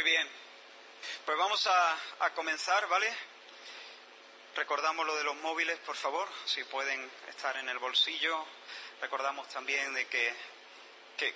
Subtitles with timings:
[0.00, 0.26] Muy bien.
[1.26, 3.12] Pues vamos a, comenzar, ¿vale?
[4.56, 8.42] Recordamos lo de los móviles, por favor, si pueden estar en el bolsillo.
[9.02, 10.34] Recordamos también de que,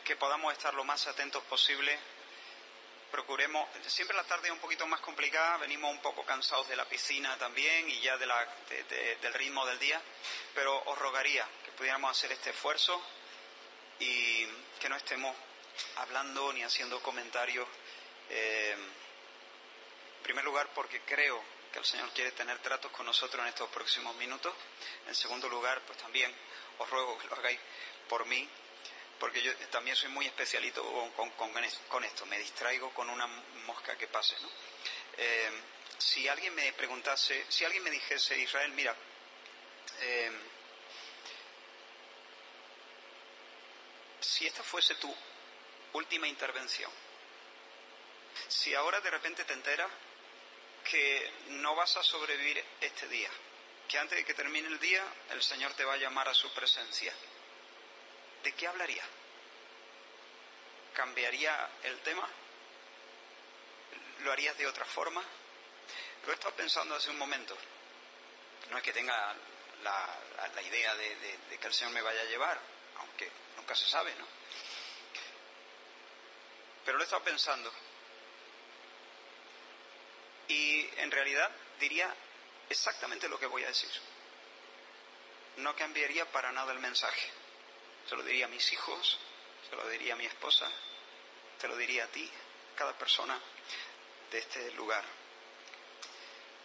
[0.03, 1.99] que, podamos estar lo más atentos posible.
[3.11, 6.87] Procuremos, siempre la tarde es un poquito más complicada, venimos un poco cansados de la
[6.87, 8.49] piscina también y ya de la,
[9.21, 10.01] del ritmo del día,
[10.55, 12.99] pero os rogaría que pudiéramos hacer este esfuerzo
[13.99, 14.47] y
[14.81, 15.37] que no estemos
[15.97, 17.69] hablando ni haciendo comentarios.
[18.31, 23.49] Eh, en primer lugar, porque creo que el Señor quiere tener tratos con nosotros en
[23.49, 24.55] estos próximos minutos.
[25.07, 26.33] En segundo lugar, pues también
[26.79, 27.59] os ruego que lo hagáis
[28.09, 28.49] por mí,
[29.19, 30.83] porque yo también soy muy especialito
[31.17, 31.65] con,
[32.05, 32.27] esto.
[32.27, 33.27] Me distraigo con una
[33.67, 34.37] mosca que pase.
[34.41, 34.49] ¿no?
[35.17, 35.51] Eh,
[35.99, 38.95] si alguien me preguntase, si alguien me dijese, Israel, mira,
[40.01, 40.31] eh,
[44.21, 45.15] si esta fuese tu
[45.93, 46.91] última intervención.
[48.49, 49.91] Si ahora de repente te enteras
[50.91, 53.31] que no vas a sobrevivir este día,
[53.89, 56.53] que antes de que termine el día el Señor te va a llamar a su
[56.53, 57.13] presencia,
[58.43, 59.05] ¿de qué hablaría?
[60.95, 62.29] ¿Cambiaría el tema?
[64.21, 65.23] ¿Lo harías de otra forma?
[66.25, 67.57] Lo he estado pensando hace un momento.
[68.71, 69.35] No es que tenga
[69.83, 72.59] la, idea de, de que el Señor me vaya a llevar,
[72.99, 74.27] aunque nunca se sabe, ¿no?
[76.85, 77.73] Pero lo he estado pensando.
[80.49, 81.51] Y en realidad
[81.81, 82.15] diría
[82.69, 83.91] exactamente lo que voy a decir.
[85.57, 87.31] No cambiaría para nada el mensaje.
[88.09, 89.19] Se lo diría a mis hijos,
[89.69, 90.71] se lo diría a mi esposa,
[91.59, 92.31] te lo diría a ti,
[92.77, 93.39] cada persona
[94.31, 95.05] de este lugar.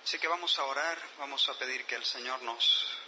[0.04, 3.00] Así que vamos a orar, vamos a pedir que el Señor nos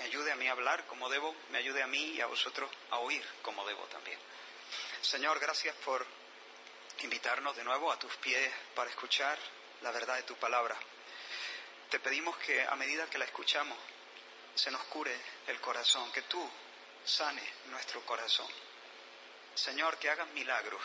[0.00, 2.70] me ayude a mí a hablar como debo, me ayude a mí y a vosotros
[2.90, 4.18] a oír como debo también.
[5.02, 6.06] Señor, gracias por
[7.00, 9.38] invitarnos de nuevo a tus pies para escuchar
[9.82, 10.76] la verdad de tu palabra.
[11.90, 13.76] Te pedimos que a medida que la escuchamos,
[14.54, 15.16] se nos cure
[15.46, 16.48] el corazón, que tú
[17.04, 18.46] sanes nuestro corazón.
[19.54, 20.80] Señor, que hagas milagros.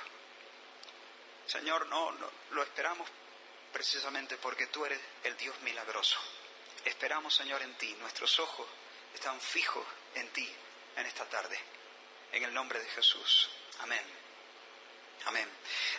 [1.46, 3.08] Señor, no, no lo esperamos
[3.72, 6.18] precisamente porque tú eres el Dios milagroso.
[6.84, 7.94] Esperamos, Señor, en ti.
[8.00, 8.68] Nuestros ojos
[9.14, 10.50] están fijos en ti
[10.96, 11.60] en esta tarde.
[12.32, 13.50] En el nombre de Jesús.
[13.80, 14.25] Amén.
[15.26, 15.50] Amén.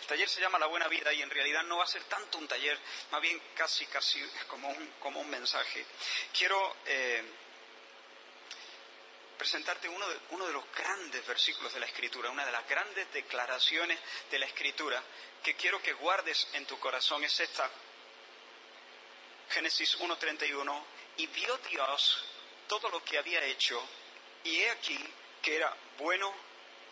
[0.01, 2.39] El taller se llama La Buena Vida y en realidad no va a ser tanto
[2.39, 2.79] un taller,
[3.11, 5.85] más bien casi, casi como un, como un mensaje.
[6.37, 7.25] Quiero eh,
[9.37, 13.13] presentarte uno de, uno de los grandes versículos de la Escritura, una de las grandes
[13.13, 13.99] declaraciones
[14.31, 15.03] de la Escritura
[15.43, 17.25] que quiero que guardes en tu corazón.
[17.25, 17.69] Es esta,
[19.51, 20.85] Génesis 1.31,
[21.19, 22.25] y vio Dios
[22.69, 23.83] todo lo que había hecho
[24.45, 24.99] y he aquí
[25.43, 26.33] que era bueno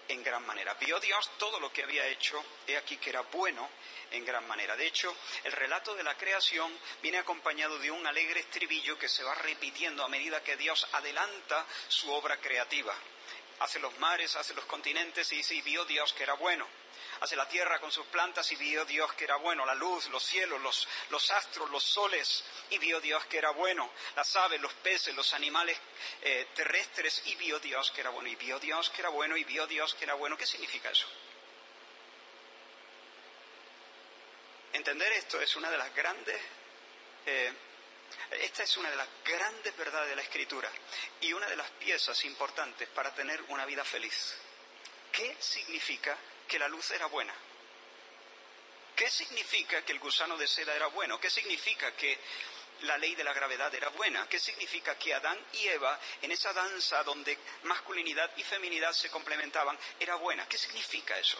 [0.08, 0.74] en gran manera.
[0.74, 3.68] Vio Dios todo lo que había hecho, he aquí que era bueno
[4.10, 4.76] en gran manera.
[4.76, 6.72] De hecho, el relato de la creación
[7.02, 11.66] viene acompañado de un alegre estribillo que se va repitiendo a medida que Dios adelanta
[11.88, 12.94] su obra creativa.
[13.60, 16.66] Hace los mares, hace los continentes y dice, y vio Dios que era bueno
[17.20, 20.22] hace la tierra con sus plantas y vio Dios que era bueno, la luz, los
[20.22, 20.60] cielos,
[21.10, 25.32] los, astros, los soles, y vio Dios que era bueno, las aves, los peces, los
[25.34, 25.78] animales
[26.22, 29.44] eh, terrestres, y vio Dios que era bueno, y vio Dios que era bueno, y
[29.44, 30.36] vio Dios que era bueno.
[30.36, 31.06] ¿Qué significa eso?
[34.72, 36.40] Entender esto es una de las grandes...
[37.26, 37.52] Eh,
[38.30, 40.70] esta es una de las grandes verdades de la Escritura
[41.20, 44.36] y una de las piezas importantes para tener una vida feliz.
[45.12, 46.16] ¿Qué significa
[46.48, 47.34] que la luz era buena?
[48.96, 51.20] ¿Qué significa que el gusano de seda era bueno?
[51.20, 52.18] ¿Qué significa que
[52.82, 54.28] la ley de la gravedad era buena?
[54.28, 59.78] ¿Qué significa que Adán y Eva, en esa danza donde masculinidad y feminidad se complementaban,
[59.98, 60.48] era buena?
[60.48, 61.38] ¿Qué significa eso?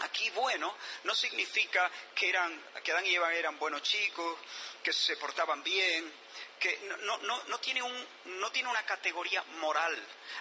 [0.00, 0.74] Aquí bueno
[1.04, 4.38] no significa que, eran, que Adán y Eva eran buenos chicos,
[4.82, 6.12] que se portaban bien,
[6.58, 9.96] que no, no, tiene un, no tiene una categoría moral.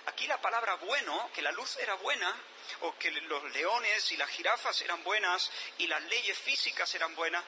[0.07, 2.35] Aquí la palabra bueno, que la luz era buena,
[2.81, 7.43] o que los leones y las jirafas eran buenas y las leyes físicas eran buenas,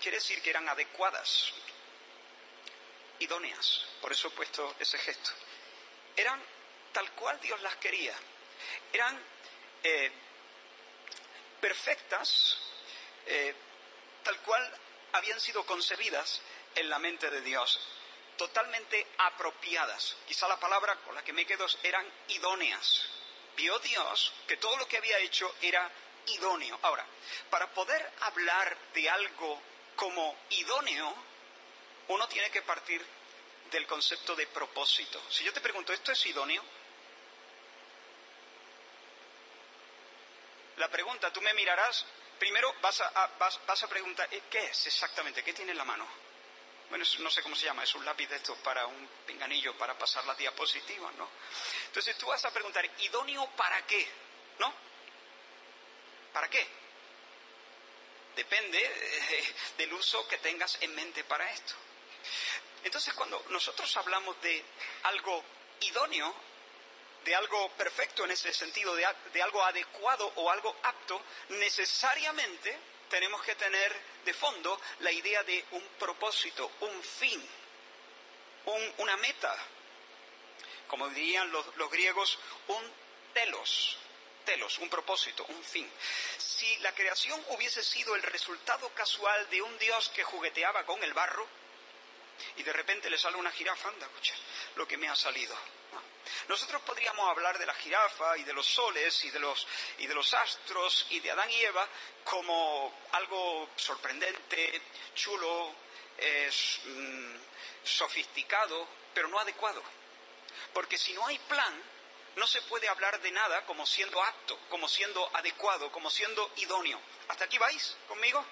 [0.00, 1.52] quiere decir que eran adecuadas,
[3.18, 3.84] idóneas.
[4.00, 5.30] Por eso he puesto ese gesto.
[6.16, 6.40] Eran
[6.92, 8.14] tal cual Dios las quería.
[8.92, 9.18] Eran
[9.82, 10.12] eh,
[11.60, 12.58] perfectas,
[13.26, 13.54] eh,
[14.22, 14.78] tal cual
[15.12, 16.40] habían sido concebidas
[16.74, 17.80] en la mente de Dios,
[18.36, 20.16] totalmente apropiadas.
[20.26, 23.06] Quizá la palabra con la que me quedo eran idóneas.
[23.56, 25.90] Vio Dios que todo lo que había hecho era
[26.26, 26.78] idóneo.
[26.82, 27.04] Ahora,
[27.50, 29.60] para poder hablar de algo
[29.96, 31.14] como idóneo,
[32.08, 33.04] uno tiene que partir
[33.70, 35.22] del concepto de propósito.
[35.30, 36.62] Si yo te pregunto, ¿esto es idóneo?
[40.80, 42.04] La pregunta, tú me mirarás,
[42.38, 45.44] primero vas a, vas, vas a preguntar, eh, ¿qué es exactamente?
[45.44, 46.06] ¿Qué tiene en la mano?
[46.88, 49.96] Bueno, no sé cómo se llama, es un lápiz de estos para un pinganillo para
[49.96, 51.28] pasar las diapositivas, ¿no?
[51.86, 54.08] Entonces tú vas a preguntar, ¿idóneo para qué?
[54.58, 54.74] ¿No?
[56.32, 56.66] ¿Para qué?
[58.34, 61.74] Depende eh, del uso que tengas en mente para esto.
[62.82, 64.64] Entonces, cuando nosotros hablamos de
[65.02, 65.44] algo
[65.80, 66.34] idóneo,
[67.24, 71.20] de algo perfecto en ese sentido, de, algo adecuado o algo apto,
[71.50, 72.78] necesariamente
[73.08, 73.94] tenemos que tener
[74.24, 77.42] de fondo la idea de un propósito, un fin,
[78.98, 79.56] una meta.
[80.86, 82.38] Como dirían los, los griegos,
[82.68, 82.92] un
[83.32, 83.96] telos,
[84.44, 85.90] telos, un propósito, un fin.
[86.38, 91.12] Si la creación hubiese sido el resultado casual de un Dios que jugueteaba con el
[91.12, 91.46] barro,
[92.56, 94.34] y de repente le sale una jirafa, anda, escucha
[94.76, 95.56] lo que me ha salido.
[96.48, 99.66] Nosotros podríamos hablar de la jirafa y de los soles y de los,
[99.98, 101.86] y de los astros y de Adán y Eva
[102.24, 104.82] como algo sorprendente,
[105.14, 105.74] chulo,
[106.84, 107.36] mm,
[107.84, 109.82] sofisticado, pero no adecuado.
[110.72, 111.82] Porque si no hay plan,
[112.36, 117.00] no se puede hablar de nada como siendo apto, como siendo adecuado, como siendo idóneo.
[117.28, 118.44] ¿Hasta aquí vais conmigo?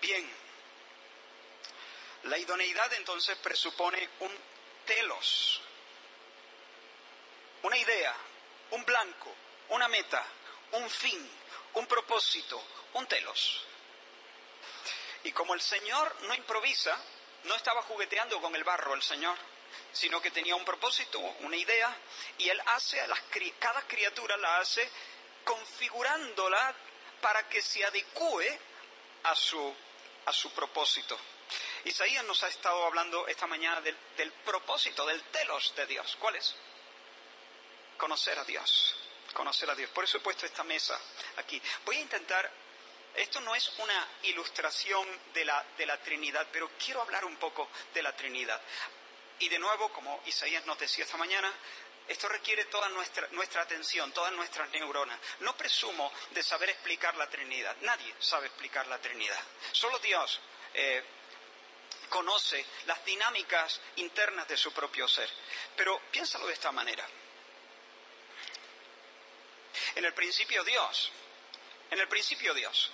[0.00, 0.28] Bien,
[2.24, 4.32] la idoneidad entonces presupone un
[4.86, 5.60] telos,
[7.62, 8.14] una idea,
[8.70, 9.34] un blanco,
[9.70, 10.24] una meta,
[10.72, 11.30] un fin,
[11.74, 12.62] un propósito,
[12.94, 13.64] un telos.
[15.24, 16.98] Y como el Señor no improvisa,
[17.44, 19.36] no estaba jugueteando con el barro el Señor,
[19.92, 21.94] sino que tenía un propósito, una idea,
[22.38, 23.20] y Él hace, a las,
[23.58, 24.88] cada criatura la hace
[25.44, 26.74] configurándola
[27.20, 28.58] para que se adecue
[29.24, 29.74] a su,
[30.26, 31.18] a su propósito.
[31.84, 36.16] Isaías nos ha estado hablando esta mañana del, propósito, del telos de Dios.
[36.18, 36.54] ¿Cuál es?
[37.96, 38.94] Conocer a Dios.
[39.32, 39.90] Conocer a Dios.
[39.90, 40.98] Por eso he puesto esta mesa
[41.36, 41.60] aquí.
[41.84, 42.50] Voy a intentar
[43.14, 47.68] esto no es una ilustración de la, de la, Trinidad, pero quiero hablar un poco
[47.92, 48.58] de la Trinidad.
[49.38, 51.52] Y de nuevo, como Isaías nos decía esta mañana,
[52.08, 55.18] esto requiere toda nuestra, nuestra atención, todas nuestras neuronas.
[55.40, 57.76] No presumo de saber explicar la Trinidad.
[57.82, 59.40] Nadie sabe explicar la Trinidad.
[59.72, 60.40] Solo Dios
[60.74, 61.04] eh,
[62.12, 65.28] conoce las dinámicas internas de su propio ser.
[65.74, 67.08] Pero piénsalo de esta manera.
[69.94, 71.10] En el principio Dios,
[71.90, 72.90] en el principio Dios,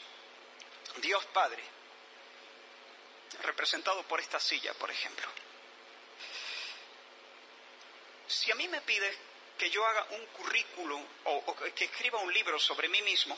[0.98, 1.62] Dios Padre,
[3.42, 5.28] representado por esta silla, por ejemplo.
[8.28, 9.18] Si a mí me pide
[9.58, 13.36] que yo haga un currículum o, o, que escriba un libro sobre mí mismo,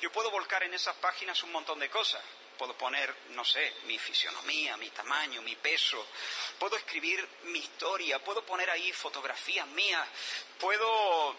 [0.00, 2.22] yo puedo volcar en esas páginas un montón de cosas
[2.58, 6.04] puedo poner, no sé, mi fisionomía, mi tamaño, mi peso,
[6.58, 10.06] puedo escribir mi historia, puedo poner ahí fotografías mías,
[10.58, 11.36] puedo,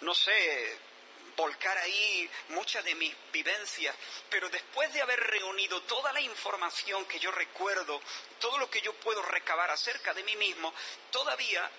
[0.00, 0.78] no sé,
[1.36, 3.94] volcar ahí muchas de mis vivencias,
[4.28, 8.00] pero después de haber reunido toda la información que yo recuerdo,
[8.40, 10.72] todo lo que yo puedo recabar acerca de mí mismo,
[11.10, 11.70] todavía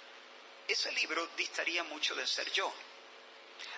[0.67, 2.71] ese libro distaría mucho de ser yo.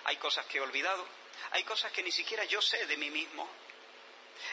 [0.04, 1.06] Hay cosas que he olvidado,
[1.50, 3.48] hay cosas que ni siquiera yo sé de mí mismo,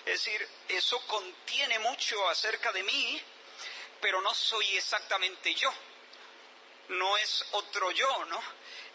[0.06, 3.22] es decir, eso contiene mucho acerca de mí,
[4.00, 5.72] pero no soy exactamente yo.
[6.90, 8.42] No es otro yo, ¿no?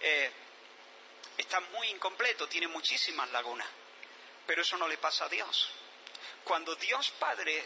[0.00, 0.32] Eh,
[1.38, 3.68] está muy incompleto, tiene muchísimas lagunas.
[4.46, 5.70] Pero eso no le pasa a Dios.
[6.44, 7.64] Cuando Dios Padre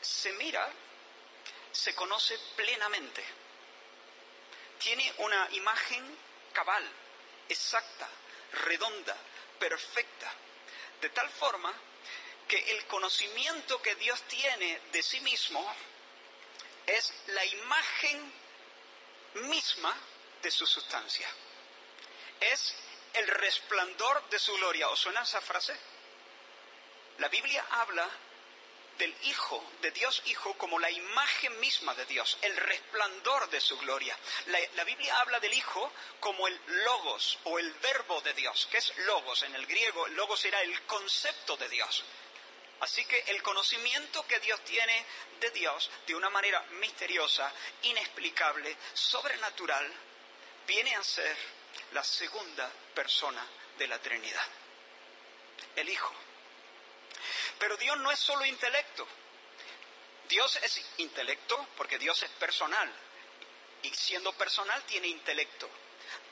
[0.00, 0.70] se mira,
[1.72, 3.24] se conoce plenamente.
[4.78, 6.18] Tiene una imagen
[6.52, 6.88] cabal,
[7.48, 8.08] exacta,
[8.52, 9.16] redonda,
[9.58, 10.32] perfecta
[11.04, 11.70] de tal forma
[12.48, 15.62] que el conocimiento que Dios tiene de sí mismo
[16.86, 18.32] es la imagen
[19.34, 19.94] misma
[20.40, 21.28] de su sustancia.
[22.40, 22.74] Es
[23.12, 24.88] el resplandor de su gloria.
[24.88, 25.76] ¿Os suena esa frase?
[27.18, 28.08] La Biblia habla
[28.98, 33.76] del Hijo, de Dios Hijo, como la imagen misma de Dios, el resplandor de su
[33.78, 34.16] gloria.
[34.46, 38.96] La, Biblia habla del Hijo como el logos o el verbo de Dios, que es
[38.98, 42.04] logos en el griego, logos era el concepto de Dios.
[42.80, 45.04] Así que el conocimiento que Dios tiene
[45.40, 47.50] de Dios de una manera misteriosa,
[47.82, 49.90] inexplicable, sobrenatural,
[50.66, 51.36] viene a ser
[51.92, 53.44] la segunda persona
[53.78, 54.46] de la Trinidad,
[55.76, 56.14] el Hijo.
[57.58, 59.06] Pero Dios no es solo intelecto.
[60.28, 62.90] Dios es intelecto porque Dios es personal.
[63.82, 65.68] Y siendo personal tiene intelecto.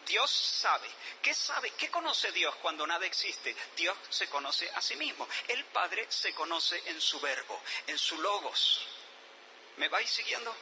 [0.06, 0.88] Dios sabe.
[1.22, 1.70] ¿Qué sabe?
[1.72, 3.54] ¿Qué conoce Dios cuando nada existe?
[3.76, 5.28] Dios se conoce a sí mismo.
[5.48, 8.86] El Padre se conoce en su verbo, en su logos.
[9.76, 10.54] ¿Me vais siguiendo?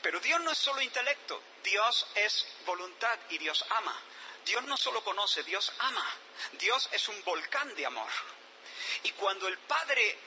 [0.00, 3.96] Pero Dios no es solo intelecto, Dios es voluntad y Dios ama.
[4.44, 6.04] Dios no solo conoce, Dios ama.
[6.52, 8.10] Dios es un volcán de amor.
[9.04, 10.18] Y cuando el Padre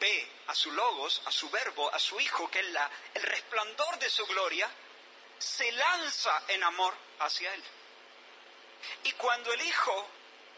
[0.00, 3.98] ve a su logos, a su verbo, a su Hijo, que es la, el resplandor
[3.98, 4.70] de su gloria,
[5.38, 7.62] se lanza en amor hacia Él.
[9.04, 10.08] Y cuando el Hijo,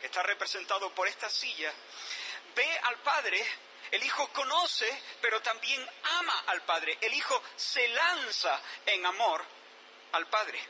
[0.01, 1.73] que está representado por esta silla,
[2.55, 3.45] ve al Padre,
[3.91, 6.99] el Hijo conoce, pero también ama al Padre.
[7.01, 9.45] El Hijo se lanza en amor
[10.13, 10.61] al Padre.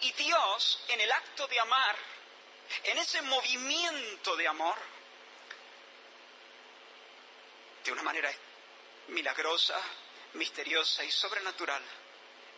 [0.00, 1.96] Y Dios, en el acto de amar,
[2.84, 4.76] en ese movimiento de amor,
[7.84, 8.32] de una manera
[9.08, 9.80] milagrosa,
[10.34, 11.82] misteriosa y sobrenatural,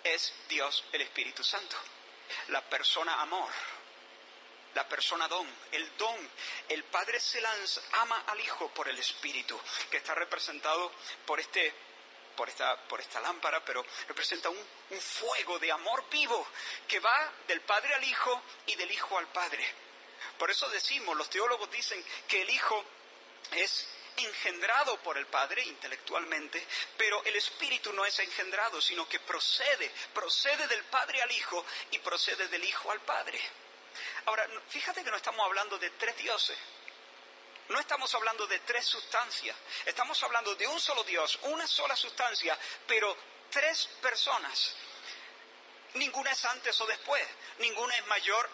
[0.05, 1.77] es Dios el Espíritu Santo,
[2.49, 3.51] la persona amor,
[4.75, 6.31] la persona don, el don.
[6.69, 9.59] El Padre se lanza, ama al Hijo por el Espíritu,
[9.91, 10.93] que está representado
[11.25, 11.75] por este
[12.37, 14.59] por esta, por esta lámpara, pero representa un,
[14.91, 16.47] un fuego de amor vivo
[16.87, 19.67] que va del Padre al Hijo y del Hijo al Padre.
[20.39, 22.85] Por eso decimos, los teólogos dicen que el Hijo
[23.53, 29.91] es engendrado por el Padre intelectualmente, pero el Espíritu no es engendrado, sino que procede,
[30.15, 33.41] procede del Padre al Hijo y procede del Hijo al Padre.
[34.27, 36.59] Ahora, fíjate que no estamos hablando de tres dioses,
[37.69, 42.59] no estamos hablando de tres sustancias, estamos hablando de un solo Dios, una sola sustancia,
[42.87, 43.17] pero
[43.51, 44.75] tres personas.
[45.95, 47.27] Ninguna es antes o después,
[47.59, 48.49] ninguna es mayor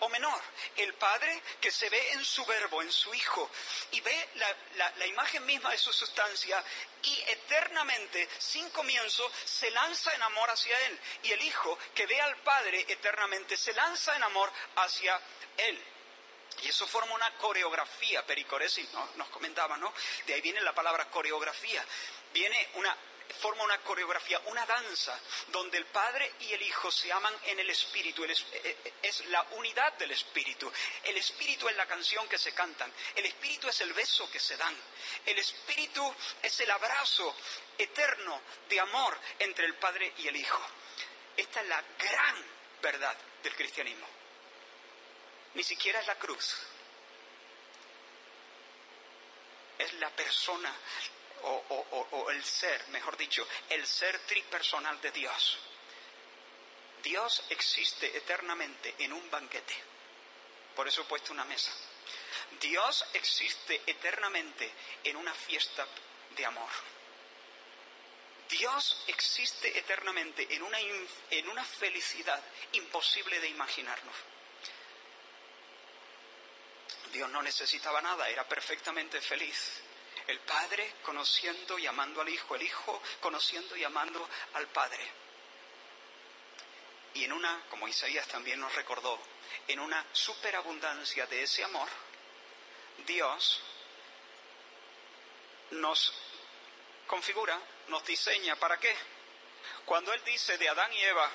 [0.00, 0.40] o menor.
[0.76, 3.50] El Padre que se ve en su verbo, en su Hijo,
[3.92, 6.62] y ve la, la, imagen misma de su sustancia
[7.02, 11.00] y eternamente, sin comienzo, se lanza en amor hacia Él.
[11.22, 15.20] Y el Hijo que ve al Padre eternamente, se lanza en amor hacia
[15.56, 15.84] Él.
[16.62, 19.08] Y eso forma una coreografía, pericoresis, ¿no?
[19.16, 19.92] nos comentaba, ¿no?
[20.26, 21.84] De ahí viene la palabra coreografía.
[22.32, 22.96] Viene una
[23.32, 27.70] forma una coreografía, una danza, donde el Padre y el Hijo se aman en el
[27.70, 28.24] Espíritu.
[28.24, 30.70] Eh, eh, es la unidad del Espíritu.
[31.02, 32.92] El Espíritu es la canción que se cantan.
[33.14, 34.76] El Espíritu es el beso que se dan.
[35.26, 37.34] El Espíritu es el abrazo
[37.78, 40.62] eterno de amor entre el Padre y el Hijo.
[41.36, 42.44] Esta es la gran
[42.80, 44.06] verdad del cristianismo.
[45.54, 46.56] Ni siquiera es la cruz.
[49.78, 50.72] Es la persona,
[51.44, 55.58] o, el ser, mejor dicho, el ser tripersonal de Dios.
[57.02, 59.74] Dios existe eternamente en un banquete.
[60.74, 61.72] Por eso he puesto una mesa.
[62.60, 64.70] Dios existe eternamente
[65.04, 65.86] en una fiesta
[66.36, 66.70] de amor.
[68.48, 72.40] Dios existe eternamente en una, en una felicidad
[72.72, 74.14] imposible de imaginarnos.
[77.12, 79.80] Dios no necesitaba nada, era perfectamente feliz.
[80.26, 85.06] El Padre conociendo y amando al Hijo, el Hijo conociendo y amando al Padre.
[87.14, 89.18] Y en una, como Isaías también nos recordó,
[89.68, 91.88] en una superabundancia de ese amor,
[93.06, 93.62] Dios
[95.70, 96.12] nos
[97.06, 98.94] configura, nos diseña, ¿para qué?
[99.84, 101.30] Cuando Él dice de Adán y Eva,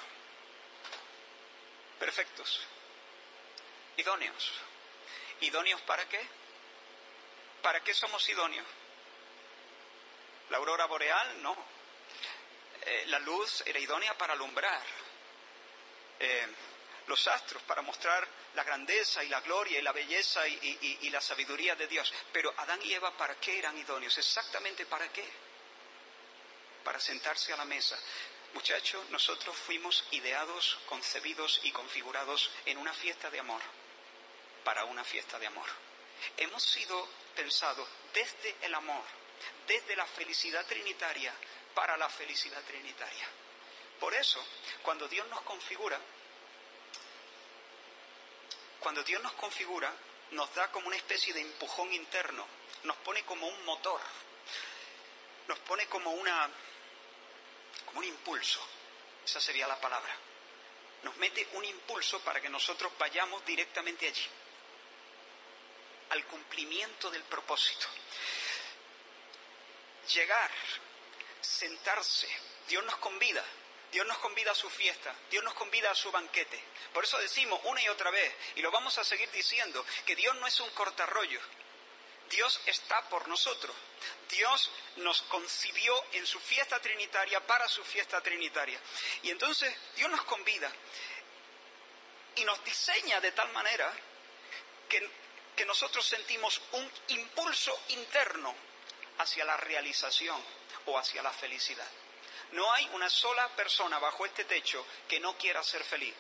[1.99, 2.61] perfectos,
[3.97, 4.51] idóneos.
[5.41, 6.19] ¿Idóneos para qué?
[7.61, 8.65] ¿Para qué somos idóneos?
[10.49, 11.55] La aurora boreal, no.
[12.81, 14.81] Eh, la luz era idónea para alumbrar.
[16.19, 16.47] Eh,
[17.09, 21.75] los astros para mostrar la grandeza y la gloria y la belleza y, la sabiduría
[21.75, 22.13] de Dios.
[22.31, 24.17] Pero Adán y Eva, ¿para qué eran idóneos?
[24.17, 25.27] Exactamente para qué.
[26.83, 27.97] Para sentarse a la mesa.
[28.53, 33.61] Muchachos, nosotros fuimos ideados, concebidos y configurados en una fiesta de amor,
[34.63, 35.88] para una fiesta de amor.
[36.37, 39.03] Hemos sido pensados desde el amor
[39.67, 41.33] desde la felicidad trinitaria
[41.73, 43.27] para la felicidad trinitaria.
[43.99, 44.43] Por eso,
[44.81, 45.99] cuando Dios nos configura,
[48.79, 49.93] cuando Dios nos configura,
[50.31, 52.45] nos da como una especie de empujón interno,
[52.83, 54.01] nos pone como un motor,
[55.47, 56.49] nos pone como una
[57.85, 58.59] como un impulso.
[59.25, 60.15] Esa sería la palabra.
[61.03, 64.27] Nos mete un impulso para que nosotros vayamos directamente allí,
[66.09, 67.87] al cumplimiento del propósito
[70.09, 70.51] llegar,
[71.41, 72.27] sentarse.
[72.67, 73.43] Dios nos convida,
[73.91, 76.61] Dios nos convida a su fiesta, Dios nos convida a su banquete.
[76.93, 80.35] Por eso decimos una y otra vez, y lo vamos a seguir diciendo, que Dios
[80.35, 81.39] no es un cortarrollo.
[82.29, 83.75] Dios está por nosotros.
[84.29, 88.79] Dios nos concibió en su fiesta trinitaria para su fiesta trinitaria.
[89.23, 90.71] Y entonces Dios nos convida
[92.35, 93.91] y nos diseña de tal manera
[94.87, 95.09] que,
[95.59, 98.55] que nosotros sentimos un impulso interno
[99.17, 100.41] hacia la realización
[100.85, 101.85] o hacia la felicidad.
[102.53, 106.15] No hay una sola persona bajo este techo que no quiera ser feliz.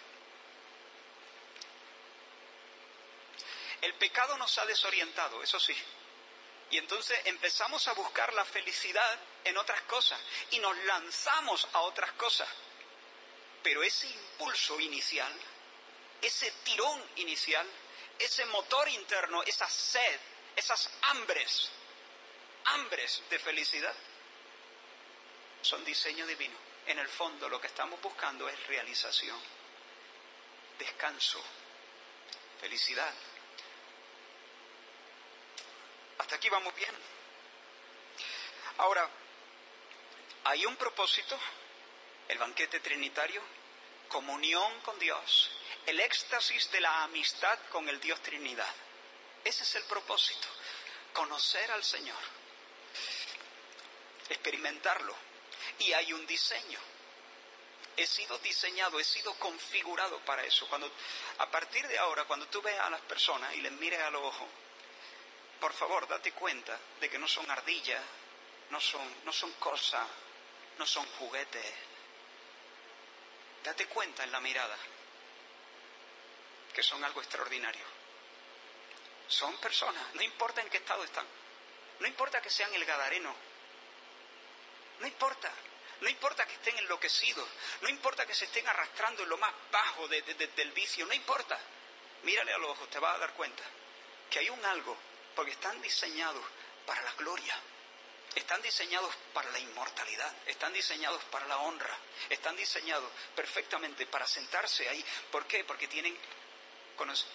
[3.79, 5.77] El pecado nos ha desorientado, eso sí.
[6.71, 10.19] Y entonces empezamos a buscar la felicidad en otras cosas
[10.51, 12.49] y nos lanzamos a otras cosas.
[13.63, 15.33] Pero ese impulso inicial,
[16.21, 17.65] ese tirón inicial,
[18.19, 20.19] ese motor interno, esa sed,
[20.55, 21.71] esas hambres,
[22.65, 23.95] hambres de felicidad,
[25.61, 26.57] son diseño divino.
[26.85, 29.39] En el fondo lo que estamos buscando es realización,
[30.77, 31.41] descanso,
[32.59, 33.13] felicidad.
[36.17, 36.95] Hasta aquí vamos bien.
[38.77, 39.09] Ahora,
[40.45, 41.37] hay un propósito,
[42.27, 43.41] el banquete trinitario,
[44.07, 45.51] comunión con Dios,
[45.89, 48.73] el éxtasis de la amistad con el Dios Trinidad.
[49.43, 50.47] Ese es el propósito,
[51.13, 52.17] conocer al Señor,
[54.29, 55.15] experimentarlo.
[55.79, 56.79] Y hay un diseño.
[57.97, 60.67] He sido diseñado, he sido configurado para eso.
[60.67, 60.91] Cuando,
[61.39, 64.21] a partir de ahora, cuando tú veas a las personas y les mires a los
[64.21, 64.47] ojos,
[65.59, 68.01] por favor, date cuenta de que no son ardillas,
[68.69, 70.05] no son, no son cosas,
[70.77, 71.73] no son juguetes.
[73.63, 74.77] Date cuenta en la mirada
[76.73, 77.85] que son algo extraordinario.
[79.27, 81.25] Son personas, no importa en qué estado están,
[81.99, 83.35] no importa que sean el gadareno,
[84.99, 85.51] no importa,
[86.01, 87.47] no importa que estén enloquecidos,
[87.81, 91.59] no importa que se estén arrastrando en lo más bajo del vicio, no importa.
[92.23, 93.63] Mírale a los ojos, te vas a dar cuenta
[94.29, 94.97] que hay un algo
[95.35, 96.43] porque están diseñados
[96.85, 97.57] para la gloria,
[98.35, 101.97] están diseñados para la inmortalidad, están diseñados para la honra,
[102.29, 105.03] están diseñados perfectamente para sentarse ahí.
[105.31, 105.63] ¿Por qué?
[105.63, 106.17] Porque tienen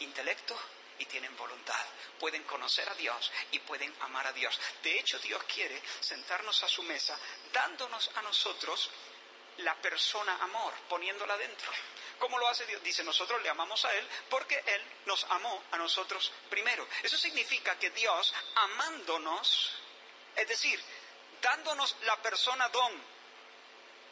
[0.01, 0.59] intelecto
[0.99, 1.85] y tienen voluntad.
[2.19, 4.59] Pueden conocer a Dios y pueden amar a Dios.
[4.83, 7.19] De hecho, Dios quiere sentarnos a su mesa
[7.53, 8.91] dándonos a nosotros
[9.59, 11.71] la persona amor, poniéndola dentro.
[12.19, 12.83] ¿Cómo lo hace Dios?
[12.83, 16.87] Dice, nosotros le amamos a Él porque Él nos amó a nosotros primero.
[17.03, 19.73] Eso significa que Dios, amándonos,
[20.37, 20.81] es decir,
[21.41, 22.93] dándonos la persona don,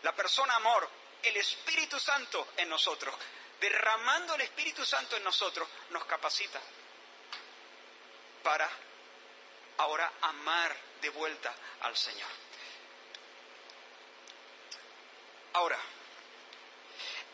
[0.03, 0.88] la persona amor,
[1.22, 3.14] el Espíritu Santo en nosotros,
[3.62, 6.61] derramando el Espíritu Santo en nosotros, nos capacita
[8.42, 8.68] para
[9.79, 12.29] ahora amar de vuelta al Señor.
[15.53, 15.79] Ahora,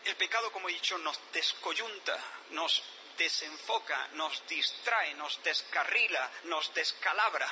[0.05, 2.19] el pecado, como he dicho, nos descoyunta,
[2.51, 2.83] nos
[3.17, 7.51] desenfoca, nos distrae, nos descarrila, nos descalabra.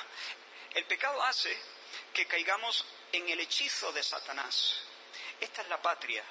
[0.75, 1.57] El pecado hace
[2.13, 4.81] que caigamos en el hechizo de Satanás.
[5.39, 6.23] Esta es la patria.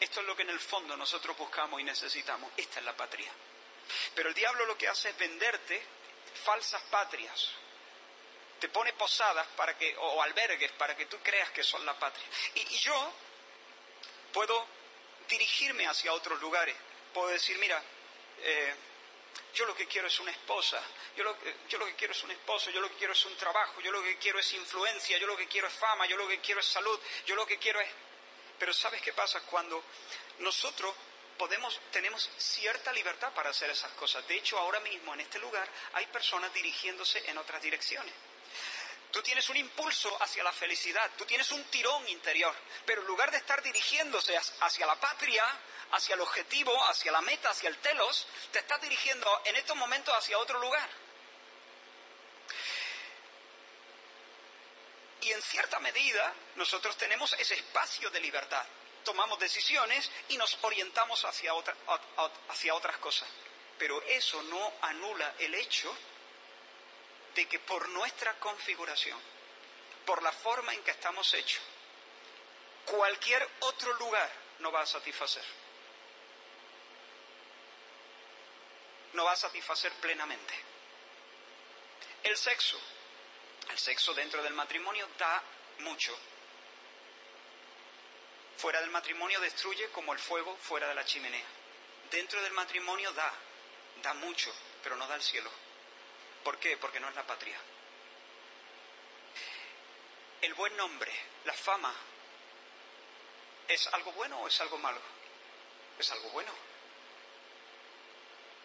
[0.00, 2.50] Esto es lo que en el fondo nosotros buscamos y necesitamos.
[2.56, 3.30] Esta es la patria.
[4.14, 5.82] Pero el diablo lo que hace es venderte
[6.44, 7.50] falsas patrias.
[8.60, 12.26] Te pone posadas para que, o albergues para que tú creas que son la patria.
[12.54, 13.12] Y, y yo
[14.32, 14.66] puedo
[15.28, 16.74] dirigirme hacia otros lugares.
[17.12, 17.82] Puedo decir, mira,
[18.40, 18.74] eh,
[19.54, 20.80] yo lo que quiero es una esposa,
[21.16, 21.36] yo lo,
[21.68, 23.90] yo lo que quiero es un esposo, yo lo que quiero es un trabajo, yo
[23.90, 26.60] lo que quiero es influencia, yo lo que quiero es fama, yo lo que quiero
[26.60, 27.88] es salud, yo lo que quiero es...
[28.58, 29.40] Pero ¿sabes qué pasa?
[29.40, 29.82] Cuando
[30.38, 30.94] nosotros
[31.92, 34.26] tenemos cierta libertad para hacer esas cosas.
[34.26, 38.12] De hecho, ahora mismo en este lugar hay personas dirigiéndose en otras direcciones.
[39.10, 43.30] Tú tienes un impulso hacia la felicidad, tú tienes un tirón interior, pero en lugar
[43.30, 45.44] de estar dirigiéndose hacia la patria,
[45.92, 50.14] hacia el objetivo, hacia la meta, hacia el telos, te estás dirigiendo en estos momentos
[50.14, 50.88] hacia otro lugar.
[55.20, 58.64] Y en cierta medida nosotros tenemos ese espacio de libertad.
[59.04, 63.28] Tomamos decisiones y nos orientamos hacia, otras cosas.
[63.78, 65.94] Pero eso no anula el hecho
[67.34, 69.18] de que por nuestra configuración,
[70.04, 71.62] por la forma en que estamos hechos,
[72.84, 75.44] cualquier otro lugar no va a satisfacer.
[79.12, 80.54] No va a satisfacer plenamente.
[82.22, 82.78] El sexo,
[83.70, 85.42] el sexo dentro del matrimonio da
[85.80, 86.16] mucho.
[88.56, 91.46] Fuera del matrimonio destruye como el fuego fuera de la chimenea.
[92.10, 93.32] Dentro del matrimonio da,
[94.02, 94.52] da mucho,
[94.82, 95.50] pero no da el cielo.
[96.42, 96.76] ¿Por qué?
[96.76, 97.58] Porque no es la patria.
[100.40, 101.12] El buen nombre,
[101.44, 101.94] la fama,
[103.66, 105.00] ¿es algo bueno o es algo malo?
[105.98, 106.52] Es algo bueno.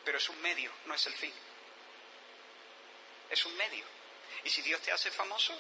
[0.06, 1.34] Pero es un medio, no es el fin.
[3.30, 3.86] Es un medio.
[4.44, 5.58] Y si Dios te hace famoso,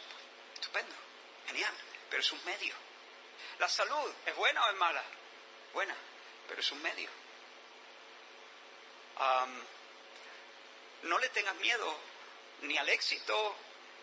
[0.53, 0.95] estupendo,
[1.47, 1.73] genial,
[2.09, 2.73] pero es un medio.
[3.59, 5.03] La salud, ¿es buena o es mala?
[5.73, 5.95] Buena,
[6.47, 7.09] pero es un medio.
[11.03, 11.97] no le tengas miedo
[12.61, 13.55] ni al éxito,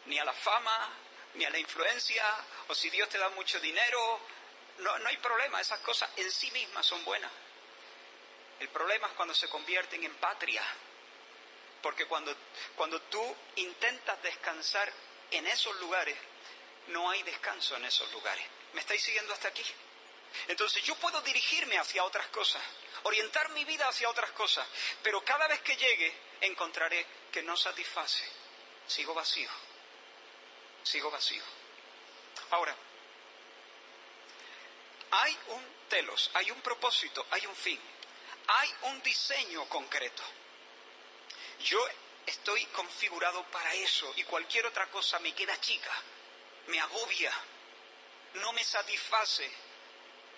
[0.07, 0.91] ni a la fama,
[1.35, 2.25] ni a la influencia,
[2.69, 4.21] o si Dios te da mucho dinero,
[4.79, 7.31] no, no hay problema, esas cosas en sí mismas son buenas.
[8.59, 10.63] El problema es cuando se convierten en patria,
[11.83, 12.35] Porque cuando,
[12.77, 14.93] cuando tú intentas descansar
[15.31, 16.17] en esos lugares,
[16.89, 18.45] no hay descanso en esos lugares.
[18.73, 19.65] ¿Me estáis siguiendo hasta aquí?
[20.49, 22.63] Entonces yo puedo dirigirme hacia otras cosas,
[23.05, 24.67] orientar mi vida hacia otras cosas,
[25.03, 28.25] pero cada vez que llegue encontraré que no satisface.
[28.87, 29.51] Sigo vacío.
[30.83, 31.43] Sigo vacío.
[32.51, 32.75] Ahora,
[35.11, 37.81] hay un telos, hay un propósito, hay un fin,
[38.47, 40.23] hay un diseño concreto.
[41.65, 41.87] Yo
[42.27, 45.93] estoy configurado para eso y cualquier otra cosa me queda chica,
[46.69, 47.33] me agobia,
[48.35, 49.51] no me satisface,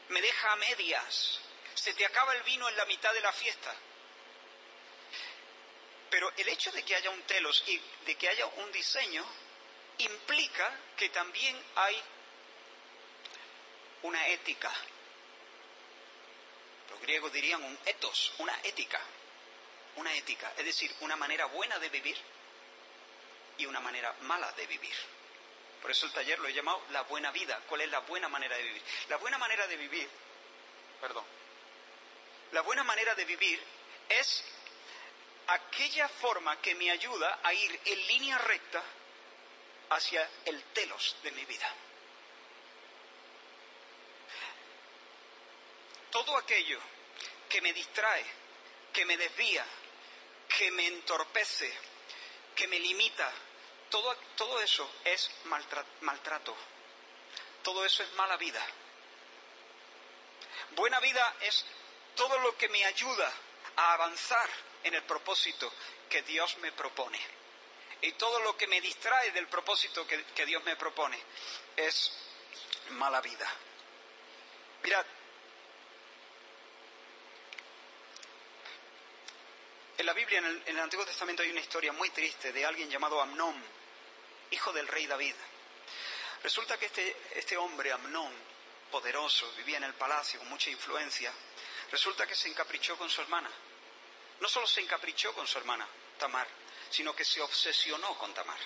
[0.09, 1.41] me deja a medias,
[1.75, 3.75] se te acaba el vino en la mitad de la fiesta.
[6.11, 9.25] Pero el hecho de que haya un telos y de que haya un diseño
[9.99, 12.03] implica que también hay
[14.03, 14.71] una ética.
[16.91, 19.01] Los griegos dirían un ethos, una ética.
[19.97, 22.17] Una ética, es decir, una manera buena de vivir
[23.59, 24.95] y una manera mala de vivir.
[25.81, 27.61] Por eso el taller lo he llamado la buena vida.
[27.69, 28.83] ¿Cuál es la buena manera de vivir?
[29.09, 30.09] La buena manera de vivir,
[31.01, 31.25] perdón,
[32.53, 33.61] la buena manera de vivir
[34.09, 34.45] es
[35.47, 38.83] aquella forma que me ayuda a ir en línea recta
[39.91, 41.75] hacia el telos de mi vida.
[46.11, 46.79] Todo aquello
[47.49, 48.25] que me distrae,
[48.93, 49.65] que me desvía,
[50.57, 51.73] que me entorpece,
[52.55, 53.33] que me limita,
[53.91, 56.57] todo, todo eso es maltrato.
[57.63, 58.65] Todo eso es mala vida.
[60.71, 61.65] Buena vida es
[62.17, 63.33] todo lo que me ayuda
[63.77, 64.49] a avanzar
[64.83, 65.73] en el propósito
[66.09, 67.21] que Dios me propone.
[68.01, 71.23] Y todo lo que me distrae del propósito que, que Dios me propone
[71.77, 72.13] es
[72.91, 73.49] mala vida.
[74.83, 75.07] Mirad,
[80.03, 83.21] En la Biblia, en el, Antiguo Testamento, hay una historia muy triste de alguien llamado
[83.21, 83.55] Amnón,
[84.51, 85.37] hijo del rey David.
[86.43, 88.33] Resulta que este, este hombre, Amnón,
[88.91, 91.33] poderoso, vivía en el palacio con mucha influencia,
[91.93, 93.49] resulta que se encaprichó con su hermana.
[94.41, 95.87] No solo se encaprichó con su hermana,
[96.19, 96.49] Tamar,
[96.91, 98.59] sino que se obsesionó con Tamar.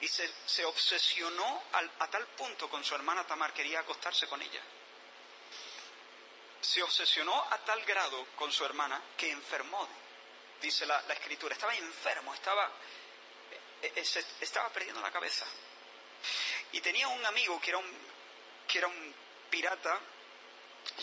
[0.00, 1.62] Y se, se obsesionó
[1.98, 4.62] a tal punto con su hermana Tamar, quería acostarse con ella
[6.60, 9.88] se obsesionó a tal grado con su hermana que enfermó,
[10.60, 11.54] dice la, escritura.
[11.54, 12.70] Estaba enfermo, estaba,
[13.82, 15.46] eh, eh, estaba perdiendo la cabeza.
[16.72, 17.98] Y tenía un amigo que era un,
[18.66, 19.14] que era un
[19.50, 19.98] pirata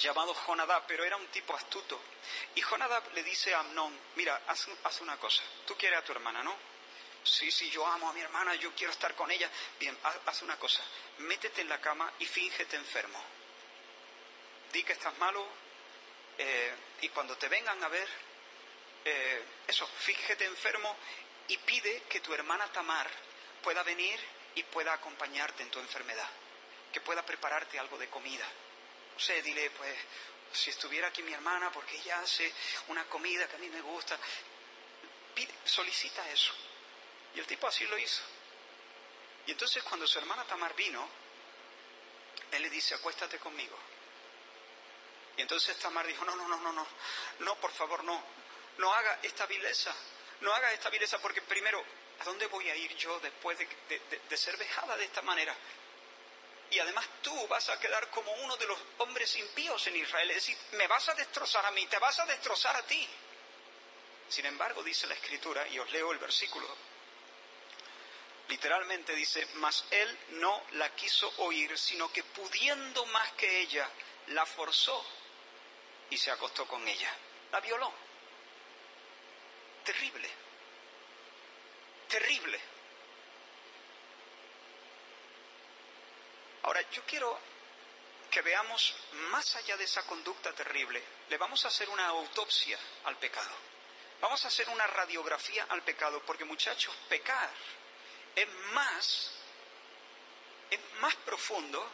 [0.01, 1.99] llamado Jonadab, pero era un tipo astuto.
[2.55, 6.11] Y Jonadab le dice a Amnón, mira, haz, haz una cosa, tú quieres a tu
[6.11, 6.55] hermana, ¿no?
[7.23, 9.49] Sí, sí, yo amo a mi hermana, yo quiero estar con ella.
[9.79, 10.83] Bien, haz, haz una cosa,
[11.19, 13.23] métete en la cama y fíngete enfermo
[14.75, 15.47] di que estás malo
[16.37, 18.09] eh, y cuando te vengan a ver,
[19.05, 20.97] eh, eso, fíjate enfermo
[21.47, 23.09] y pide que tu hermana Tamar
[23.63, 24.19] pueda venir
[24.53, 26.29] y pueda acompañarte en tu enfermedad,
[26.91, 28.45] que pueda prepararte algo de comida.
[29.13, 29.95] No sé, dile, pues,
[30.51, 32.51] si estuviera aquí mi hermana, porque ella hace
[32.89, 34.19] una comida que a mí me gusta,
[35.33, 36.53] pide, solicita eso.
[37.33, 38.23] Y el tipo así lo hizo.
[39.47, 41.07] Y entonces cuando su hermana Tamar vino,
[42.51, 43.77] él le dice, acuéstate conmigo.
[45.37, 46.87] Y entonces Tamar dijo, no, no, no, no, no,
[47.39, 48.23] no, por favor, no,
[48.77, 49.93] no haga esta vileza,
[50.41, 51.83] no haga esta vileza porque primero,
[52.19, 55.55] ¿a dónde voy a ir yo después de, ser vejada de esta manera?
[56.71, 60.37] Y además tú vas a quedar como uno de los hombres impíos en Israel, es
[60.37, 63.07] decir, me vas a destrozar a mí, te vas a destrozar a ti.
[64.29, 66.67] Sin embargo, dice la escritura, y os leo el versículo,
[68.47, 73.87] literalmente dice, mas él no la quiso oír, sino que pudiendo más que ella,
[74.27, 75.05] la forzó
[76.09, 77.13] y se acostó con ella.
[77.51, 77.91] La violó.
[79.83, 80.29] Terrible.
[82.07, 82.59] Terrible.
[86.63, 87.39] Ahora, yo quiero
[88.29, 88.95] que veamos
[89.31, 91.01] más allá de esa conducta terrible.
[91.29, 93.55] Le vamos a hacer una autopsia al pecado.
[94.21, 97.49] Vamos a hacer una radiografía al pecado, porque muchachos, pecar
[98.35, 99.31] es más,
[100.69, 101.87] es más profundo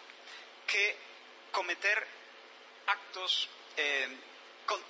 [0.66, 0.98] que
[1.52, 2.08] cometer
[2.88, 4.08] actos eh,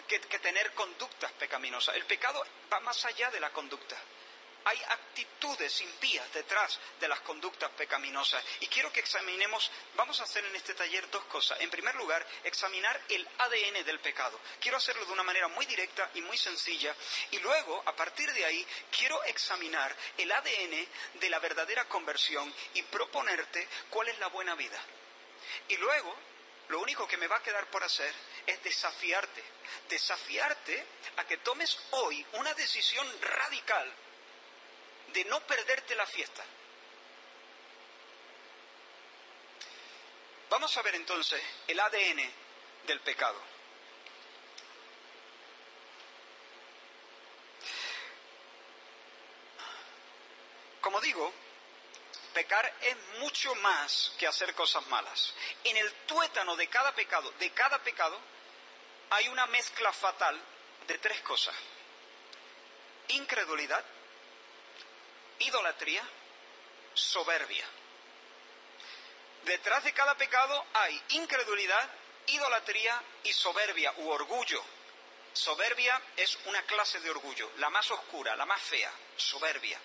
[0.07, 1.95] que, tener conductas pecaminosas.
[1.95, 3.97] El pecado va más allá de la conducta.
[4.63, 8.43] Hay actitudes impías detrás de las conductas pecaminosas.
[8.59, 11.59] Y quiero que examinemos, vamos a hacer en este taller dos cosas.
[11.61, 14.39] En primer lugar, examinar el ADN del pecado.
[14.59, 16.95] Quiero hacerlo de una manera muy directa y muy sencilla.
[17.31, 22.83] Y luego, a partir de ahí, quiero examinar el ADN de la verdadera conversión y
[22.83, 24.79] proponerte cuál es la buena vida.
[25.69, 26.15] Y luego,
[26.69, 28.13] lo único que me va a quedar por hacer
[28.45, 29.43] es desafiarte,
[29.89, 30.85] desafiarte
[31.17, 33.93] a que tomes hoy una decisión radical
[35.13, 36.43] de no perderte la fiesta.
[40.49, 42.29] Vamos a ver entonces el ADN
[42.87, 43.41] del pecado.
[50.81, 51.31] Como digo,
[52.33, 55.33] pecar es mucho más que hacer cosas malas.
[55.63, 58.19] En el tuétano de cada pecado, de cada pecado,
[59.11, 60.39] hay una mezcla fatal
[60.87, 61.55] de tres cosas.
[63.09, 63.83] Incredulidad,
[65.39, 66.03] idolatría,
[66.93, 67.65] soberbia.
[69.43, 71.89] Detrás de cada pecado hay incredulidad,
[72.27, 74.63] idolatría y soberbia u orgullo.
[75.33, 79.79] Soberbia es una clase de orgullo, la más oscura, la más fea, soberbia.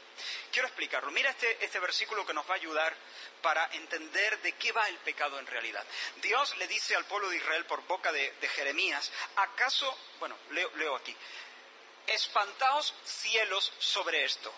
[0.51, 1.11] Quiero explicarlo.
[1.13, 2.97] Mira este, este, versículo que nos va a ayudar
[3.43, 5.85] para entender de qué va el pecado en realidad.
[6.17, 11.17] Dios le dice al pueblo de Israel por boca de, Jeremías, ¿acaso, bueno, leo, aquí,
[12.07, 14.53] espantaos cielos sobre esto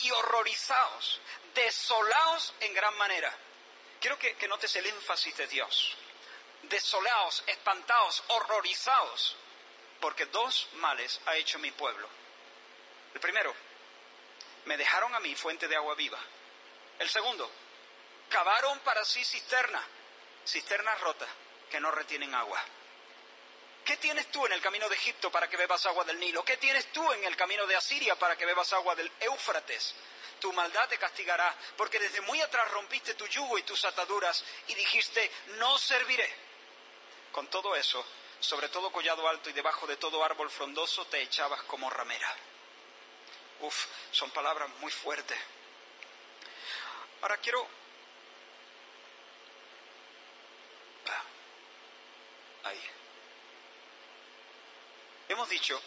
[0.00, 1.20] y horrorizaos,
[1.54, 3.32] desolaos en gran manera?
[4.00, 5.96] Quiero que, que notes el énfasis de Dios.
[6.62, 9.36] Desolaos, espantaos, horrorizaos
[10.00, 12.08] porque dos males ha hecho mi pueblo.
[13.14, 13.54] El primero,
[14.66, 16.18] me dejaron a mí fuente de agua viva.
[16.98, 17.50] El segundo,
[18.28, 19.84] cavaron para sí cisternas,
[20.46, 21.28] cisternas rotas
[21.70, 22.62] que no retienen agua.
[23.84, 26.44] ¿Qué tienes tú en el camino de Egipto para que bebas agua del Nilo?
[26.44, 29.94] ¿Qué tienes tú en el camino de Asiria para que bebas agua del Éufrates?
[30.40, 34.74] Tu maldad te castigará, porque desde muy atrás rompiste tu yugo y tus ataduras y
[34.74, 36.28] dijiste, no serviré.
[37.30, 38.04] Con todo eso,
[38.40, 42.34] sobre todo collado alto y debajo de todo árbol frondoso te echabas como ramera.
[43.60, 45.38] Uf, son palabras muy fuertes.
[47.22, 47.66] Ahora quiero...
[51.08, 52.80] Ah, ahí.
[55.28, 55.80] Hemos dicho,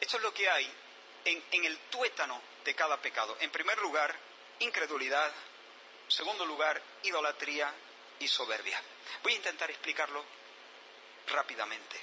[0.00, 0.70] esto es lo que hay
[1.24, 3.36] en, en el tuétano de cada pecado.
[3.40, 4.14] En primer lugar,
[4.60, 5.32] incredulidad.
[6.04, 7.72] En segundo lugar, idolatría
[8.18, 8.80] y soberbia.
[9.22, 10.24] Voy a intentar explicarlo
[11.28, 11.96] rápidamente.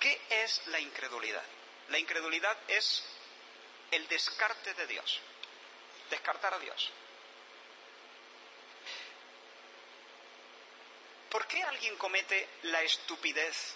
[0.00, 1.44] ¿Qué es la incredulidad?
[1.88, 3.04] La incredulidad es
[3.90, 5.20] el descarte de Dios,
[6.10, 6.90] descartar a Dios.
[11.30, 13.74] ¿Por qué alguien comete la estupidez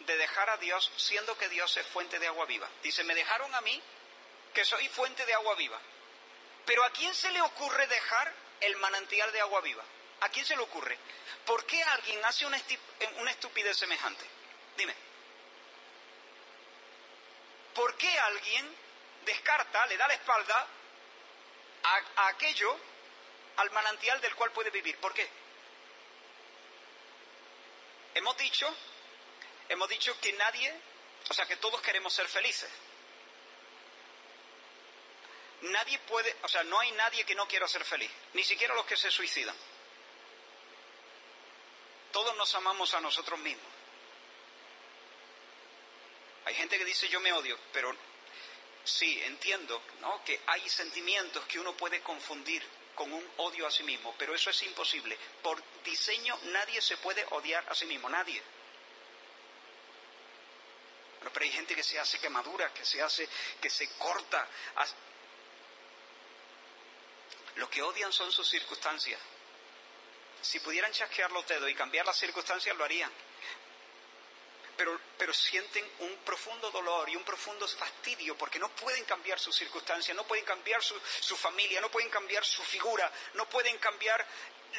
[0.00, 2.68] de dejar a Dios siendo que Dios es fuente de agua viva?
[2.82, 3.80] Dice, me dejaron a mí
[4.52, 5.78] que soy fuente de agua viva.
[6.66, 9.84] Pero ¿a quién se le ocurre dejar el manantial de agua viva?
[10.20, 10.98] ¿A quién se le ocurre?
[11.46, 12.58] ¿Por qué alguien hace una,
[13.30, 14.24] estupidez semejante?
[14.76, 14.94] Dime.
[17.74, 18.76] ¿Por qué alguien
[19.24, 20.66] descarta, le da la espalda
[21.82, 22.76] a, aquello,
[23.56, 24.96] al manantial del cual puede vivir?
[24.98, 25.28] ¿Por qué?
[28.14, 28.74] Hemos dicho,
[29.68, 30.74] hemos dicho que nadie,
[31.30, 32.70] o sea, que todos queremos ser felices.
[35.62, 38.84] Nadie puede, o sea, no hay nadie que no quiera ser feliz, ni siquiera los
[38.84, 39.56] que se suicidan.
[42.12, 43.66] Todos nos amamos a nosotros mismos.
[46.44, 47.94] Hay gente que dice yo me odio, pero
[48.84, 50.24] sí, entiendo ¿no?
[50.24, 54.50] que hay sentimientos que uno puede confundir con un odio a sí mismo, pero eso
[54.50, 55.16] es imposible.
[55.42, 58.42] Por diseño nadie se puede odiar a sí mismo, nadie.
[61.32, 63.28] pero hay gente que se hace quemaduras, que se hace,
[63.60, 64.48] que se corta.
[67.56, 69.20] Lo que odian son sus circunstancias.
[70.42, 73.12] Si pudieran chasquear los dedos y cambiar las circunstancias, lo harían.
[74.76, 79.54] Pero, pero, sienten un profundo dolor y un profundo fastidio porque no pueden cambiar sus
[79.54, 84.26] circunstancias, no pueden cambiar su, su, familia, no pueden cambiar su figura, no pueden cambiar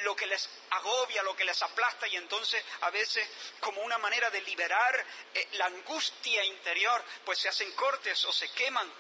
[0.04, 3.28] lo que les agobia, lo que les aplasta y entonces a veces
[3.60, 8.50] como una manera de liberar eh, la angustia interior, pues se hacen cortes o se
[8.54, 8.92] queman.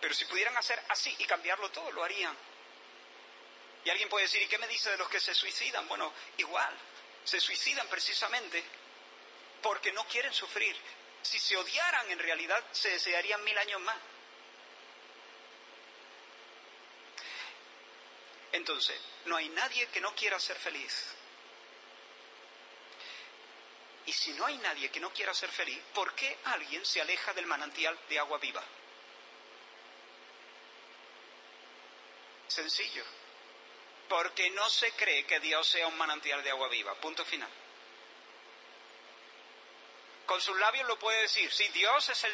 [0.00, 2.36] Pero si pudieran hacer así y cambiarlo todo, lo harían.
[3.84, 5.86] Y alguien puede decir, ¿y qué me dice de los que se suicidan?
[5.88, 6.72] Bueno, igual,
[7.24, 8.62] se suicidan precisamente
[9.60, 10.76] porque no quieren sufrir.
[11.22, 13.96] Si se odiaran en realidad, se desearían mil años más.
[18.52, 21.14] Entonces, no hay nadie que no quiera ser feliz.
[24.04, 27.32] Y si no hay nadie que no quiera ser feliz, ¿por qué alguien se aleja
[27.32, 28.62] del manantial de agua viva?
[32.48, 33.21] Sencillo
[34.12, 36.94] porque no se cree que Dios sea un manantial de agua viva.
[36.96, 37.48] Punto final.
[40.26, 42.26] Con sus labios lo puede decir, sí, Dios es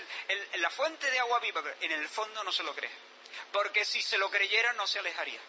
[0.56, 2.90] la fuente de agua viva, pero en el fondo no se lo cree.
[3.52, 5.40] Porque si se lo creyera no se alejaría.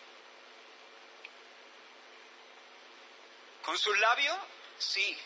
[3.63, 4.37] Con sus labios,
[4.77, 5.17] sí.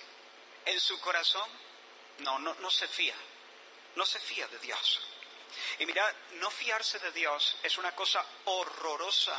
[0.63, 1.50] En su corazón,
[2.20, 3.16] no, no se fía.
[3.96, 5.02] No se fía de Dios.
[5.80, 9.38] Y mirad, no fiarse de Dios es una cosa horrorosa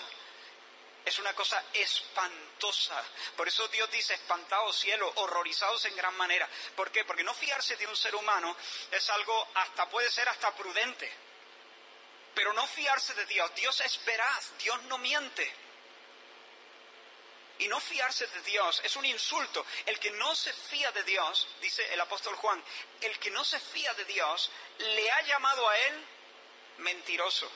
[1.05, 3.03] es una cosa espantosa.
[3.37, 6.49] Por eso Dios dice, espantados cielo, horrorizados en gran manera.
[6.75, 7.05] ¿Por qué?
[7.05, 8.57] Porque no fiarse de un ser humano
[8.91, 11.13] es algo hasta puede ser hasta prudente.
[12.35, 13.55] Pero no fiarse de Dios.
[13.55, 15.53] Dios es veraz, Dios no miente.
[17.59, 19.65] Y no fiarse de Dios es un insulto.
[19.87, 22.63] El que no se fía de Dios, dice el apóstol Juan,
[23.03, 26.07] el que no se fía de Dios le ha llamado a él
[26.79, 27.49] mentiroso.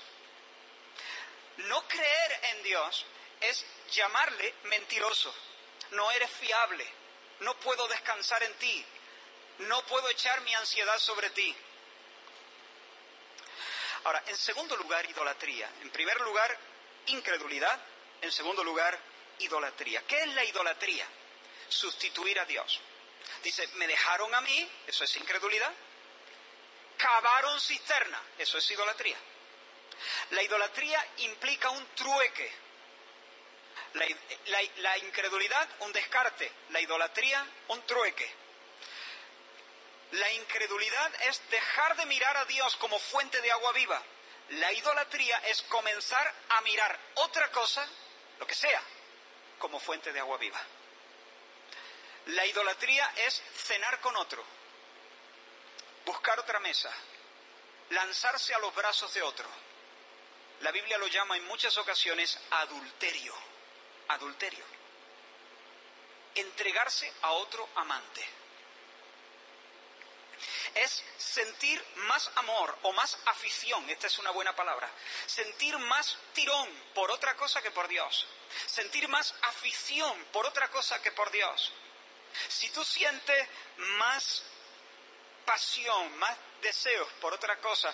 [1.57, 3.05] No creer en Dios
[3.41, 5.35] es llamarle mentiroso.
[5.93, 6.87] No eres fiable.
[7.41, 8.85] No puedo descansar en ti.
[9.59, 11.55] No puedo echar mi ansiedad sobre ti.
[14.05, 15.71] Ahora, en segundo lugar, idolatría.
[15.83, 16.57] En primer lugar,
[17.07, 17.79] incredulidad.
[18.21, 18.99] En segundo lugar,
[19.39, 20.03] idolatría.
[20.07, 21.07] ¿Qué es la idolatría?
[21.69, 22.81] Sustituir a Dios.
[23.43, 25.73] Dice, me dejaron a mí, eso es incredulidad.
[26.97, 29.17] Cavaron cisterna, eso es idolatría.
[30.31, 32.53] La idolatría implica un trueque,
[33.95, 36.51] la, incredulidad, un descarte.
[36.71, 38.31] La idolatría, un trueque.
[40.13, 44.03] La incredulidad es dejar de mirar a Dios como fuente de agua viva.
[44.51, 47.87] La idolatría es comenzar a mirar otra cosa,
[48.39, 48.83] lo que sea,
[49.59, 50.61] como fuente de agua viva.
[52.27, 54.43] La idolatría es cenar con otro,
[56.07, 56.91] buscar otra mesa,
[57.91, 59.47] lanzarse a los brazos de otro.
[60.61, 63.48] La Biblia lo llama en muchas ocasiones adulterio
[64.09, 64.65] adulterio.
[66.35, 68.27] Entregarse a otro amante.
[70.75, 74.89] Es sentir más amor o más afición, esta es una buena palabra,
[75.27, 78.27] sentir más tirón por otra cosa que por Dios,
[78.67, 81.73] sentir más afición por otra cosa que por Dios.
[82.49, 83.49] Si tú sientes
[83.99, 84.45] más
[85.45, 87.93] pasión, más deseos por otra cosa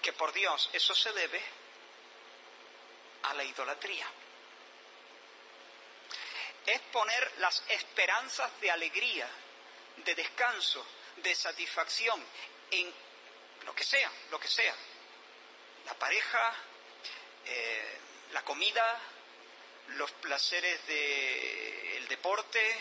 [0.00, 1.42] que por Dios, eso se debe
[3.24, 4.06] a la idolatría
[6.70, 9.28] es poner las esperanzas de alegría,
[9.96, 12.24] de descanso, de satisfacción
[12.70, 12.92] en
[13.64, 14.74] lo que sea, lo que sea.
[15.86, 16.54] La pareja,
[17.44, 17.98] eh,
[18.32, 19.00] la comida,
[19.88, 22.78] los placeres del deporte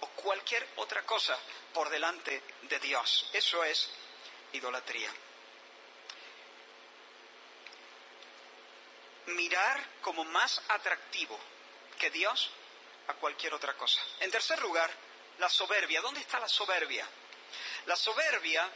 [0.00, 1.36] o cualquier otra cosa
[1.74, 3.28] por delante de Dios.
[3.32, 3.90] Eso es
[4.52, 5.10] idolatría.
[9.26, 11.38] Mirar como más atractivo
[11.98, 12.50] que Dios
[13.08, 14.00] a cualquier otra cosa.
[14.20, 14.90] En tercer lugar,
[15.38, 16.00] la soberbia.
[16.00, 17.06] ¿Dónde está la soberbia?
[17.86, 18.68] La soberbia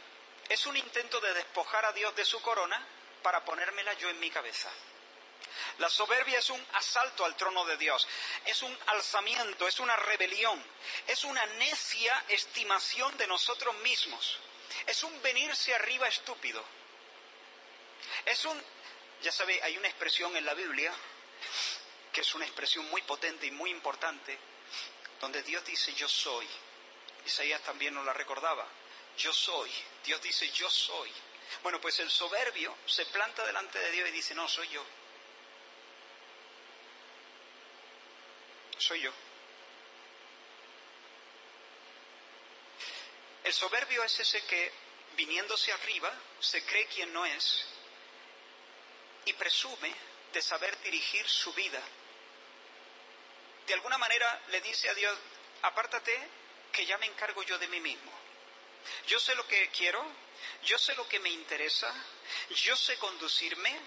[0.49, 2.85] es un intento de despojar a Dios de su corona
[3.21, 4.69] para ponérmela yo en mi cabeza.
[5.79, 8.07] La soberbia es un asalto al trono de Dios,
[8.45, 10.63] es un alzamiento, es una rebelión,
[11.07, 14.39] es una necia estimación de nosotros mismos,
[14.85, 16.63] es un venirse arriba estúpido.
[18.25, 18.61] Es un,
[19.21, 20.93] ya sabe, hay una expresión en la Biblia
[22.17, 24.35] que es una expresión muy potente y muy importante,
[25.21, 26.47] donde Dios dice yo soy.
[27.23, 28.67] Isaías también nos la recordaba,
[29.19, 29.69] yo soy.
[30.03, 31.11] Dios dice yo soy.
[31.61, 34.83] Bueno, pues el soberbio se planta delante de Dios y dice, no, soy yo.
[38.79, 39.13] Soy yo.
[43.43, 44.73] El soberbio es ese que,
[45.15, 47.63] viniéndose arriba, se cree quien no es
[49.25, 49.93] y presume
[50.33, 51.79] de saber dirigir su vida
[53.67, 55.17] de alguna manera le dice a Dios,
[55.61, 56.17] apártate,
[56.71, 58.11] que ya me encargo yo de mí mismo.
[59.07, 60.03] Yo sé lo que quiero,
[60.63, 61.93] yo sé lo que me interesa,
[62.49, 63.77] yo sé conducirme,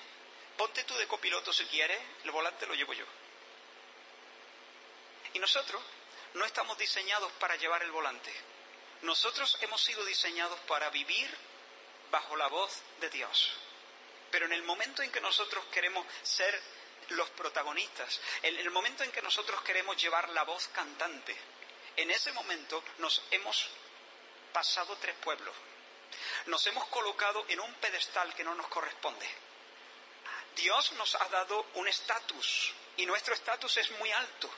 [0.59, 3.07] ponte tú de copiloto si quieres, el volante lo llevo yo.
[5.33, 5.83] Y nosotros
[6.35, 8.33] no estamos diseñados para llevar el volante.
[9.03, 11.35] Nosotros hemos sido diseñados para vivir
[12.11, 13.51] bajo la voz de Dios.
[14.31, 16.61] Pero en el momento en que nosotros queremos ser
[17.11, 18.21] los protagonistas.
[18.43, 21.37] En el momento en que nosotros queremos llevar la voz cantante,
[21.97, 23.69] en ese momento nos hemos
[24.53, 25.55] pasado tres pueblos.
[26.47, 29.29] Nos hemos colocado en un pedestal que no nos corresponde.
[30.57, 34.51] Dios nos ha dado un estatus y nuestro estatus es muy alto.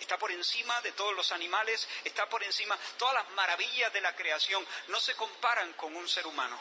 [0.00, 4.14] Está por encima de todos los animales, está por encima, todas las maravillas de la
[4.16, 6.58] creación no se comparan con un ser humano.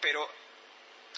[0.00, 0.30] Pero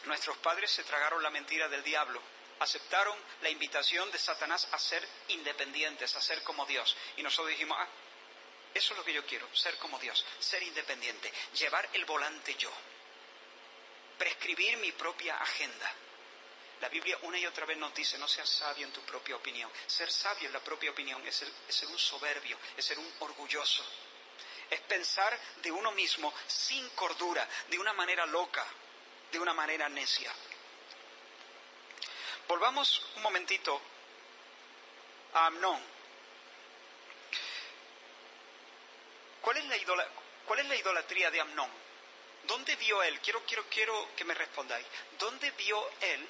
[0.04, 2.22] Nuestros padres se tragaron la mentira del diablo,
[2.60, 6.96] aceptaron la invitación de Satanás a ser independientes, a ser como Dios.
[7.16, 7.88] Y nosotros dijimos, ah,
[8.74, 12.70] eso es lo que yo quiero, ser como Dios, ser independiente, llevar el volante yo,
[14.18, 15.92] prescribir mi propia agenda.
[16.80, 19.68] La Biblia una y otra vez nos dice, no seas sabio en tu propia opinión.
[19.86, 23.84] Ser sabio en la propia opinión es, ser un soberbio, es ser un orgulloso.
[24.70, 28.64] Es pensar de uno mismo sin cordura, de una manera loca,
[29.32, 30.32] de una manera necia.
[32.46, 33.80] Volvamos un momentito
[35.34, 35.82] a Amnón.
[39.42, 41.70] ¿Cuál es la, idolatría de Amnón?
[42.44, 43.20] ¿Dónde vio él?
[43.20, 44.86] Quiero, quiero, quiero que me respondáis.
[45.18, 46.28] ¿Dónde vio él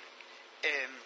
[0.62, 1.00] Em,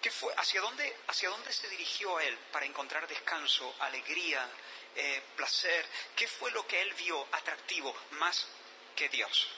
[0.00, 0.32] ¿qué fue?
[0.36, 4.48] ¿Hacia dónde, ¿Hacia dónde se dirigió él para encontrar descanso, alegría,
[4.94, 5.86] eh, placer?
[6.14, 8.46] ¿Qué fue lo que él vio atractivo más
[8.94, 9.48] que Dios?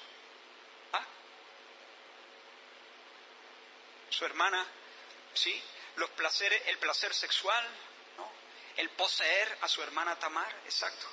[4.18, 4.66] Su hermana,
[5.34, 5.62] ¿sí?
[5.96, 7.64] Los placeres, el placer sexual,
[8.16, 8.28] ¿no?
[8.76, 11.06] El poseer a su hermana Tamar, exacto.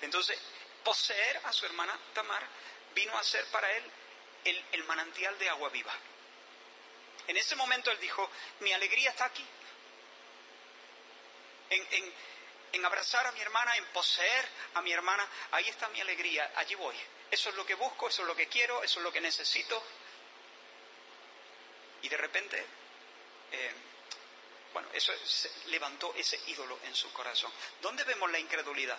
[0.00, 0.38] Entonces,
[0.84, 2.46] poseer a su hermana Tamar
[2.94, 3.90] vino a ser para él
[4.44, 5.92] el manantial de agua viva.
[7.28, 8.28] En ese momento él dijo,
[8.60, 9.44] mi alegría está aquí.
[11.70, 16.74] En, abrazar a mi hermana, en poseer a mi hermana, ahí está mi alegría, allí
[16.74, 16.96] voy.
[17.30, 19.82] Eso es lo que busco, eso es lo que quiero, eso es lo que necesito.
[22.02, 22.64] Y de repente,
[23.52, 23.72] eh,
[24.72, 25.12] bueno, eso
[25.66, 27.52] levantó ese ídolo en su corazón.
[27.80, 28.98] ¿Dónde vemos la incredulidad?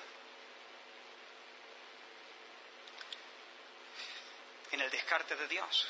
[4.71, 5.87] En el descarte de Dios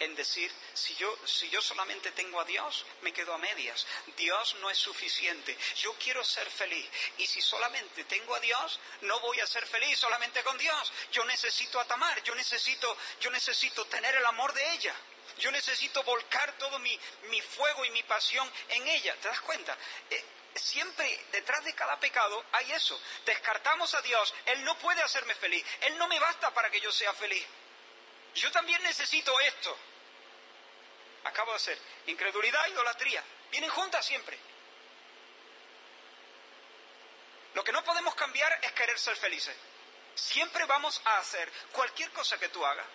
[0.00, 3.86] en decir, si yo, si yo solamente tengo a Dios, me quedo a medias.
[4.16, 5.56] Dios no es suficiente.
[5.76, 6.88] Yo quiero ser feliz.
[7.18, 10.92] Y si solamente tengo a Dios, no voy a ser feliz solamente con Dios.
[11.12, 14.94] Yo necesito a Tamar, yo necesito, yo necesito tener el amor de ella.
[15.38, 19.16] Yo necesito volcar todo mi, mi fuego y mi pasión en ella.
[19.20, 19.76] ¿Te das cuenta?
[20.10, 20.24] Eh,
[20.54, 23.00] siempre detrás de cada pecado hay eso.
[23.24, 24.34] Descartamos a Dios.
[24.46, 25.64] Él no puede hacerme feliz.
[25.80, 27.44] Él no me basta para que yo sea feliz.
[28.34, 29.76] Yo también necesito esto.
[31.24, 31.78] Acabo de hacer.
[32.06, 33.22] Incredulidad, idolatría.
[33.50, 34.38] Vienen juntas siempre.
[37.54, 39.56] Lo que no podemos cambiar es querer ser felices.
[40.14, 42.86] Siempre vamos a hacer cualquier cosa que tú hagas.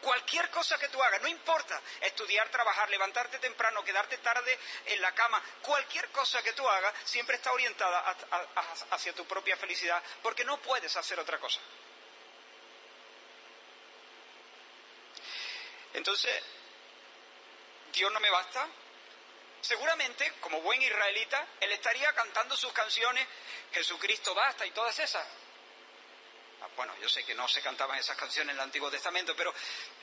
[0.00, 5.12] Cualquier cosa que tú hagas, no importa, estudiar, trabajar, levantarte temprano, quedarte tarde en la
[5.14, 8.16] cama, cualquier cosa que tú hagas siempre está orientada
[8.90, 11.60] hacia tu propia felicidad, porque no puedes hacer otra cosa.
[15.94, 16.42] Entonces,
[17.92, 18.68] ¿Dios no me basta?
[19.62, 23.26] Seguramente, como buen israelita, él estaría cantando sus canciones,
[23.72, 25.26] Jesucristo basta y todas esas.
[26.62, 29.52] Ah, bueno, yo sé que no se cantaban esas canciones en el Antiguo Testamento, pero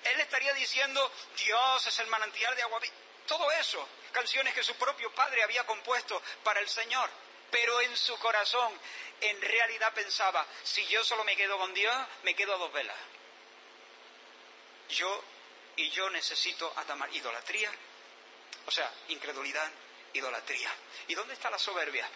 [0.04, 2.80] él estaría diciendo, Dios es el manantial de agua.
[3.28, 7.10] Todo eso, canciones que su propio padre había compuesto para el Señor.
[7.50, 8.74] Pero en su corazón,
[9.22, 12.98] en realidad pensaba, si yo solo me quedo con Dios, me quedo a dos velas.
[14.90, 15.24] Yo
[15.76, 17.72] y yo necesito atamar idolatría,
[18.66, 19.70] o sea, incredulidad,
[20.14, 20.70] idolatría.
[21.08, 22.08] ¿Y dónde está la soberbia?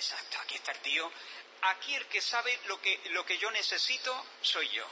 [0.00, 1.12] Exacto, aquí está el tío.
[1.60, 4.86] Aquí el que sabe lo que, lo que yo necesito soy yo.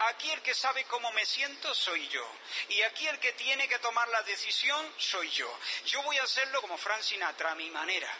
[0.00, 2.30] Aquí el que sabe cómo me siento soy yo.
[2.68, 5.50] Y aquí el que tiene que tomar la decisión soy yo.
[5.86, 8.14] Yo voy a hacerlo como Frank Sinatra, a mi manera.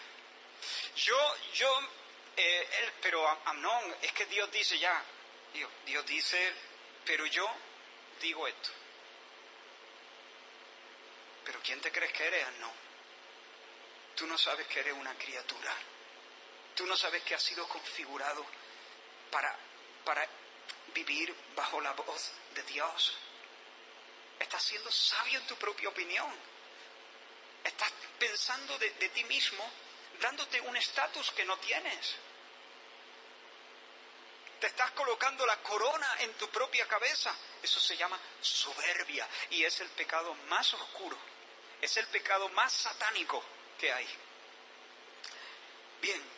[0.97, 1.91] Yo, yo
[2.39, 5.05] eh, pero Amnón, es que Dios dice ya,
[5.53, 6.55] Dios, Dios dice,
[7.05, 7.47] pero yo
[8.19, 8.71] digo esto.
[11.45, 12.73] Pero ¿quién te crees que eres, Amnón?
[14.17, 15.77] Tú no sabes que eres una criatura.
[16.75, 18.45] Tú no sabes que has sido configurado
[19.31, 19.57] para,
[20.05, 20.27] para
[20.95, 23.17] vivir bajo la voz de Dios.
[24.39, 26.33] Estás siendo sabio en tu propia opinión.
[27.63, 29.71] Estás pensando de ti mismo
[30.21, 32.17] dándote un estatus que no tienes.
[34.61, 37.35] Te estás colocando la corona en tu propia cabeza.
[37.63, 41.19] Eso se llama soberbia y es el pecado más oscuro.
[41.81, 43.45] Es el pecado más satánico
[43.79, 44.09] que hay.
[46.01, 46.34] Bien.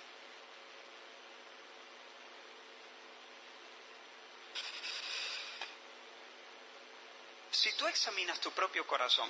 [7.67, 9.29] Si tú examinas tu propio corazón,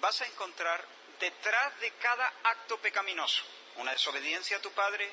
[0.00, 0.82] vas a encontrar
[1.20, 3.42] detrás de cada acto pecaminoso,
[3.76, 5.06] una desobediencia a tu padre,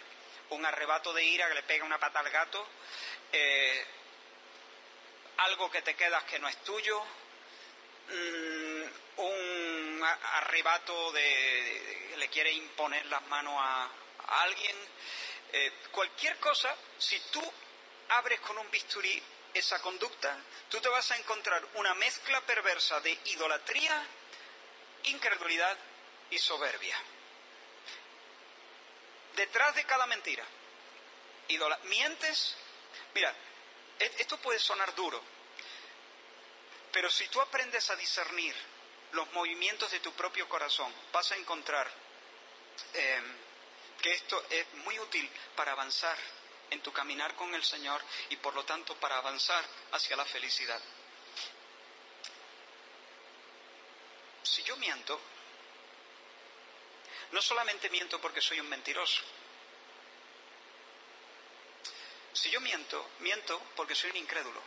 [0.52, 2.66] un arrebato de ira que le pega una pata al gato,
[3.34, 3.86] eh,
[5.40, 7.04] algo que te quedas que no es tuyo,
[8.08, 8.84] mm,
[9.18, 13.90] un arrebato de, le quiere imponer las manos a,
[14.44, 14.78] alguien,
[15.52, 17.42] eh, cualquier cosa, si tú
[18.08, 19.22] abres con un bisturí
[19.54, 20.38] esa conducta,
[20.70, 24.06] tú te vas a encontrar una mezcla perversa de idolatría,
[25.04, 25.78] incredulidad
[26.30, 26.98] y soberbia.
[29.36, 30.46] Detrás de cada mentira,
[31.84, 32.56] mientes.
[33.14, 33.34] Mira,
[34.00, 35.22] esto puede sonar duro,
[36.92, 38.56] pero si tú aprendes a discernir
[39.12, 41.90] los movimientos de tu propio corazón, vas a encontrar
[42.94, 43.36] em,
[44.02, 46.18] que esto es muy útil para avanzar
[46.72, 50.82] en tu caminar con el Señor y por lo tanto para avanzar hacia la felicidad.
[54.44, 55.20] Si yo miento,
[57.32, 59.22] no solamente miento porque soy un mentiroso.
[62.34, 64.62] Si yo miento, miento porque soy un incrédulo.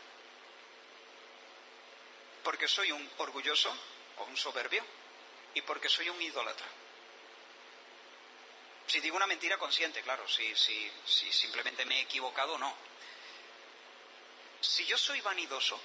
[2.43, 3.75] Porque soy un orgulloso
[4.19, 4.85] o un soberbio
[5.55, 6.67] y porque soy un idólatra.
[8.87, 12.75] Si digo una mentira consciente, claro, si, si, si simplemente me he equivocado, no.
[14.61, 15.81] Si yo soy vanidoso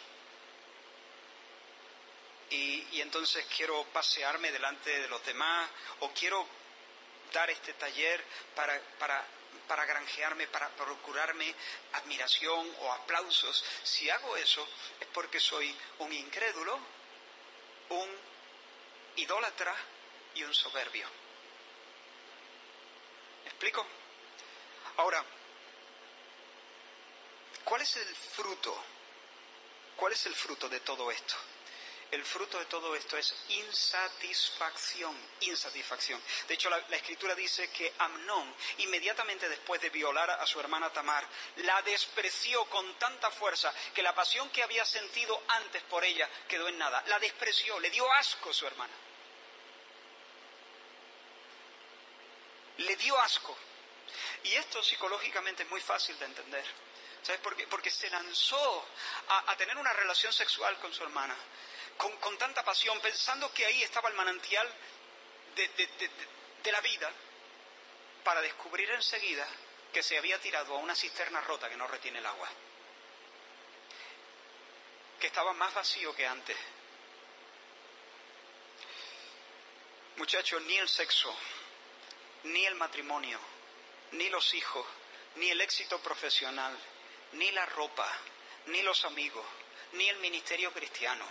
[2.49, 5.69] y, y entonces quiero pasearme delante de los demás
[5.99, 6.47] o quiero
[7.33, 8.23] dar este taller
[8.55, 9.25] para, para,
[9.67, 11.53] para granjearme, para procurarme
[11.93, 14.67] admiración o aplausos, si hago eso
[14.99, 16.79] es porque soy un incrédulo,
[17.89, 18.09] un
[19.17, 19.75] idólatra
[20.35, 21.07] y un soberbio.
[23.59, 23.85] ¿Me explico?
[24.95, 25.21] Ahora,
[27.65, 28.73] ¿cuál es el fruto?
[29.97, 31.35] ¿Cuál es el fruto de todo esto?
[32.11, 36.19] el fruto de todo esto es insatisfacción, insatisfacción.
[36.47, 41.27] De hecho, la, escritura dice que Amnón, inmediatamente después de violar a su hermana Tamar,
[41.57, 46.67] la despreció con tanta fuerza que la pasión que había sentido antes por ella quedó
[46.67, 47.03] en nada.
[47.07, 48.93] La despreció, le dio asco a su hermana.
[52.79, 53.57] Le dio asco.
[54.43, 56.65] Y esto psicológicamente es muy fácil de entender.
[57.21, 57.67] ¿Sabes por qué?
[57.67, 58.85] Porque se lanzó
[59.27, 61.35] a tener una relación sexual con su hermana
[61.99, 64.67] con, tanta pasión, pensando que ahí estaba el manantial
[65.55, 67.11] de, la vida,
[68.23, 69.45] para descubrir enseguida
[69.91, 72.47] que se había tirado a una cisterna rota que no retiene el agua,
[75.19, 76.55] que estaba más vacío que antes.
[80.15, 81.35] Muchachos, ni el sexo,
[82.43, 83.39] ni el matrimonio,
[84.11, 84.85] ni los hijos,
[85.35, 86.77] ni el éxito profesional,
[87.33, 88.07] ni la ropa,
[88.67, 89.45] ni los amigos,
[89.93, 91.25] ni el ministerio cristiano,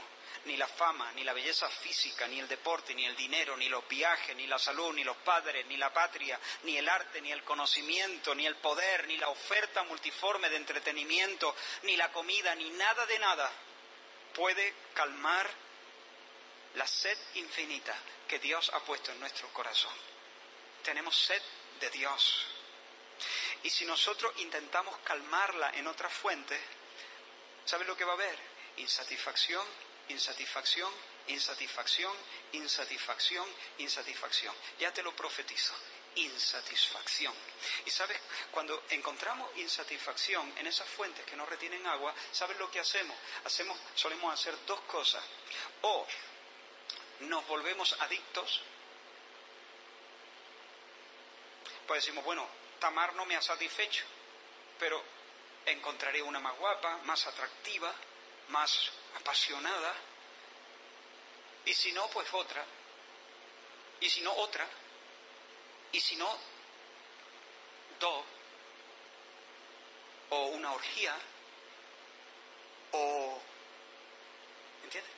[0.45, 3.87] ni la fama, ni la belleza física, ni el deporte, ni el dinero, ni los
[3.89, 7.43] viajes, ni la salud, ni los padres, ni la patria, ni el arte, ni el
[7.45, 13.05] conocimiento, ni el poder, ni la oferta multiforme de entretenimiento, ni la comida, ni nada
[13.07, 13.53] de nada
[14.35, 15.49] puede calmar
[16.75, 17.97] la sed infinita
[18.29, 19.93] que Dios ha puesto en nuestro corazón.
[20.83, 21.43] Tenemos sed
[21.81, 22.47] de Dios.
[23.63, 26.59] Y si nosotros intentamos calmarla en otra fuente,
[27.65, 28.39] ¿sabes lo que va a haber?
[28.77, 29.67] Insatisfacción,
[30.09, 30.93] insatisfacción,
[31.27, 32.13] insatisfacción,
[32.53, 33.47] insatisfacción,
[33.79, 34.55] insatisfacción.
[34.79, 35.75] Ya te lo profetizo,
[36.15, 37.35] insatisfacción.
[37.85, 38.19] Y sabes,
[38.51, 43.17] cuando encontramos insatisfacción en esas fuentes que no retienen agua, ¿sabes lo que hacemos?
[43.45, 45.23] Hacemos, solemos hacer dos cosas.
[45.83, 46.07] O
[47.21, 48.63] nos volvemos adictos,
[51.89, 52.47] pues decimos, bueno,
[52.79, 54.05] Tamar no me ha satisfecho,
[54.79, 55.03] pero
[55.65, 57.93] encontraré una más guapa, más atractiva,
[58.51, 59.95] más apasionada,
[61.65, 62.63] y si no, pues otra,
[64.01, 64.69] y si no, otra,
[65.91, 66.39] y si no,
[67.99, 68.25] dos,
[70.29, 71.17] o una orgía,
[72.93, 73.41] o...
[74.85, 75.13] ¿Entiendes?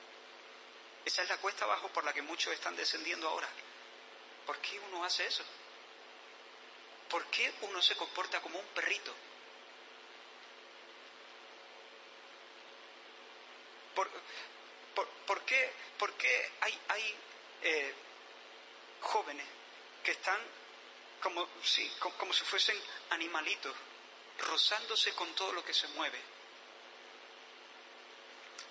[1.04, 3.48] Esa es la cuesta abajo por la que muchos están descendiendo ahora.
[4.46, 5.44] ¿Por qué uno hace eso?
[7.11, 9.12] ¿Por qué uno se comporta como un perrito?
[15.26, 15.42] ¿Por,
[16.16, 17.16] qué, hay,
[17.62, 17.94] eh,
[19.00, 19.46] jóvenes
[20.02, 20.38] que están
[21.22, 21.88] como, si
[22.44, 22.76] fuesen
[23.11, 23.74] animalitos,
[24.38, 26.20] rozándose con todo lo que se mueve?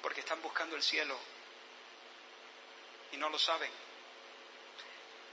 [0.01, 1.17] Porque están buscando el cielo
[3.11, 3.71] y no lo saben.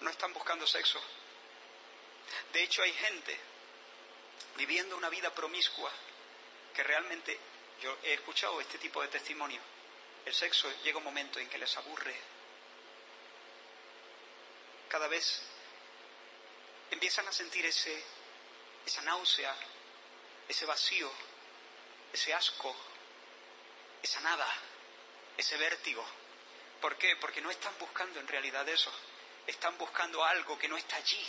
[0.00, 1.00] No están buscando sexo.
[2.52, 3.38] De hecho, hay gente
[4.56, 5.90] viviendo una vida promiscua
[6.74, 7.38] que realmente,
[7.80, 9.60] yo he escuchado este tipo de testimonio,
[10.24, 12.14] el sexo llega un momento en que les aburre.
[14.88, 15.42] Cada vez
[16.90, 18.02] empiezan a sentir ese,
[18.84, 19.54] esa náusea,
[20.48, 21.10] ese vacío,
[22.12, 22.74] ese asco,
[24.02, 24.46] esa nada,
[25.36, 26.04] ese vértigo.
[26.80, 27.16] ¿Por qué?
[27.16, 28.92] Porque no están buscando en realidad eso.
[29.46, 31.26] Están buscando algo que no está allí.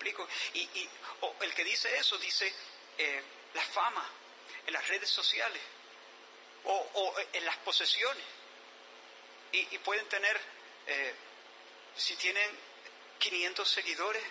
[0.00, 0.26] ¿Me explico?
[0.54, 0.88] Y,
[1.40, 2.50] el que dice eso dice
[2.96, 3.22] eh,
[3.52, 4.08] la fama
[4.66, 5.60] en las redes sociales
[6.64, 8.24] o, en las posesiones.
[9.52, 10.40] Y, pueden tener,
[10.86, 11.14] eh,
[11.96, 12.48] si tienen
[13.18, 14.22] 500 seguidores,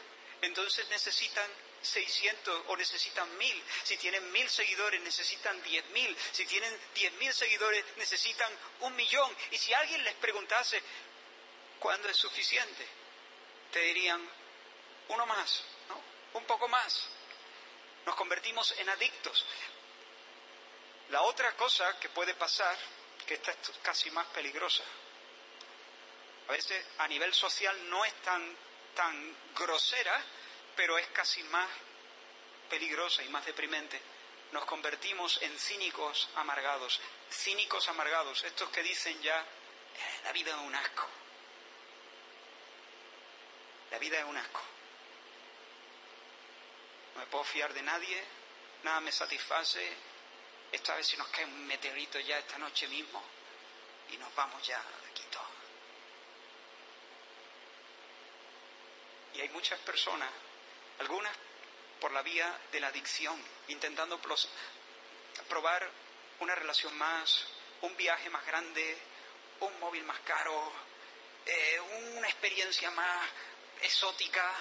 [0.42, 1.48] entonces necesitan
[1.84, 3.64] 600 o necesitan 1000.
[3.84, 6.16] Si tienen 1000 seguidores necesitan 10.000.
[6.32, 9.36] Si tienen 10.000 seguidores necesitan un millón.
[9.52, 10.82] Y si alguien les preguntase,
[11.80, 12.88] ¿cuándo es suficiente?
[13.72, 14.28] Te dirían,
[15.10, 16.02] uno más, ¿no?
[16.40, 17.08] Un poco más.
[18.06, 19.46] Nos convertimos en adictos.
[21.10, 22.78] La otra cosa que puede pasar,
[23.26, 24.84] que esta es casi más peligrosa,
[26.48, 28.56] a veces a nivel social no es tan,
[28.96, 30.20] tan grosera,
[30.76, 31.68] pero es casi más
[32.70, 34.02] peligrosa y más deprimente.
[34.52, 37.00] Nos convertimos en cínicos amargados,
[37.30, 41.08] cínicos amargados, estos que dicen ya, eh, la vida es un asco.
[43.92, 44.62] La vida es un asco.
[47.16, 48.24] No me puedo fiar de nadie,
[48.84, 49.82] nada me satisface.
[50.72, 53.24] Esta vez si nos cae un meteorito ya esta noche mismo
[54.12, 55.48] y nos vamos ya de todos.
[59.34, 60.30] Y hay muchas personas,
[61.00, 61.36] algunas
[62.00, 64.20] por la vía de la adicción, intentando
[65.48, 65.90] probar
[66.40, 67.46] una relación más,
[67.82, 68.98] un viaje más grande,
[69.60, 70.72] un móvil más caro,
[71.46, 71.80] eh,
[72.18, 73.28] una experiencia más
[73.82, 74.54] exótica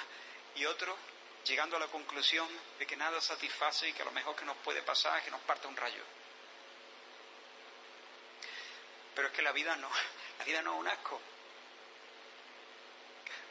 [0.57, 0.97] y otro
[1.45, 4.83] llegando a la conclusión de que nada satisface y que lo mejor que nos puede
[4.83, 6.03] pasar es que nos parta un rayo.
[9.15, 9.91] Pero es que la vida no,
[10.39, 11.21] la vida no es un asco.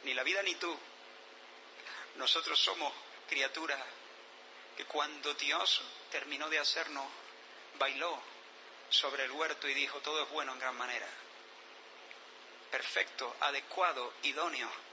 [0.04, 0.76] Ni la vida ni tú.
[2.16, 2.92] Nosotros somos
[3.28, 3.80] criaturas
[4.76, 7.06] que cuando Dios terminó de hacernos,
[7.78, 8.20] bailó
[8.90, 11.08] sobre el huerto y dijo, todo es bueno en gran manera.
[12.70, 14.87] Perfecto, adecuado, idóneo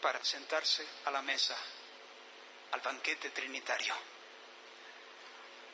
[0.00, 1.56] para sentarse a la mesa,
[2.72, 3.94] al banquete trinitario.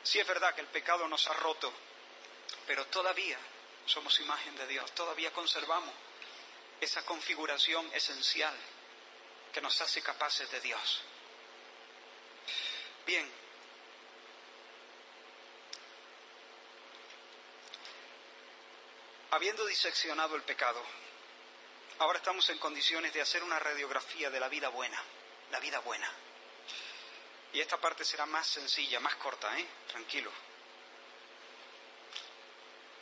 [0.03, 1.73] Sí es verdad que el pecado nos ha roto,
[2.67, 3.37] pero todavía
[3.85, 5.93] somos imagen de Dios, todavía conservamos
[6.79, 8.55] esa configuración esencial
[9.53, 11.01] que nos hace capaces de Dios.
[13.05, 13.31] Bien,
[19.31, 20.81] habiendo diseccionado el pecado,
[21.99, 25.01] Ahora estamos en condiciones de hacer una radiografía de la vida buena,
[25.51, 26.11] la vida buena.
[27.53, 29.65] Y esta parte será más sencilla, más corta, ¿eh?
[29.87, 30.29] Tranquilo.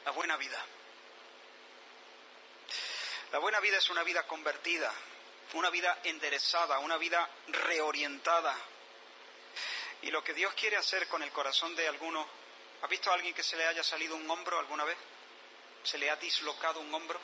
[0.06, 0.64] La buena vida.
[3.32, 4.94] La buena vida es una vida convertida,
[5.54, 8.56] una vida enderezada, una vida reorientada.
[10.04, 12.28] Y lo que Dios quiere hacer con el corazón de alguno,
[12.84, 14.98] ¿ha visto a alguien que se le haya salido un hombro alguna vez?
[15.84, 17.20] ¿Se le ha dislocado un hombro?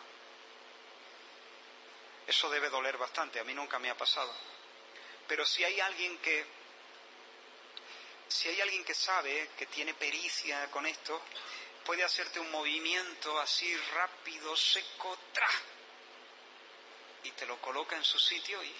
[2.29, 4.31] Eso debe doler bastante, a mí nunca me ha pasado.
[5.27, 6.45] Pero si hay alguien que
[8.27, 11.19] si hay alguien que sabe, que tiene pericia con esto,
[11.83, 15.49] puede hacerte un movimiento así rápido, seco, tra,
[17.23, 18.75] y te lo coloca en su sitio y,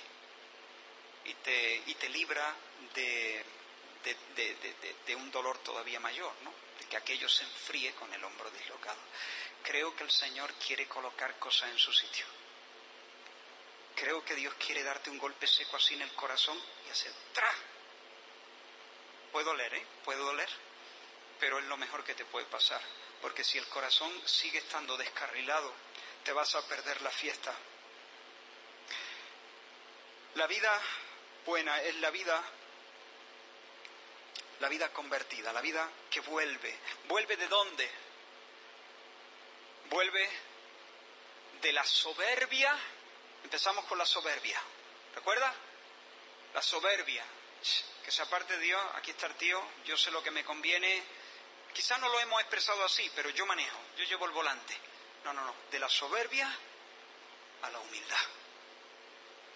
[1.25, 2.55] y, te, y te libra
[2.93, 3.43] de,
[5.07, 6.53] de, un dolor todavía mayor, ¿no?
[6.77, 8.99] de que aquello se enfríe con el hombro dislocado.
[9.63, 12.27] Creo que el Señor quiere colocar cosas en su sitio.
[13.99, 17.53] Creo que Dios quiere darte un golpe seco así en el corazón y hacer ¡tra!
[19.31, 19.85] Puede doler, ¿eh?
[20.05, 20.49] Puede doler,
[21.37, 22.81] pero es lo mejor que te puede pasar,
[23.21, 25.73] porque si el corazón sigue estando descarrilado,
[26.23, 27.53] te vas a perder la fiesta.
[30.35, 30.81] La vida
[31.45, 32.41] buena es la vida
[34.61, 36.77] la vida convertida, la vida que vuelve.
[37.07, 37.89] ¿Vuelve de dónde?
[39.89, 40.29] Vuelve
[41.61, 42.77] de la soberbia
[43.43, 44.61] Empezamos con la soberbia.
[45.15, 45.53] ¿Recuerda?
[46.53, 47.23] La soberbia.
[48.03, 51.03] Que se aparte de Dios, aquí está el tío, yo sé lo que me conviene.
[51.73, 54.77] Quizás no lo hemos expresado así, pero yo manejo, yo llevo el volante.
[55.23, 55.53] No, no, no.
[55.69, 56.49] De la soberbia
[57.61, 58.17] a la humildad.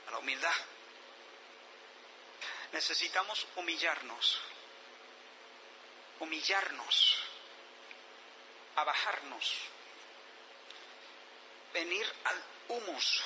[0.08, 0.54] A la humildad.
[2.74, 4.40] Necesitamos humillarnos.
[6.20, 7.18] Humillarnos.
[8.76, 9.54] A bajarnos.
[11.74, 13.24] Venir al humus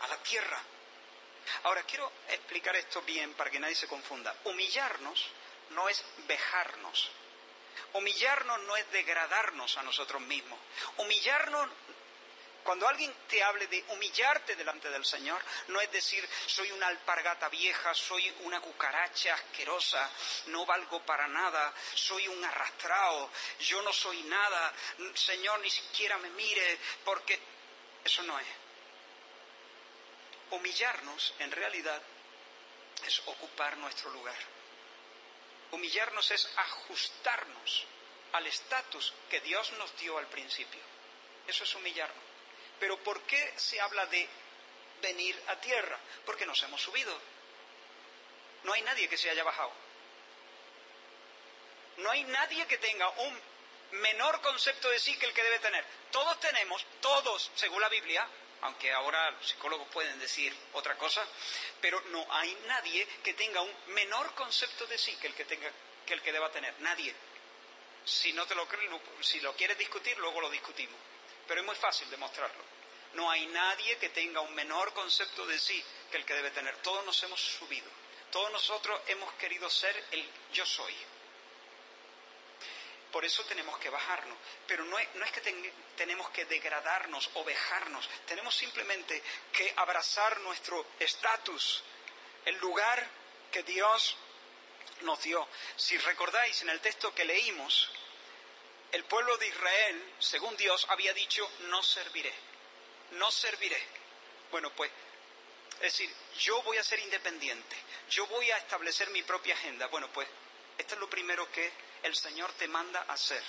[0.00, 0.60] a la tierra.
[1.64, 4.34] Ahora, quiero explicar esto bien para que nadie se confunda.
[4.44, 5.26] Humillarnos
[5.70, 7.10] no es vejarnos.
[7.92, 10.58] Humillarnos no es degradarnos a nosotros mismos.
[10.96, 11.68] Humillarnos,
[12.62, 17.48] cuando alguien te hable de humillarte delante del Señor, no es decir, soy una alpargata
[17.48, 20.10] vieja, soy una cucaracha asquerosa,
[20.46, 23.30] no valgo para nada, soy un arrastrado,
[23.60, 24.72] yo no soy nada,
[25.14, 27.38] Señor, ni siquiera me mire, porque
[28.02, 28.63] eso no es.
[30.54, 32.00] Humillarnos, en realidad,
[33.04, 34.36] es ocupar nuestro lugar.
[35.72, 37.84] Humillarnos es ajustarnos
[38.32, 40.80] al estatus que Dios nos dio al principio.
[41.48, 42.22] Eso es humillarnos.
[42.78, 44.28] Pero ¿por qué se habla de
[45.02, 45.98] venir a tierra?
[46.24, 47.18] Porque nos hemos subido.
[48.62, 49.72] no hay nadie que se haya bajado.
[51.96, 53.40] No hay nadie que tenga un
[53.90, 55.84] menor concepto de sí que el que debe tener.
[56.12, 58.28] Todos tenemos, todos, según la Biblia,
[58.64, 61.22] aunque ahora los psicólogos pueden decir otra cosa,
[61.80, 65.70] pero no hay nadie que tenga un menor concepto de sí que el que tenga
[66.06, 67.14] que el que deba tener, nadie.
[68.04, 68.66] Si no te lo
[69.20, 70.96] si lo quieres discutir, luego lo discutimos.
[71.46, 72.62] Pero es muy fácil demostrarlo.
[73.14, 76.76] No hay nadie que tenga un menor concepto de sí que el que debe tener.
[76.78, 77.88] Todos nos hemos subido.
[78.30, 80.94] Todos nosotros hemos querido ser el yo soy.
[83.14, 84.36] Por eso tenemos que bajarnos.
[84.66, 88.10] Pero no es, que tenemos que degradarnos o vejarnos.
[88.26, 91.84] Tenemos simplemente que abrazar nuestro estatus,
[92.44, 93.08] el lugar
[93.52, 94.16] que Dios
[95.02, 95.46] nos dio.
[95.76, 97.88] Si recordáis en el texto que leímos,
[98.90, 102.34] el pueblo de Israel, según Dios, había dicho, no serviré,
[103.12, 103.80] no serviré.
[104.50, 104.90] Bueno, pues,
[105.74, 107.76] es decir, yo voy a ser independiente,
[108.10, 109.86] yo voy a establecer mi propia agenda.
[109.86, 110.26] Bueno, pues,
[110.78, 113.42] esto es lo primero que el Señor te manda a hacer.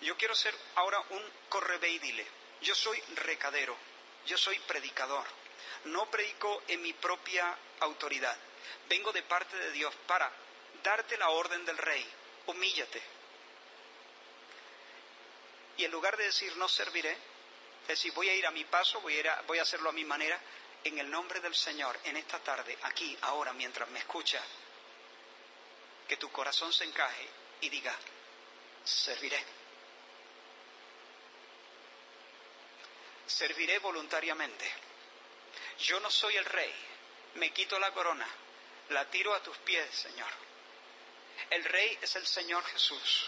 [0.00, 2.26] Yo quiero ser ahora un correveidile.
[2.62, 3.76] Yo soy recadero,
[4.24, 5.26] yo soy predicador.
[5.84, 8.36] No predico en mi propia autoridad.
[8.88, 10.30] Vengo de parte de Dios para
[10.82, 12.06] darte la orden del rey.
[12.46, 13.02] Humíllate.
[15.78, 17.12] Y en lugar de decir no serviré,
[17.82, 20.04] es decir, voy a ir a mi paso, voy a, voy a hacerlo a mi
[20.04, 20.40] manera,
[20.84, 24.40] en el nombre del Señor, en esta tarde, aquí, ahora, mientras me escucha,
[26.08, 27.28] que tu corazón se encaje
[27.60, 27.94] y diga,
[28.84, 29.42] serviré.
[33.26, 34.70] Serviré voluntariamente.
[35.80, 36.72] Yo no soy el rey,
[37.34, 38.26] me quito la corona,
[38.90, 40.30] la tiro a tus pies, Señor.
[41.50, 43.26] El rey es el Señor Jesús.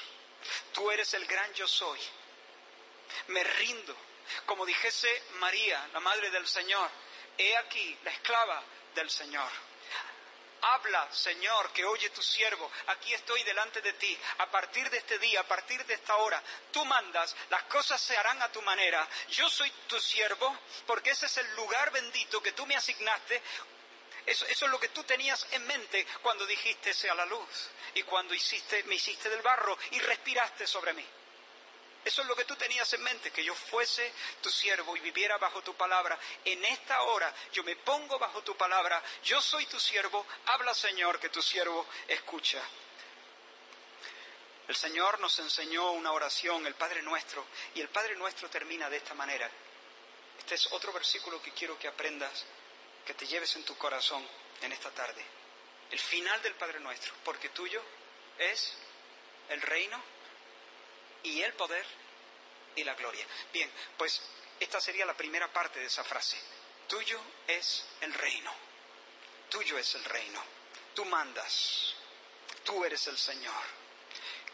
[0.72, 2.00] Tú eres el gran yo soy.
[3.28, 3.96] Me rindo.
[4.46, 6.90] Como dijese María, la madre del Señor,
[7.36, 8.62] he aquí la esclava
[8.94, 9.50] del Señor.
[10.60, 12.70] Habla, Señor, que oye tu siervo.
[12.88, 14.18] Aquí estoy delante de ti.
[14.38, 16.42] A partir de este día, a partir de esta hora,
[16.72, 19.06] tú mandas, las cosas se harán a tu manera.
[19.28, 23.42] Yo soy tu siervo, porque ese es el lugar bendito que tú me asignaste.
[24.26, 28.34] Eso, es lo que tú tenías en mente cuando dijiste sea la luz y cuando
[28.34, 31.06] hiciste, me hiciste del barro y respiraste sobre mí.
[32.08, 35.36] Eso es lo que tú tenías en mente, que yo fuese tu siervo y viviera
[35.36, 36.18] bajo tu palabra.
[36.42, 41.20] En esta hora yo me pongo bajo tu palabra, yo soy tu siervo, habla Señor,
[41.20, 42.62] que tu siervo escucha.
[44.66, 47.44] El Señor nos enseñó una oración, el Padre Nuestro,
[47.74, 49.50] y el Padre Nuestro termina de esta manera.
[50.38, 52.46] Este es otro versículo que quiero que aprendas,
[53.04, 54.26] que te lleves en tu corazón
[54.62, 55.22] en esta tarde.
[55.90, 57.82] El final del Padre Nuestro, porque tuyo
[58.38, 58.72] es
[59.50, 60.02] el reino
[61.22, 61.84] y el poder
[62.76, 63.26] y la gloria.
[63.52, 64.20] Bien, pues
[64.60, 66.38] esta sería la primera parte de esa frase.
[66.86, 68.52] Tuyo es el reino.
[69.48, 70.42] Tuyo es el reino.
[70.94, 71.94] Tú mandas.
[72.64, 73.78] Tú eres el Señor.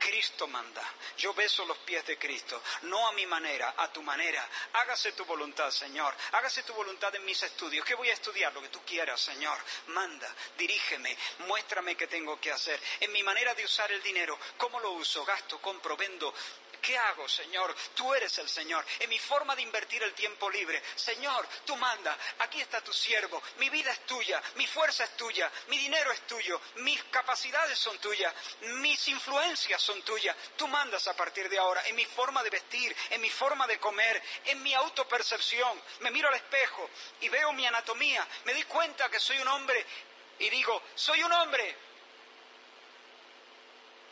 [0.04, 0.82] Cristo manda.
[1.16, 4.46] Yo beso los pies de Cristo, no a mi manera, a tu manera.
[4.74, 6.14] Hágase tu voluntad, Señor.
[6.32, 7.86] Hágase tu voluntad en mis estudios.
[7.86, 8.52] ¿Qué voy a estudiar?
[8.52, 9.56] Lo que tú quieras, Señor.
[9.86, 10.28] Manda,
[10.58, 12.78] dirígeme, muéstrame qué tengo que hacer.
[13.00, 15.24] En mi manera de usar el dinero, ¿cómo lo uso?
[15.24, 16.34] Gasto, compro, vendo,
[16.84, 17.74] ¿Qué hago, Señor?
[17.94, 18.84] Tú eres el Señor.
[19.00, 22.16] En mi forma de invertir el tiempo libre, Señor, tú manda.
[22.40, 23.42] Aquí está tu siervo.
[23.56, 24.42] Mi vida es tuya.
[24.56, 25.50] Mi fuerza es tuya.
[25.68, 26.60] Mi dinero es tuyo.
[26.76, 28.34] Mis capacidades son tuyas.
[28.80, 30.36] Mis influencias son tuyas.
[30.56, 31.86] Tú mandas a partir de ahora.
[31.86, 35.82] En mi forma de vestir, en mi forma de comer, en mi autopercepción.
[36.00, 36.90] Me miro al espejo
[37.22, 38.28] y veo mi anatomía.
[38.44, 39.86] Me di cuenta que soy un hombre
[40.38, 41.76] y digo, soy un hombre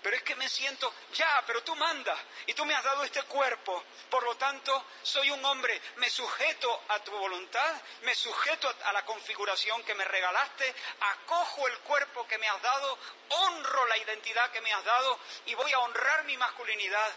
[0.03, 3.23] pero es que me siento, ya, pero tú mandas y tú me has dado este
[3.23, 8.93] cuerpo, por lo tanto soy un hombre, me sujeto a tu voluntad, me sujeto a
[8.93, 12.99] la configuración que me regalaste, acojo el cuerpo que me has dado,
[13.29, 17.13] honro la identidad que me has dado y voy a honrar mi masculinidad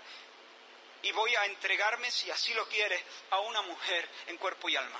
[1.01, 4.99] y voy a entregarme, si así lo quieres, a una mujer en cuerpo y alma.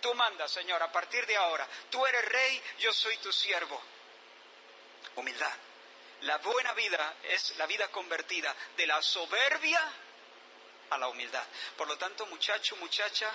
[0.00, 3.80] Tú mandas, Señor, a partir de ahora, tú eres rey, yo soy tu siervo.
[5.16, 5.69] Humildad.
[6.22, 9.80] La buena vida es la vida convertida de la soberbia
[10.90, 11.44] a la humildad.
[11.76, 13.30] Por lo tanto, muchacho, muchacha,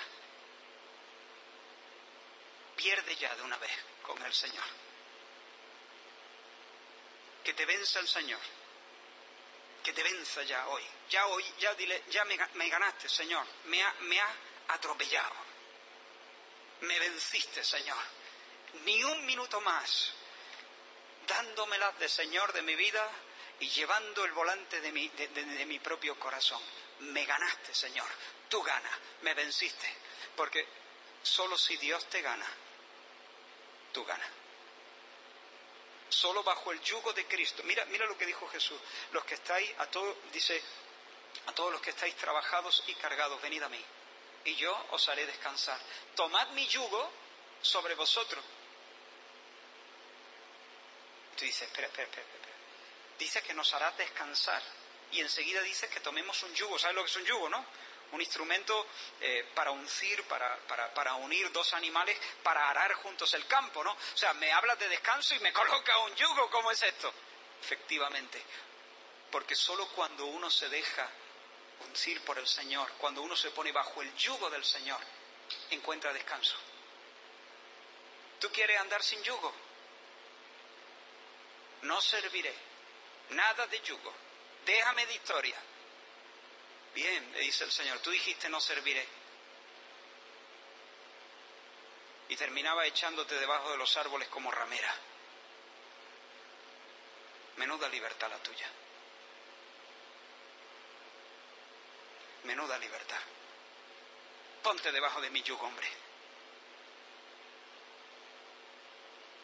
[2.75, 3.71] pierde ya de una vez
[4.03, 4.63] con el Señor.
[7.43, 8.39] Que te venza el Señor.
[9.83, 10.83] Que te venza ya hoy.
[11.09, 13.45] Ya hoy, ya dile, ya me, ganaste, Señor.
[13.65, 14.33] Me ha,
[14.67, 15.35] atropellado.
[16.81, 17.97] Me venciste, Señor.
[18.83, 20.11] Ni un minuto más
[21.27, 23.09] dándomelas de Señor de mi vida
[23.59, 26.61] y llevando el volante de mi, de, mi propio corazón.
[26.99, 28.07] Me ganaste, Señor.
[28.49, 29.87] Tú ganas, me venciste.
[30.35, 30.67] Porque
[31.23, 32.47] solo si Dios te gana,
[33.93, 34.29] tú ganas.
[36.09, 37.63] solo bajo el yugo de Cristo.
[37.63, 38.79] Mira, mira lo que dijo Jesús.
[39.11, 40.61] Los que estáis, a todos, dice,
[41.47, 43.83] a todos los que estáis trabajados y cargados, venid a mí,
[44.45, 45.79] y yo os haré descansar.
[46.15, 47.11] Tomad mi yugo
[47.61, 48.43] sobre vosotros.
[51.37, 52.55] Tú dices, espera, espera, espera, espera.
[53.19, 54.61] Dice que nos hará descansar.
[55.11, 56.79] Y enseguida dice que tomemos un yugo.
[56.79, 57.65] ¿Sabes lo que es un yugo, no?
[58.11, 58.87] un instrumento
[59.19, 60.57] eh, para uncir, para,
[60.93, 63.91] para, unir dos animales, para arar juntos el campo, ¿no?
[63.91, 67.11] O sea, me hablas de descanso y me coloca un yugo, ¿cómo es esto?
[67.61, 68.41] Efectivamente,
[69.31, 71.09] porque solo cuando uno se deja
[71.87, 74.99] uncir por el Señor, cuando uno se pone bajo el yugo del Señor,
[75.71, 76.55] encuentra descanso.
[78.39, 79.53] ¿Tú quieres andar sin yugo?
[81.85, 82.53] No serviré.
[83.29, 84.13] Nada de yugo.
[84.65, 85.55] Déjame de historia.
[86.95, 89.07] Bien, le dice el Señor, tú dijiste no serviré.
[92.29, 94.95] Y terminaba echándote debajo de los árboles como ramera.
[97.57, 98.67] Menuda libertad la tuya.
[102.45, 103.21] Menuda libertad.
[104.63, 105.87] Ponte debajo de mi yugo, hombre.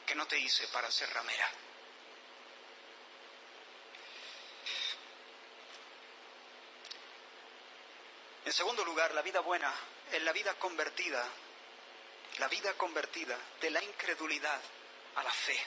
[0.08, 1.48] Que no te hice para ser ramera.
[8.52, 9.74] En segundo lugar, la vida buena
[10.12, 11.26] es la vida convertida,
[12.38, 14.62] la vida convertida de la incredulidad
[15.16, 15.58] a la fe.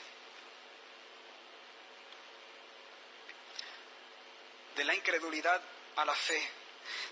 [4.75, 5.59] De la incredulidad
[5.95, 6.47] a la fe.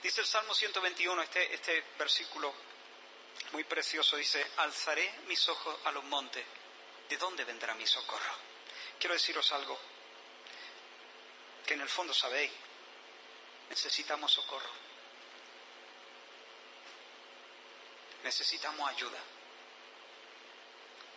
[0.04, 2.54] Dice el Salmo 121, este, este versículo
[3.52, 6.46] muy precioso, dice, alzaré mis ojos a los montes,
[7.10, 8.36] ¿de dónde vendrá mi socorro?
[9.00, 9.80] Quiero deciros algo,
[11.66, 12.52] que en el fondo sabéis,
[13.72, 14.93] necesitamos socorro.
[18.24, 19.20] Necesitamos ayuda.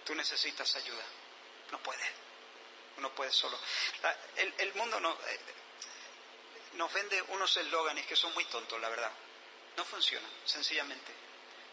[0.04, 1.04] Tú necesitas ayuda.
[1.70, 2.06] No puedes.
[2.98, 3.58] No puedes solo.
[4.36, 5.40] el, mundo no, eh,
[6.74, 9.12] nos vende unos eslóganes que son muy tontos, la verdad.
[9.76, 11.12] No funciona, sencillamente.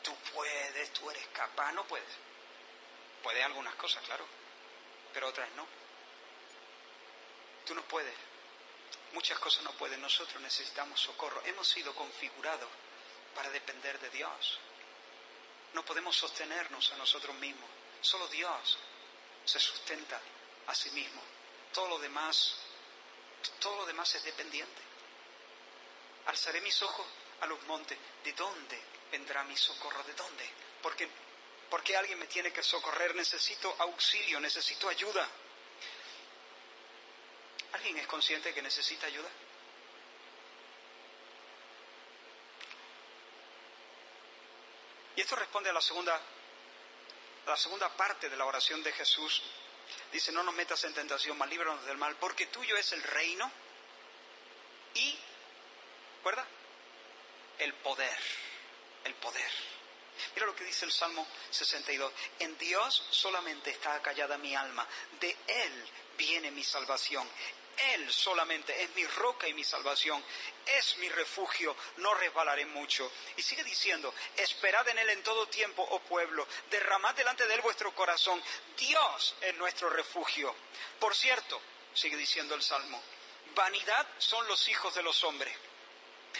[0.02, 2.10] Tú puedes, tú eres capaz, no puedes.
[3.22, 4.26] Puedes algunas cosas, claro,
[5.14, 5.66] pero otras no.
[7.66, 8.16] Tú no puedes.
[9.14, 10.02] Muchas cosas no pueden.
[10.02, 11.42] Nosotros necesitamos socorro.
[11.46, 12.70] Hemos sido configurados
[13.36, 14.60] para depender de Dios.
[15.74, 17.70] No podemos sostenernos a nosotros mismos.
[18.02, 18.78] Solo Dios
[19.46, 20.20] se sustenta
[20.68, 21.22] a sí mismo.
[21.74, 22.56] Todo lo demás,
[23.60, 24.82] todo lo demás es dependiente.
[26.26, 27.06] Alzaré mis ojos
[27.42, 27.98] a los montes.
[28.24, 28.80] ¿De dónde
[29.12, 30.04] vendrá mi socorro?
[30.04, 30.50] ¿De dónde?
[30.82, 31.08] Porque,
[31.70, 33.16] porque alguien me tiene que socorrer.
[33.16, 35.28] Necesito auxilio, necesito ayuda.
[37.74, 39.30] ¿Alguien es consciente que necesita ayuda?
[45.24, 46.20] Esto responde a la segunda,
[47.46, 49.42] la segunda parte de la oración de Jesús.
[50.12, 53.50] Dice, no nos metas en tentación, mas líbranos del mal, porque tuyo es el reino
[54.96, 55.18] y,
[56.18, 56.46] ¿recuerda?
[57.58, 58.18] El poder,
[59.06, 59.52] el poder.
[60.36, 62.12] Mira lo que dice el Salmo 62.
[62.40, 64.86] En Dios solamente está callada mi alma,
[65.22, 67.28] de Él viene mi salvación.
[67.78, 70.24] Él solamente es mi roca y mi salvación,
[70.66, 73.12] es mi refugio, no resbalaré mucho.
[73.36, 77.62] Y sigue diciendo, esperad en Él en todo tiempo, oh pueblo, derramad delante de Él
[77.62, 78.42] vuestro corazón,
[78.78, 80.56] Dios es nuestro refugio.
[81.00, 81.62] Por cierto,
[81.94, 83.02] sigue diciendo el Salmo,
[83.56, 85.56] vanidad son los hijos de los hombres,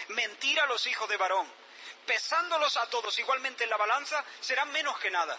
[0.08, 1.50] mentira los hijos de varón,
[2.06, 5.38] pesándolos a todos igualmente en la balanza, serán menos que nada.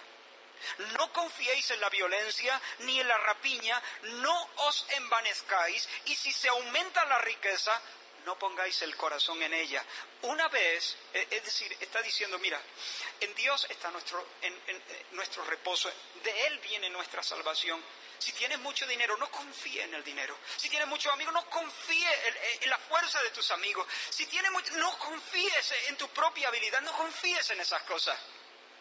[0.97, 6.49] No confiéis en la violencia ni en la rapiña, no os envanezcáis, y si se
[6.49, 7.82] aumenta la riqueza,
[8.26, 9.84] no pongáis el corazón en ella.
[10.24, 12.60] Una vez, e, es decir, está diciendo, mira,
[13.22, 15.91] en Dios está nuestro, en, eh, nuestro reposo,
[16.24, 17.82] de Él viene nuestra salvación.
[18.18, 20.38] Si tienes mucho dinero, no confíe en el dinero.
[20.58, 22.08] Si tienes muchos amigos, no confíe
[22.62, 23.88] en, la fuerza de tus amigos.
[24.10, 28.18] Si tienes no confíes en tu propia habilidad, no confíes en esas cosas.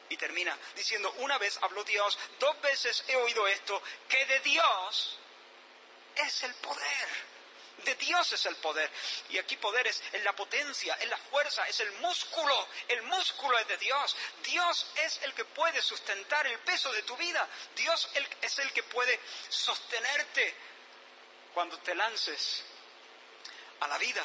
[0.08, 5.18] Y termina diciendo, una vez habló Dios, dos veces he oído esto, que de Dios
[6.16, 7.34] es el poder.
[7.84, 8.90] De Dios es el poder.
[9.30, 12.68] Y aquí poder es en la potencia, en la fuerza, es el músculo.
[12.88, 14.16] El músculo es de Dios.
[14.42, 17.46] Dios es el que puede sustentar el peso de tu vida.
[17.76, 18.08] Dios
[18.40, 20.54] es el que puede sostenerte
[21.52, 22.62] cuando te lances
[23.80, 24.24] a la vida.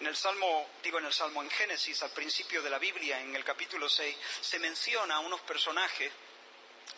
[0.00, 3.34] En el Salmo, digo en el Salmo, en Génesis, al principio de la Biblia, en
[3.34, 6.12] el capítulo 6, se menciona a unos personajes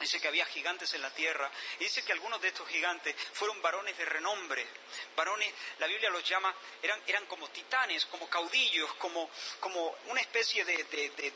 [0.01, 3.63] Dice que había gigantes en la tierra y dice que algunos de estos gigantes fueron
[3.63, 4.67] varones de renombre.
[5.15, 10.65] Varones, la Biblia los llama, eran, eran como titanes, como caudillos, como, como una especie
[10.67, 11.33] de, de, de,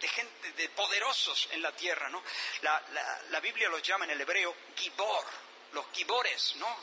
[0.00, 2.22] de gente, de, poderosos en la tierra, ¿no?
[2.62, 5.24] La, Biblia los llama en el hebreo gibor,
[5.72, 6.76] los gibores, ¿no?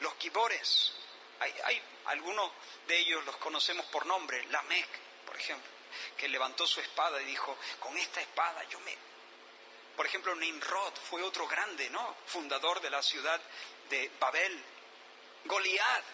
[0.00, 0.92] Los gibores.
[1.42, 2.50] Hay, algunos
[2.86, 4.88] de ellos los conocemos por nombre, Lamec,
[5.26, 5.70] por ejemplo,
[6.16, 8.96] que levantó su espada y dijo, con esta espada yo me...
[9.96, 12.16] Por ejemplo, Nimrod fue otro grande, ¿no?
[12.26, 13.40] Fundador de la ciudad
[13.90, 14.64] de Babel.
[15.44, 16.04] Goliat,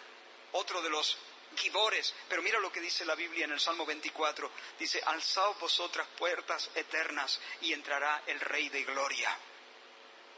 [0.51, 1.17] otro de los
[1.55, 2.13] gibores.
[2.27, 4.51] Pero mira lo que dice la Biblia en el Salmo 24.
[4.77, 9.37] Dice, alzaos vosotras puertas eternas y entrará el Rey de Gloria.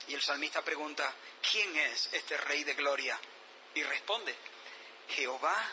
[0.07, 1.13] Y el salmista pregunta,
[1.51, 3.19] ¿quién es este Rey de Gloria?
[3.73, 4.35] Y responde,
[5.15, 5.69] Jehová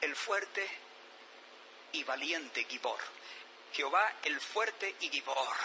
[0.00, 0.66] el fuerte
[1.92, 2.98] y valiente Gibor.
[3.72, 5.56] Jehová el fuerte y Gibor.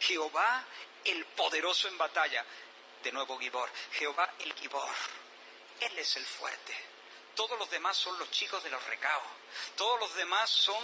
[0.00, 0.64] Jehová
[1.04, 2.44] el poderoso en batalla.
[3.02, 3.70] De nuevo Gibor.
[3.92, 4.94] Jehová el Gibor.
[5.80, 6.93] Él es el fuerte.
[7.34, 9.26] Todos los demás son los chicos de los recaos.
[9.76, 10.82] Todos los demás son,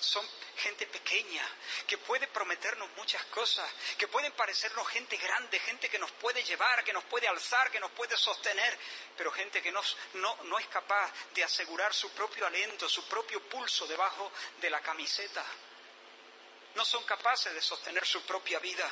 [0.00, 1.46] son, gente pequeña,
[1.86, 6.84] que puede prometernos muchas cosas, que pueden parecernos gente grande, gente que nos puede llevar,
[6.84, 8.78] que nos puede alzar, que nos puede sostener,
[9.16, 9.82] pero gente que no,
[10.14, 15.44] no es capaz de asegurar su propio aliento, su propio pulso debajo de la camiseta.
[16.74, 18.88] No son capaces de sostener su propia vida.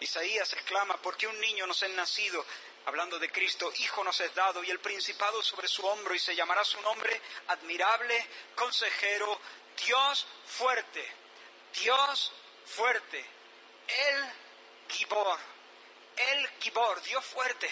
[0.00, 2.44] Isaías exclama, ¿por qué un niño nos ha nacido?
[2.88, 6.34] Hablando de Cristo, Hijo nos es dado y el principado sobre su hombro y se
[6.34, 9.38] llamará su nombre admirable, consejero,
[9.84, 11.06] Dios fuerte,
[11.82, 12.32] Dios
[12.64, 13.22] fuerte,
[13.88, 14.32] el
[14.88, 15.38] Gibor,
[16.16, 17.70] el Gibor, Dios fuerte,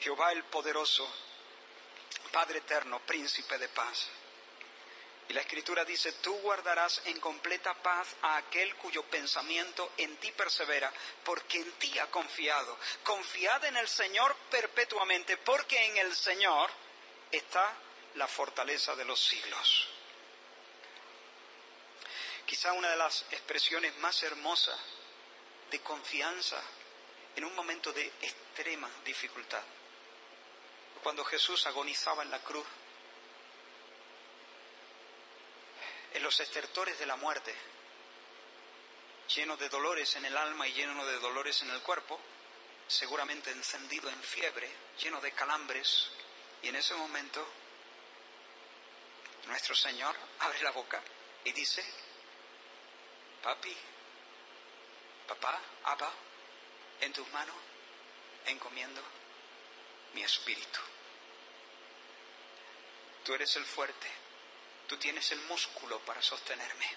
[0.00, 1.08] Jehová el poderoso,
[2.32, 4.08] Padre eterno, príncipe de paz.
[5.28, 10.32] Y la escritura dice, tú guardarás en completa paz a aquel cuyo pensamiento en ti
[10.32, 10.90] persevera,
[11.22, 12.78] porque en ti ha confiado.
[13.02, 16.70] Confiad en el Señor perpetuamente, porque en el Señor
[17.30, 17.74] está
[18.14, 19.88] la fortaleza de los siglos.
[22.46, 24.80] Quizá una de las expresiones más hermosas
[25.70, 26.58] de confianza
[27.36, 29.62] en un momento de extrema dificultad.
[31.02, 32.66] Cuando Jesús agonizaba en la cruz,
[36.14, 37.54] en los estertores de la muerte,
[39.34, 42.18] lleno de dolores en el alma y lleno de dolores en el cuerpo,
[42.86, 44.70] seguramente encendido en fiebre,
[45.02, 46.08] lleno de calambres,
[46.62, 47.46] y en ese momento
[49.46, 51.02] nuestro Señor abre la boca
[51.44, 51.84] y dice,
[53.42, 53.76] papi,
[55.26, 56.12] papá, Abba,
[57.00, 57.56] en tus manos
[58.46, 59.02] encomiendo
[60.14, 60.80] mi espíritu.
[63.24, 64.08] Tú eres el fuerte,
[64.88, 66.90] Tú tienes el músculo para sostenerme.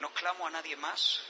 [0.00, 1.20] No clamo a nadie más,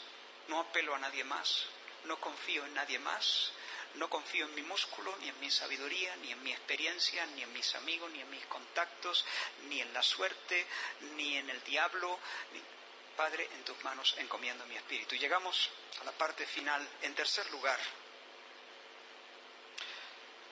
[0.46, 1.66] no apelo a nadie más,
[2.04, 3.50] no confío en nadie más,
[3.94, 7.52] no confío en mi músculo, ni en mi sabiduría, ni en mi experiencia, ni en
[7.52, 9.24] mis amigos, ni en mis contactos,
[9.68, 10.66] ni en la suerte,
[11.16, 12.16] ni en el diablo.
[13.16, 15.16] Padre, en tus manos encomiendo mi espíritu.
[15.16, 15.68] Llegamos
[16.00, 16.88] a la parte final.
[17.02, 17.78] En tercer lugar,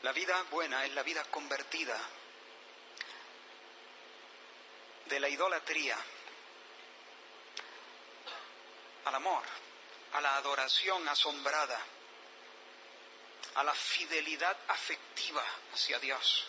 [0.02, 1.98] la vida buena es la vida convertida
[5.08, 5.96] de la idolatría
[9.04, 9.42] al amor,
[10.12, 11.80] a la adoración asombrada,
[13.54, 16.46] a la fidelidad afectiva hacia Dios.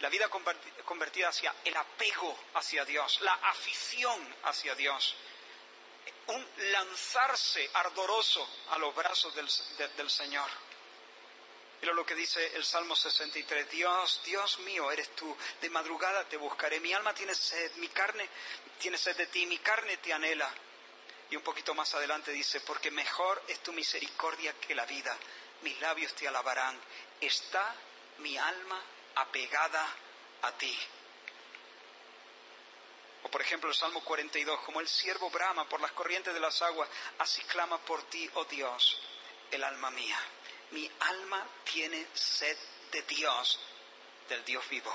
[0.00, 5.16] La vida convertida hacia el apego hacia Dios, la afición hacia Dios,
[6.28, 10.48] un lanzarse ardoroso a los brazos del, Señor.
[11.80, 13.70] Mira lo que dice el Salmo 63.
[13.70, 15.36] Dios, Dios mío, eres tú.
[15.60, 16.80] De madrugada te buscaré.
[16.80, 18.28] Mi alma tiene sed, mi carne
[18.78, 20.50] tiene sed de ti, mi carne te anhela.
[21.30, 25.16] Y un poquito más adelante dice, porque mejor es tu misericordia que la vida.
[25.62, 26.78] Mis labios te alabarán.
[27.20, 27.74] Está
[28.18, 28.82] mi alma
[29.16, 29.86] apegada
[30.42, 30.76] a ti.
[33.22, 36.60] O por ejemplo el Salmo 42, como el siervo brama por las corrientes de las
[36.62, 39.00] aguas, así clama por ti, oh Dios,
[39.50, 40.18] el alma mía
[40.70, 42.56] mi alma tiene sed
[42.92, 43.58] de Dios,
[44.28, 44.92] del Dios vivo.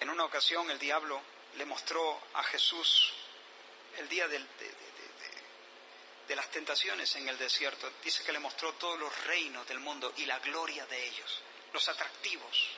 [0.00, 1.20] En una ocasión el diablo
[1.56, 3.12] le mostró a Jesús
[3.96, 4.38] el día de,
[6.28, 7.90] las tentaciones en el desierto.
[8.02, 11.40] Dice que le mostró todos los reinos del mundo y la gloria de ellos,
[11.72, 12.68] los atractivos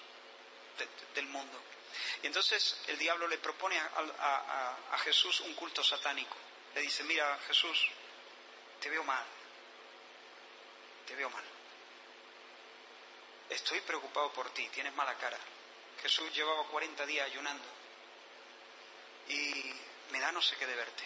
[1.14, 1.61] del mundo.
[2.22, 6.37] Y entonces el diablo le propone a, Jesús un culto satánico.
[6.74, 7.89] Le dice, mira Jesús,
[8.80, 9.24] te veo mal,
[11.07, 11.45] te veo mal.
[13.49, 15.39] Estoy preocupado por ti, tienes mala cara.
[16.03, 17.64] Jesús llevaba 40 días ayunando
[19.28, 19.72] y
[20.11, 21.05] me da no sé qué de verte.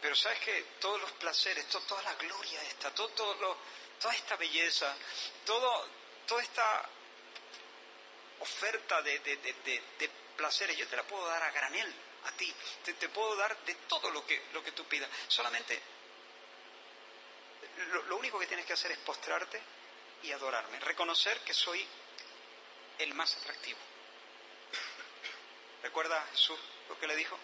[0.00, 3.10] Pero sabes que todos los placeres, toda la gloria esta, todo,
[4.00, 4.94] toda esta belleza,
[5.44, 5.88] todo,
[6.26, 6.88] toda esta
[8.40, 12.52] oferta de, de, placeres, yo te la puedo dar a granel a ti,
[12.84, 15.08] te, puedo dar de todo lo que, lo que tú pidas.
[15.28, 15.80] Solamente
[18.08, 19.60] lo, único que tienes que hacer es postrarte
[20.22, 21.86] y adorarme, reconocer que soy
[22.98, 23.78] el más atractivo.
[25.82, 26.58] ¿Recuerda Jesús
[26.88, 27.38] lo que le dijo?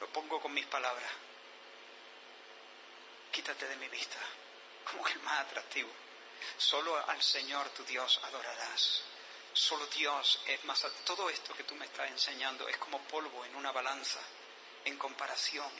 [0.00, 1.10] Lo pongo con mis palabras.
[3.30, 4.18] Quítate de mi vista,
[4.90, 5.90] como el más atractivo.
[6.56, 9.02] Solo al Señor tu Dios adorarás.
[9.52, 10.86] Solo Dios es más...
[11.04, 14.20] Todo esto que tú me estás enseñando es como polvo en una balanza
[14.84, 15.70] en comparación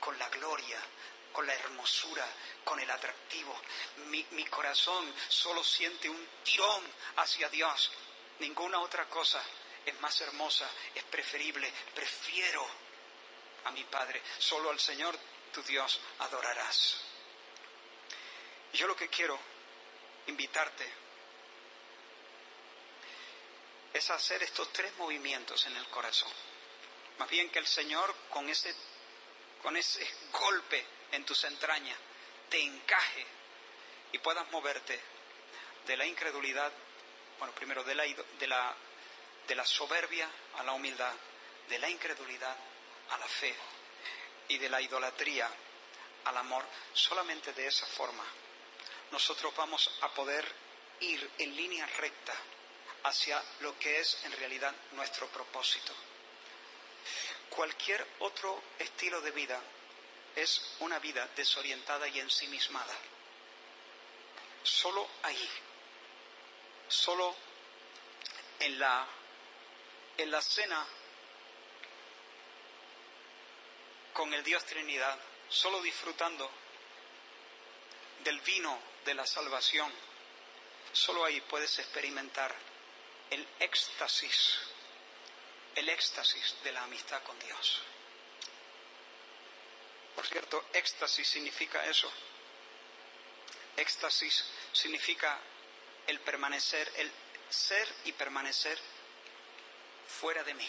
[0.00, 0.78] con la gloria,
[1.32, 2.26] con la hermosura,
[2.64, 3.54] con el atractivo.
[4.06, 6.82] Mi, corazón solo siente un tirón
[7.16, 7.90] hacia Dios.
[8.38, 9.42] Ninguna otra cosa
[9.84, 11.70] es más hermosa, es preferible.
[11.94, 12.66] Prefiero
[13.64, 14.22] a mi Padre.
[14.38, 15.18] Solo al Señor
[15.52, 16.96] tu Dios adorarás.
[18.72, 19.38] yo lo que quiero
[20.26, 20.92] invitarte
[23.92, 26.30] es hacer estos tres movimientos en el corazón.
[27.18, 28.74] Más bien que el Señor con ese,
[29.62, 31.98] con ese golpe en tus entrañas
[32.50, 33.26] te encaje
[34.12, 35.00] y puedas moverte
[35.86, 36.72] de la incredulidad,
[37.38, 38.74] bueno, primero de la, de la,
[39.48, 41.14] de la soberbia a la humildad,
[41.68, 42.56] de la incredulidad
[43.10, 43.54] a la fe
[44.48, 45.48] y de la idolatría
[46.24, 46.64] al amor.
[46.92, 48.24] Solamente de esa forma
[49.10, 50.44] nosotros vamos a poder
[51.00, 52.34] ir en línea recta
[53.04, 55.92] hacia lo que es en realidad nuestro propósito.
[57.50, 59.60] Cualquier otro estilo de vida
[60.34, 62.94] es una vida desorientada y ensimismada.
[64.62, 65.48] Solo ahí,
[66.88, 67.34] solo
[68.58, 69.06] en la,
[70.18, 70.84] en la cena
[74.12, 76.50] con el Dios Trinidad, solo disfrutando
[78.24, 79.90] del vino de la salvación,
[80.92, 82.54] solo ahí puedes experimentar
[83.30, 84.58] el éxtasis
[85.76, 87.82] el éxtasis de la amistad con Dios.
[90.14, 92.10] Por cierto, éxtasis significa eso.
[93.76, 95.38] Éxtasis significa
[96.06, 97.12] el permanecer, el
[97.50, 98.78] ser y permanecer
[100.18, 100.68] fuera de mí.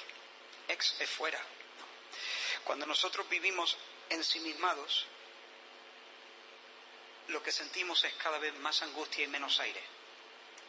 [0.67, 1.39] Ex es fuera.
[2.65, 3.77] Cuando nosotros vivimos
[4.09, 5.05] ensimismados,
[7.27, 9.81] lo que sentimos es cada vez más angustia y menos aire.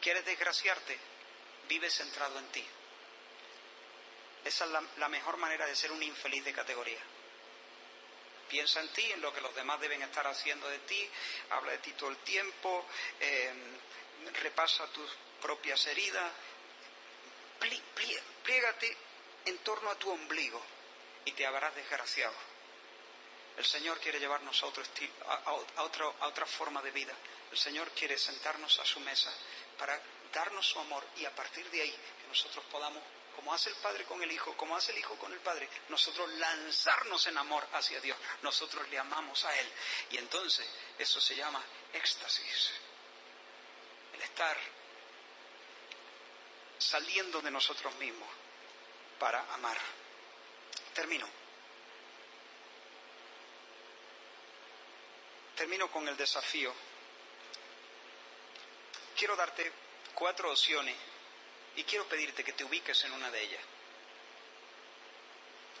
[0.01, 0.97] ¿Quieres desgraciarte?
[1.67, 2.65] Vive centrado en ti.
[4.43, 6.99] Esa es la, mejor manera de ser un infeliz de categoría.
[8.49, 11.09] Piensa en ti, en lo que los demás deben estar haciendo de ti,
[11.51, 12.85] habla de ti todo el tiempo,
[13.19, 13.53] eh,
[14.41, 16.31] repasa tus propias heridas,
[18.43, 18.97] pliégate
[19.45, 20.63] en torno a tu ombligo
[21.25, 22.33] y te habrás desgraciado.
[23.57, 27.13] El Señor quiere llevarnos a, otro estilo, a, otra forma de vida.
[27.51, 29.33] El Señor quiere sentarnos a su mesa
[29.77, 29.99] para
[30.33, 33.03] darnos su amor y a partir de ahí que nosotros podamos
[33.39, 36.29] como hace el Padre con el Hijo, como hace el Hijo con el Padre, nosotros
[36.33, 39.71] lanzarnos en amor hacia Dios, nosotros le amamos a Él.
[40.11, 42.71] Y entonces eso se llama éxtasis,
[44.13, 44.57] el estar
[46.79, 48.27] saliendo de nosotros mismos
[49.17, 49.77] para amar.
[50.93, 51.27] Termino.
[55.59, 56.73] Termino con el desafío.
[59.17, 59.69] Quiero darte
[60.13, 60.95] cuatro opciones
[61.75, 63.61] y quiero pedirte que te ubiques en una de ellas.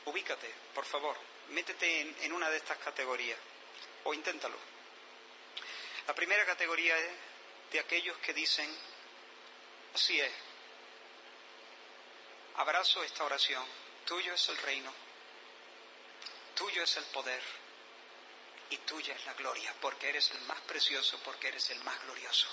[0.03, 1.15] Ubícate, por favor.
[1.51, 3.39] Métete en, una de estas categorías
[4.03, 4.57] o inténtalo.
[6.07, 7.11] La primera categoría es
[7.71, 8.69] de aquellos que dicen,
[9.95, 10.33] así es,
[12.57, 13.65] abrazo esta oración,
[14.05, 14.93] tuyo es el reino,
[16.53, 17.68] tuyo es el poder
[18.69, 22.47] y tuya es la gloria, porque eres el más precioso, porque eres el más glorioso.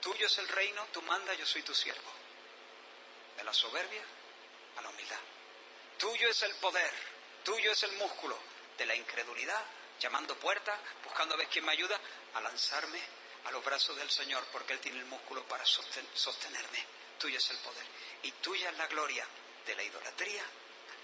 [0.00, 2.10] Tuyo es el reino, tú manda, yo soy tu siervo
[3.36, 4.02] de la soberbia
[4.76, 5.20] a la humildad.
[5.98, 6.92] Tuyo es el poder,
[7.44, 8.38] tuyo es el músculo
[8.76, 9.64] de la incredulidad,
[10.00, 11.98] llamando puertas, buscando a ver quién me ayuda,
[12.34, 13.00] a lanzarme
[13.44, 16.84] a los brazos del Señor, porque Él tiene el músculo para sostenerme.
[17.18, 17.86] Tuyo es el poder.
[18.24, 19.26] Y tuya es la gloria
[19.66, 20.44] de la idolatría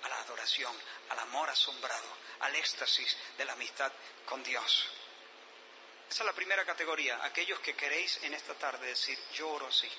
[0.02, 0.74] a la adoración,
[1.10, 2.08] al amor asombrado,
[2.40, 3.92] al éxtasis de la amistad
[4.26, 4.88] con Dios.
[6.08, 9.90] Esa es la primera categoría, aquellos que queréis en esta tarde decir, yo oro así.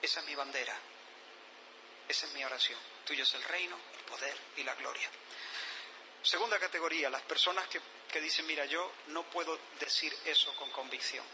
[0.00, 0.76] Esa es mi bandera,
[2.08, 2.78] esa es mi oración.
[3.04, 5.10] Tuyo es el reino, el poder y la gloria.
[6.22, 11.24] Segunda categoría, las personas que, dicen, mira, yo no puedo decir eso con convicción.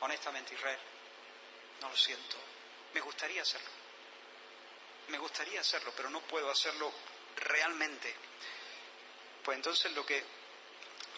[0.00, 0.78] Honestamente, Israel,
[1.80, 2.36] no lo siento.
[2.92, 3.70] Me gustaría hacerlo.
[5.08, 6.92] Me gustaría hacerlo, pero no puedo hacerlo
[7.36, 8.14] realmente.
[9.44, 10.22] Pues entonces lo que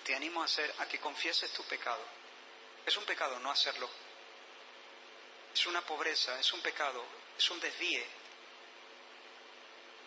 [0.05, 2.03] te animo a hacer, a que confieses tu pecado.
[2.85, 3.89] Es un pecado no hacerlo.
[5.55, 7.05] Es una pobreza, es un pecado,
[7.37, 8.07] es un desvíe.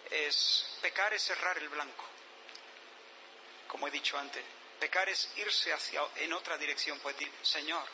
[0.10, 2.06] Es pecar es cerrar el blanco.
[3.68, 4.44] Como he dicho antes,
[4.80, 7.86] pecar es irse hacia en otra dirección, pues decir, Señor,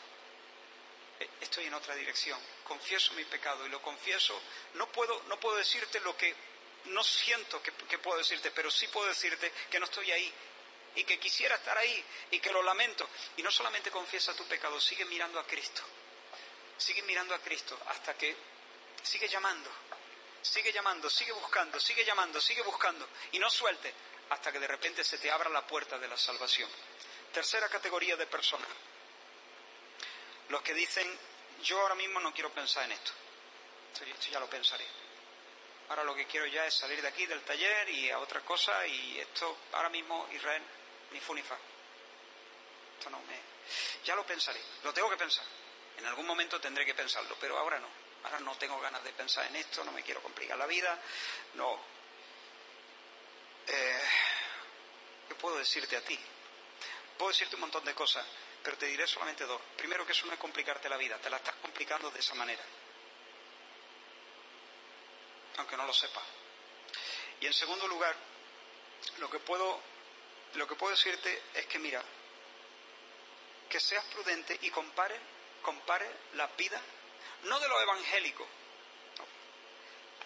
[1.20, 4.40] eh, estoy en otra dirección, confieso mi pecado y lo confieso,
[4.74, 6.34] no puedo, no puedo decirte lo que
[6.86, 10.32] no siento que, puedo decirte, pero sí puedo decirte que no estoy ahí
[10.94, 13.08] y que quisiera estar ahí y que lo lamento.
[13.36, 15.82] Y no solamente confiesa tu pecado, sigue mirando a Cristo,
[16.76, 18.36] sigue mirando a Cristo hasta que
[19.02, 19.70] sigue llamando,
[20.42, 23.92] sigue llamando, sigue buscando, sigue llamando, sigue buscando y no suelte
[24.30, 26.70] hasta que de repente se te abra la puerta de la salvación.
[27.32, 28.68] Tercera categoría de personas
[30.52, 31.08] los que dicen,
[31.62, 33.12] yo ahora mismo no quiero pensar en esto,
[33.92, 34.84] esto, ya lo pensaré.
[35.92, 38.86] Ahora lo que quiero ya es salir de aquí, del taller y a otra cosa,
[38.86, 40.62] y esto ahora mismo Israel
[41.10, 41.36] ni fu.
[41.36, 43.38] Esto no me...
[44.02, 45.44] Ya lo pensaré, lo tengo que pensar.
[45.98, 47.88] En algún momento tendré que pensarlo, pero ahora no.
[48.24, 50.98] Ahora no tengo ganas de pensar en esto, no me quiero complicar la vida,
[51.56, 51.78] no.
[53.66, 54.02] Eh,
[55.28, 56.18] ¿Qué puedo decirte a ti?
[57.18, 58.24] Puedo decirte un montón de cosas,
[58.62, 59.60] pero te diré solamente dos.
[59.76, 62.64] Primero que eso no es complicarte la vida, te la estás complicando de esa manera.
[65.58, 66.24] Aunque no lo sepas.
[67.40, 68.14] Y en segundo lugar,
[69.18, 69.80] lo que puedo,
[70.54, 72.02] lo que puedo decirte es que mira,
[73.68, 75.18] que seas prudente y compare,
[75.62, 76.80] compare la vida,
[77.44, 78.46] no de los evangélicos,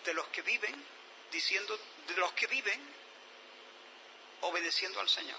[0.05, 0.85] de los que viven
[1.31, 2.95] diciendo, de los que viven
[4.43, 5.39] obedeciendo al Señor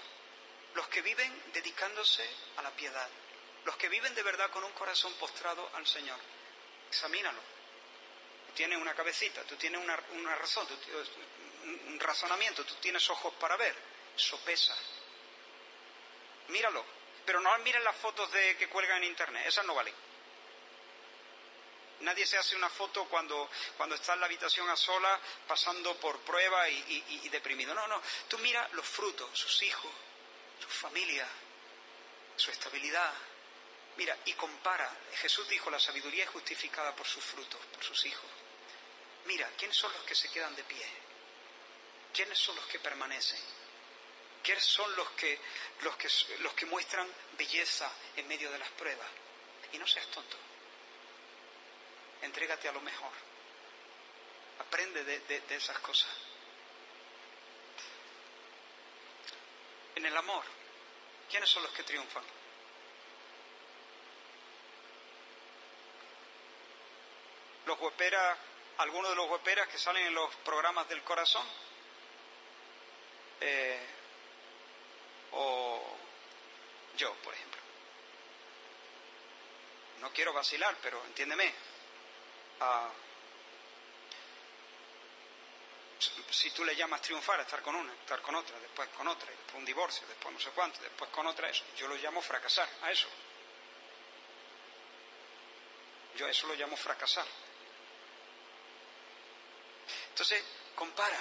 [0.78, 2.24] los que viven dedicándose
[2.56, 3.08] a la piedad,
[3.64, 6.18] los que viven de verdad con un corazón postrado al Señor.
[8.48, 9.96] Tú tienes una cabecita, tú tienes una,
[10.36, 10.66] razón,
[11.86, 13.74] un razonamiento, tú tienes ojos para ver.
[14.16, 14.76] Eso pesa.
[16.48, 16.84] Míralo.
[17.24, 19.94] Pero no miren las fotos de que cuelgan en internet, esas no valen.
[22.00, 26.20] Nadie se hace una foto cuando, cuando está en la habitación a sola, pasando por
[26.20, 27.74] prueba y, y deprimido.
[27.74, 28.00] No, no.
[28.28, 29.90] Tú mira los frutos, sus hijos,
[30.60, 31.26] su familia,
[32.36, 33.12] su estabilidad.
[33.98, 34.88] Mira, y compara.
[35.16, 38.30] Jesús dijo, la sabiduría es justificada por sus frutos, por sus hijos.
[39.26, 40.86] Mira, ¿quiénes son los que se quedan de pie?
[42.14, 43.40] ¿Quiénes son los que permanecen?
[44.42, 45.40] ¿Quiénes son los que,
[45.80, 46.08] los que,
[46.38, 49.08] los que muestran belleza en medio de las pruebas?
[49.72, 50.36] Y no seas tonto.
[52.22, 53.12] Entrégate a lo mejor.
[54.60, 56.10] Aprende de esas cosas.
[59.96, 60.44] En el amor,
[61.28, 62.24] ¿quiénes son los que triunfan?
[67.68, 68.38] Los hueperas,
[68.78, 71.46] algunos de los hueperas que salen en los programas del corazón,
[73.42, 73.86] eh,
[75.32, 75.96] o
[76.96, 77.60] yo, por ejemplo.
[80.00, 81.52] No quiero vacilar, pero entiéndeme.
[82.60, 82.88] Ah,
[86.30, 89.56] si tú le llamas triunfar, estar con una, estar con otra, después con otra, después
[89.56, 91.64] un divorcio, después no sé cuánto, después con otra, eso.
[91.76, 93.08] Yo lo llamo fracasar, a eso.
[96.16, 97.26] Yo a eso lo llamo fracasar.
[100.18, 100.42] Entonces,
[100.74, 101.20] compara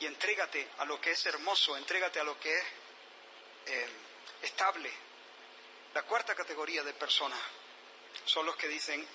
[0.00, 2.64] y entrégate a lo que es hermoso, entrégate a lo que es
[3.66, 3.88] eh,
[4.42, 4.90] estable.
[5.94, 7.38] La cuarta categoría de personas
[8.24, 9.06] son los que dicen,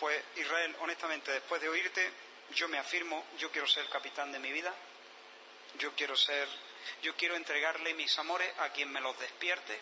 [0.00, 2.10] pues Israel, honestamente, después de oírte,
[2.56, 4.74] yo me afirmo, yo quiero ser el capitán de mi vida,
[5.78, 6.48] yo quiero ser,
[7.02, 9.78] yo quiero entregarle mis amores a quien me los despierte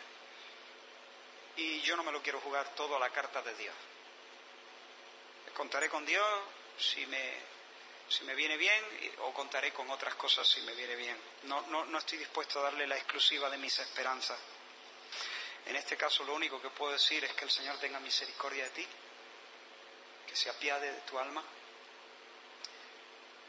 [1.57, 3.75] y yo no me lo quiero jugar todo a la carta de Dios.
[5.55, 6.27] Contaré con Dios
[6.79, 7.56] si me,
[8.09, 8.85] si me viene bien
[9.19, 11.17] o contaré con otras cosas si me viene bien.
[11.45, 14.39] No, no, no estoy dispuesto a darle la exclusiva de mis esperanzas.
[15.67, 18.71] En este caso lo único que puedo decir es que el Señor tenga misericordia de
[18.71, 18.87] ti,
[20.27, 21.43] que se apiade de tu alma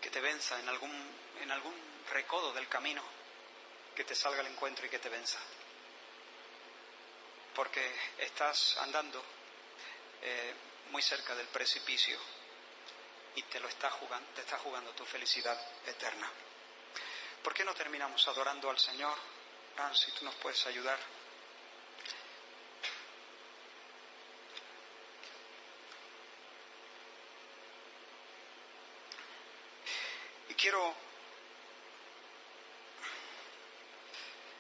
[0.02, 0.92] que te venza en algún,
[1.42, 1.74] en algún
[2.12, 3.04] recodo del camino,
[3.96, 5.40] que te salga al encuentro y que te venza.
[7.56, 9.24] Porque estás andando
[10.22, 10.54] eh,
[10.92, 12.18] muy cerca del precipicio
[13.36, 16.30] y te lo está jugando, te está jugando tu felicidad eterna.
[17.44, 19.18] ¿Por qué no terminamos adorando al Señor?
[19.94, 20.98] si tú nos puedes ayudar.
[30.58, 30.94] quiero,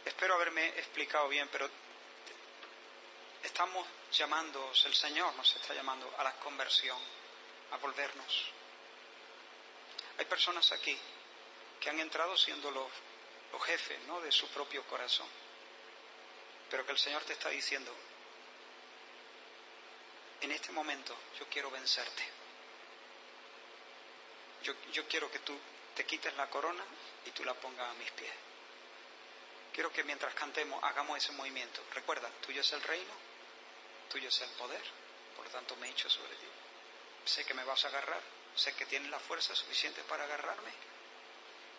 [0.06, 1.68] espero haberme explicado bien, pero
[3.44, 6.98] estamos llamando, el Señor nos está llamando a la conversión,
[7.72, 8.52] a volvernos.
[10.18, 10.98] Hay personas aquí
[11.80, 12.88] que han entrado siendo los
[13.53, 14.19] o jefe ¿no?
[14.22, 15.27] de su propio corazón.
[16.69, 17.94] Pero que el Señor te está diciendo,
[20.41, 22.23] en este momento yo quiero vencerte.
[24.64, 25.57] Yo, yo quiero que tú
[25.95, 26.84] te quites la corona
[27.26, 28.34] y tú la pongas a mis pies.
[29.73, 31.81] Quiero que mientras cantemos hagamos ese movimiento.
[31.94, 33.14] Recuerda, tuyo es el reino,
[34.10, 34.81] tuyo es el poder,
[35.35, 36.48] por lo tanto me he hecho sobre ti.
[37.28, 38.22] Sé que me vas a agarrar,
[38.56, 40.72] sé que tienes la fuerza suficiente para agarrarme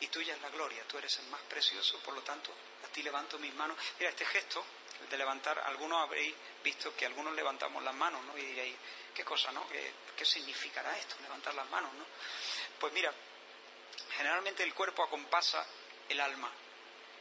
[0.01, 2.53] y tuya es la gloria, tú eres el más precioso, por lo tanto,
[2.85, 3.77] a ti levanto mis manos.
[3.99, 4.65] Mira, este gesto
[5.11, 8.37] de levantar, algunos habréis visto que algunos levantamos las manos, ¿no?
[8.39, 8.77] Y diréis,
[9.15, 9.69] ¿qué cosa, no?
[9.69, 12.05] ¿Qué, ¿Qué, significará esto, levantar las manos, no?
[12.79, 13.13] Pues mira,
[14.17, 15.67] generalmente el cuerpo acompasa
[16.09, 16.51] el alma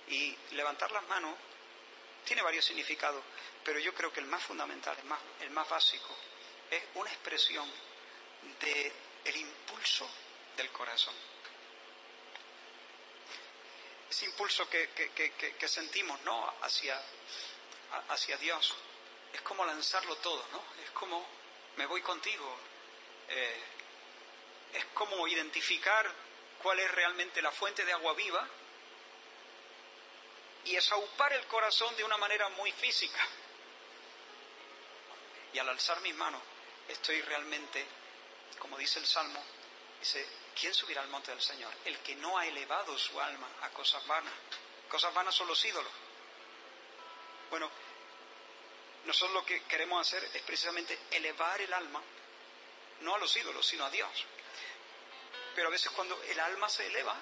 [0.10, 1.36] y levantar las manos
[2.26, 3.24] tiene varios significados,
[3.64, 4.98] pero yo creo que el más fundamental,
[5.42, 6.16] el más básico,
[6.70, 7.68] es una expresión
[8.60, 8.92] del
[9.26, 10.10] el impulso
[10.56, 11.14] del corazón
[14.10, 16.54] ese impulso que, sentimos ¿no?
[16.62, 17.00] hacia,
[18.10, 18.74] hacia Dios.
[19.34, 20.64] Es como lanzarlo todo, ¿no?
[20.84, 21.24] Es como
[21.76, 22.58] me voy contigo.
[23.30, 23.64] Eh,
[24.74, 26.10] es como identificar
[26.64, 28.48] cuál es realmente la fuente de agua viva
[30.66, 33.26] y aupar el corazón de una manera muy física.
[35.54, 36.42] Y al alzar mis manos,
[36.88, 37.86] estoy realmente,
[38.60, 39.44] como dice el Salmo,
[40.00, 40.26] dice,
[40.60, 41.72] ¿quién subirá al monte del Señor?
[41.86, 44.34] El que no ha elevado su alma a cosas vanas.
[44.90, 45.92] Cosas vanas son los ídolos.
[47.50, 47.70] Bueno,
[49.06, 52.02] nosotros lo que queremos hacer es precisamente elevar el alma,
[53.02, 54.26] no a los ídolos, sino a Dios.
[55.56, 57.16] Pero a veces cuando el alma se eleva,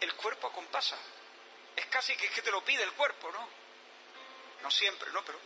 [0.00, 0.96] el cuerpo acompasa.
[1.76, 3.48] Es casi que, que te lo pide el cuerpo, ¿no?
[4.62, 5.24] No siempre, ¿no?
[5.24, 5.38] Pero...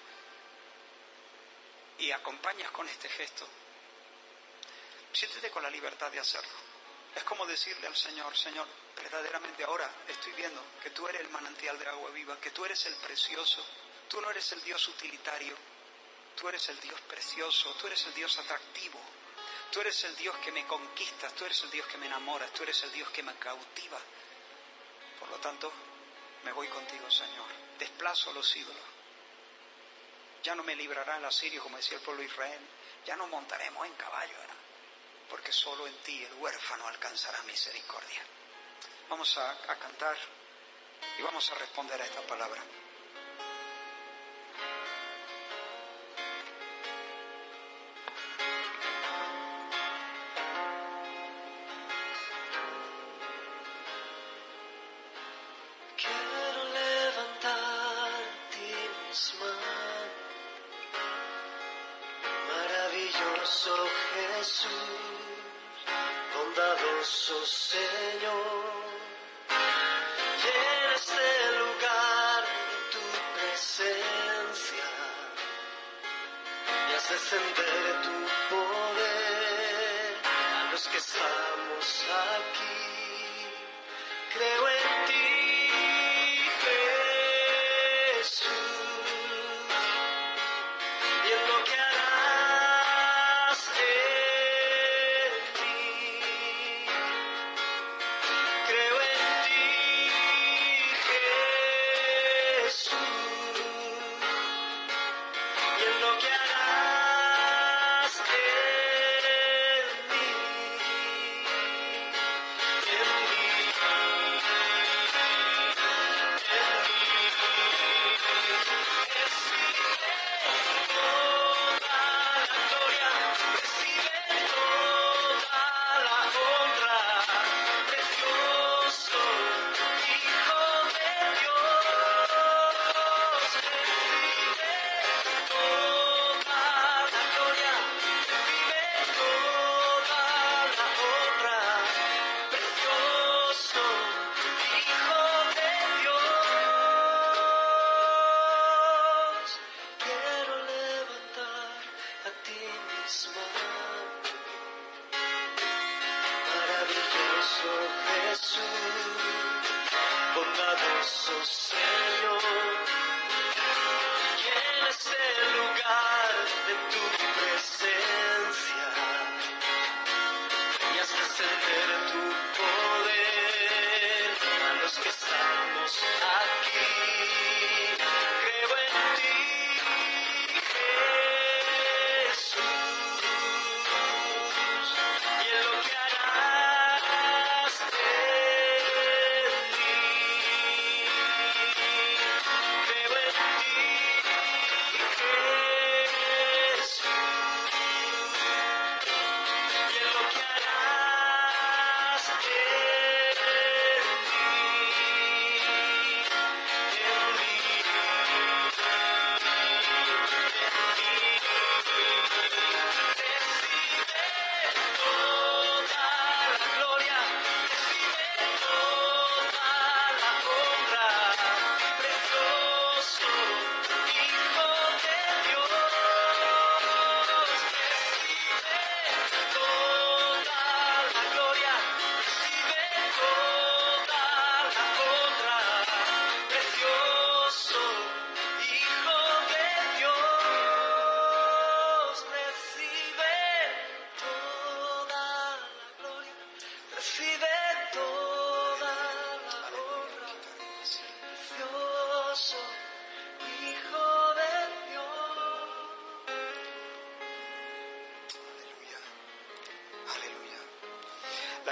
[1.98, 3.48] Y acompañas con este gesto
[5.12, 6.68] Siéntete con la libertad de hacerlo.
[7.14, 8.66] Es como decirle al Señor, Señor,
[8.96, 12.84] verdaderamente ahora estoy viendo que tú eres el manantial de agua viva, que tú eres
[12.86, 13.64] el precioso,
[14.08, 15.56] tú no eres el Dios utilitario,
[16.36, 19.00] tú eres el Dios precioso, tú eres el Dios atractivo,
[19.72, 22.62] tú eres el Dios que me conquista, tú eres el Dios que me enamora, tú
[22.62, 23.98] eres el Dios que me cautiva.
[25.18, 25.72] Por lo tanto,
[26.44, 27.46] me voy contigo, Señor.
[27.78, 28.82] Desplazo a los ídolos.
[30.42, 32.60] Ya no me librará el asirio, como decía el pueblo de Israel.
[33.04, 34.38] Ya no montaremos en caballo
[35.28, 38.22] porque solo en ti el huérfano alcanzará misericordia.
[39.08, 40.16] Vamos a, cantar
[41.18, 42.62] y vamos a responder a esta palabra.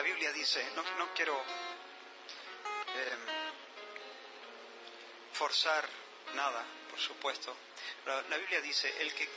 [0.02, 3.16] Biblia dice, no, no quiero eh,
[5.32, 5.88] forzar
[6.34, 7.56] nada, por supuesto,
[8.04, 9.28] pero la Biblia dice, el que,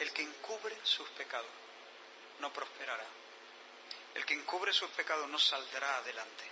[0.00, 1.50] el que encubre sus pecados
[2.40, 3.06] no prosperará.
[4.14, 6.44] El que encubre sus pecados no saldrá adelante,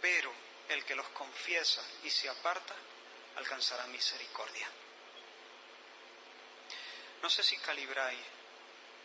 [0.00, 0.32] pero
[0.68, 2.74] el que los confiesa y se aparta
[3.36, 4.68] alcanzará misericordia.
[7.22, 8.20] No sé si calibráis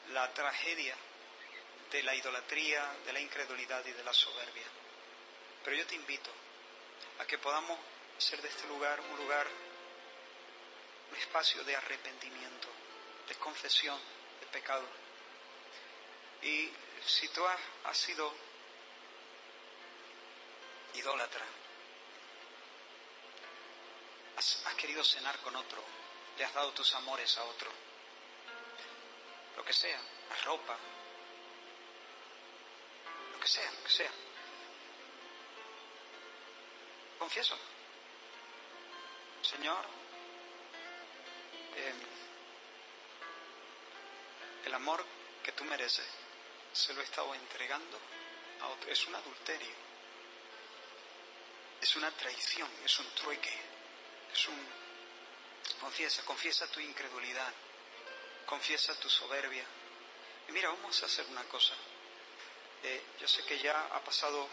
[0.10, 0.96] la tragedia
[1.94, 4.66] de la idolatría, de la incredulidad y de la soberbia,
[5.64, 6.32] pero yo te invito
[7.20, 7.78] a que podamos
[8.18, 9.46] ser de este lugar un lugar,
[11.12, 12.68] un espacio de arrepentimiento,
[13.28, 14.00] de confesión
[14.40, 14.84] de pecado.
[16.42, 16.72] Y
[17.06, 18.34] si tú has, sido
[20.96, 21.46] idólatra,
[24.36, 25.84] has, has querido cenar con otro,
[26.40, 27.72] le has dado tus amores a otro,
[29.56, 30.02] lo que sea,
[30.44, 30.76] ropa,
[33.44, 34.12] que sea, que sea.
[37.20, 37.58] Confieso,
[39.42, 39.86] Señor,
[41.76, 41.94] eh,
[44.66, 45.06] el amor
[45.44, 46.08] que tú mereces
[46.72, 48.00] se lo he estado entregando
[48.62, 48.90] a otro.
[48.90, 49.76] Es un adulterio,
[51.82, 53.60] es una traición, es un trueque,
[54.32, 54.84] es un...
[55.82, 57.54] Confiesa, confiesa tu incredulidad,
[58.46, 59.66] confiesa tu soberbia.
[60.48, 61.74] Y mira, vamos a hacer una cosa.
[62.84, 64.48] Eh, yo sé que ya ha pasado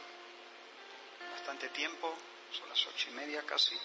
[1.32, 2.14] bastante tiempo,
[2.52, 3.76] son las ocho y media casi,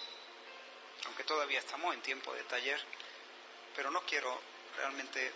[1.05, 2.79] aunque todavía estamos en tiempo de taller,
[3.75, 4.39] pero no quiero
[4.77, 5.31] realmente,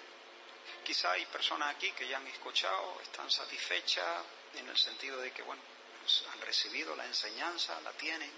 [0.83, 4.23] quizá hay personas aquí que ya han escuchado, están satisfechas
[4.55, 5.61] en el sentido de que, bueno,
[6.01, 8.31] pues han recibido la enseñanza, la tienen,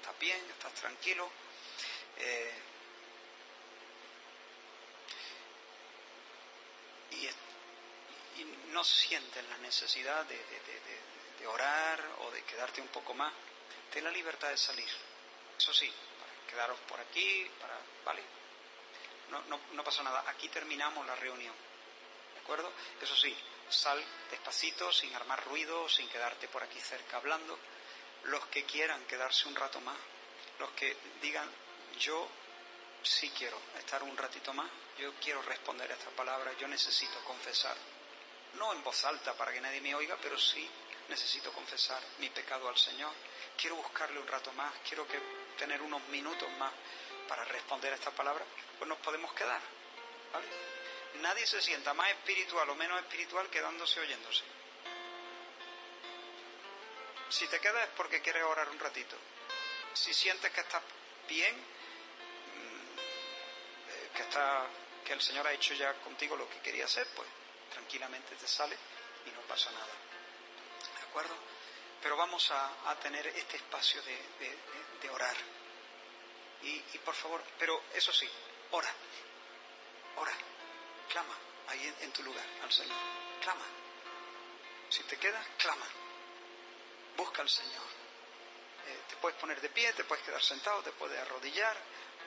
[0.00, 1.30] está bien, estás tranquilo.
[2.18, 2.54] Eh,
[7.12, 7.28] y,
[8.72, 13.32] no sienten la necesidad de, orar o de quedarte un poco más,
[13.92, 14.88] ten la libertad de salir.
[15.56, 15.90] Eso sí,
[16.48, 18.22] quedaros por aquí, para, ¿vale?
[19.30, 21.54] No, no, no pasa nada, aquí terminamos la reunión,
[22.34, 22.72] ¿de acuerdo?
[23.00, 23.34] Eso sí,
[23.68, 27.58] sal despacito, sin armar ruido, sin quedarte por aquí cerca hablando.
[28.24, 29.96] Los que quieran quedarse un rato más,
[30.58, 31.48] los que digan,
[31.98, 32.28] yo
[33.02, 37.76] sí quiero estar un ratito más, yo quiero responder a esta palabra, yo necesito confesar.
[38.54, 40.68] No en voz alta para que nadie me oiga, pero sí
[41.08, 43.12] necesito confesar mi pecado al Señor.
[43.56, 45.18] Quiero buscarle un rato más, quiero que
[45.58, 46.72] tener unos minutos más
[47.28, 48.44] para responder a esta palabra,
[48.78, 49.60] pues nos podemos quedar.
[50.32, 50.46] ¿vale?
[51.20, 54.44] Nadie se sienta más espiritual o menos espiritual quedándose oyéndose.
[57.28, 59.16] Si te quedas es porque quieres orar un ratito.
[59.92, 60.82] Si sientes que estás
[61.28, 64.66] bien, mm, eh, que, está,
[65.04, 67.28] que el Señor ha hecho ya contigo lo que quería hacer, pues
[67.70, 68.76] tranquilamente te sale
[69.26, 69.94] y no pasa nada.
[70.98, 71.34] ¿De acuerdo?
[72.02, 75.36] Pero vamos a, tener este espacio de, orar.
[76.62, 78.28] Y, por favor, pero eso sí,
[78.70, 78.92] ora,
[80.16, 80.32] ora,
[81.08, 81.34] clama
[81.68, 82.96] ahí en, tu lugar al Señor,
[83.42, 83.64] clama.
[84.88, 85.86] Si te quedas, clama,
[87.16, 87.86] busca al Señor.
[88.86, 91.76] Eh, te puedes poner de pie, te puedes quedar sentado, te puedes arrodillar,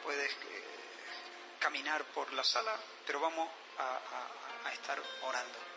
[0.03, 0.64] puedes eh,
[1.60, 5.72] caminar por la sala, pero vamos a estar orando.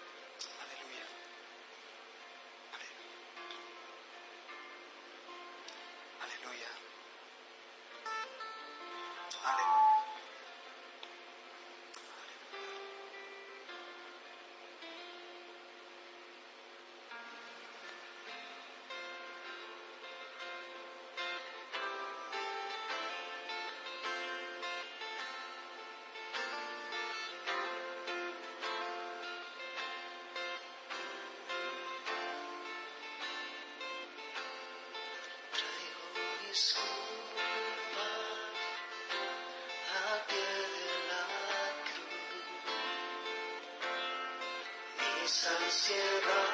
[45.68, 46.45] Sobre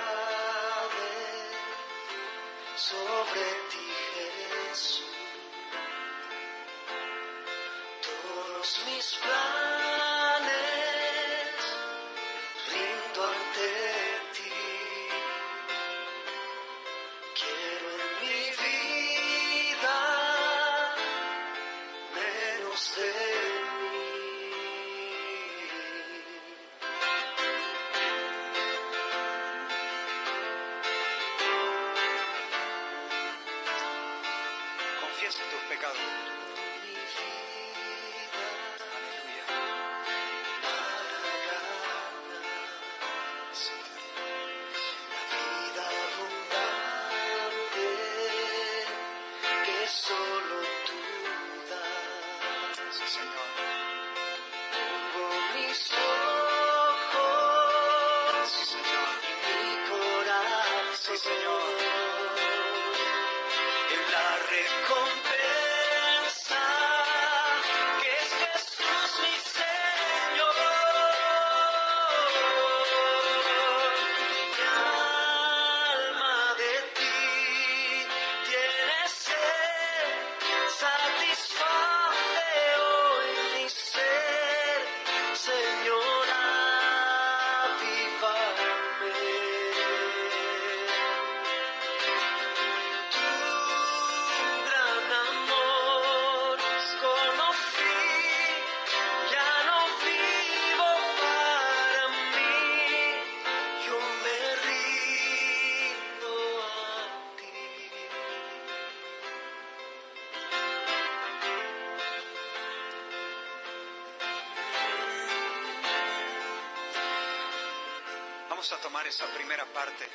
[118.62, 120.08] vamos a tomar esa primera parte,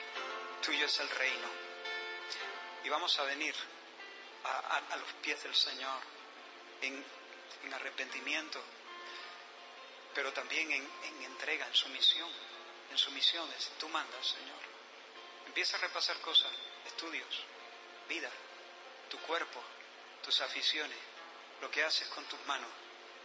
[0.64, 1.49] tuyo es el reino,
[2.82, 3.53] y vamos a venir
[4.45, 5.99] a, los pies del Señor
[6.80, 7.03] en,
[7.74, 8.64] arrepentimiento,
[10.15, 12.30] pero también en, en entrega, en sumisión,
[12.90, 13.69] en sumisiones.
[13.78, 14.60] Tú mandas, Señor.
[15.48, 16.53] Empieza a repasar cosas,
[16.86, 17.44] estudios,
[18.07, 18.32] vida,
[19.10, 19.61] tu cuerpo,
[20.24, 20.98] tus aficiones,
[21.60, 22.72] lo que haces con tus manos,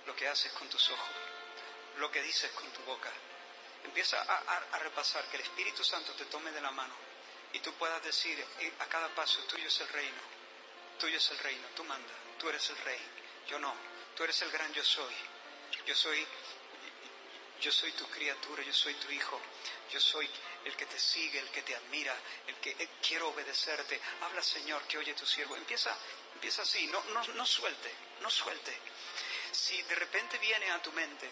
[0.05, 1.15] lo que haces con tus ojos,
[1.99, 3.13] lo que dices con tu boca.
[3.85, 6.95] Empieza a, repasar, que el Espíritu Santo te tome de la mano
[7.53, 10.23] y tú puedas decir eh, a cada paso, tuyo es el reino,
[10.99, 13.01] tuyo es el reino, tú mandas, tú eres el rey,
[13.49, 13.75] yo no,
[14.17, 15.15] tú eres el gran yo soy,
[15.87, 16.27] yo soy,
[17.61, 19.41] yo soy tu criatura, yo soy tu hijo,
[19.91, 20.29] yo soy
[20.65, 22.15] el que te sigue, el que te admira,
[22.47, 24.01] el que eh, quiero obedecerte.
[24.23, 25.57] Habla Señor, que oye tu siervo.
[25.57, 25.97] Empieza,
[26.35, 28.77] empieza así, no, no, no suelte, no suelte.
[29.51, 31.29] Si de repente viene a tu mente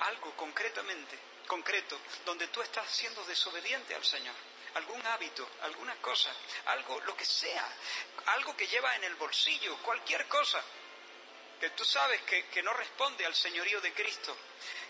[0.00, 4.34] algo concretamente, concreto, donde tú estás siendo desobediente al Señor,
[4.74, 6.30] algún hábito, alguna cosa,
[6.66, 7.66] algo, lo que sea,
[8.26, 10.62] algo que lleva en el bolsillo, cualquier cosa,
[11.60, 14.36] que tú sabes que, que no responde al señorío de Cristo,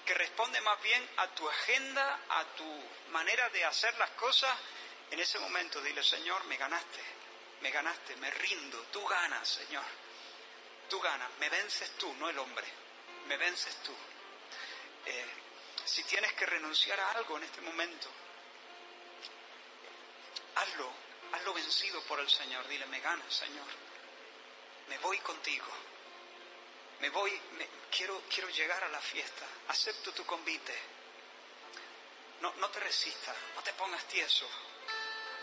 [0.05, 4.53] que responde más bien a tu agenda, a tu manera de hacer las cosas,
[5.11, 7.01] en ese momento dile, Señor, me ganaste,
[7.61, 9.85] me ganaste, me rindo, tú ganas, Señor,
[10.89, 12.67] tú ganas, me vences tú, no el hombre,
[13.27, 13.95] me vences tú.
[15.07, 15.27] Eh,
[15.85, 18.09] si tienes que renunciar a algo en este momento,
[20.55, 20.90] hazlo,
[21.32, 22.66] hazlo vencido por el Señor.
[22.69, 23.66] Dile, me ganas, Señor.
[24.89, 25.66] Me voy contigo.
[27.01, 27.39] Me voy,
[27.90, 29.47] quiero, quiero llegar a la fiesta.
[29.69, 30.74] Acepto tu convite.
[32.40, 34.48] No, no te resistas, no te pongas tieso.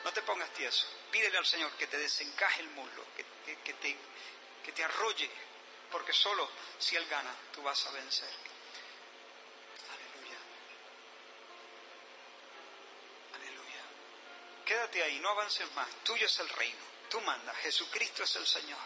[0.04, 0.88] No te pongas tieso.
[1.12, 3.26] Pídele al Señor que te desencaje el muslo, que,
[3.64, 3.98] que, te,
[4.64, 5.30] que te arrolle,
[5.92, 6.50] porque solo
[6.80, 8.30] si Él gana, tú vas a vencer.
[14.72, 15.86] Quédate ahí, no avances más.
[16.06, 16.80] Tuyo es el reino.
[17.10, 17.54] Tú mandas.
[17.58, 18.80] Jesucristo es el Señor.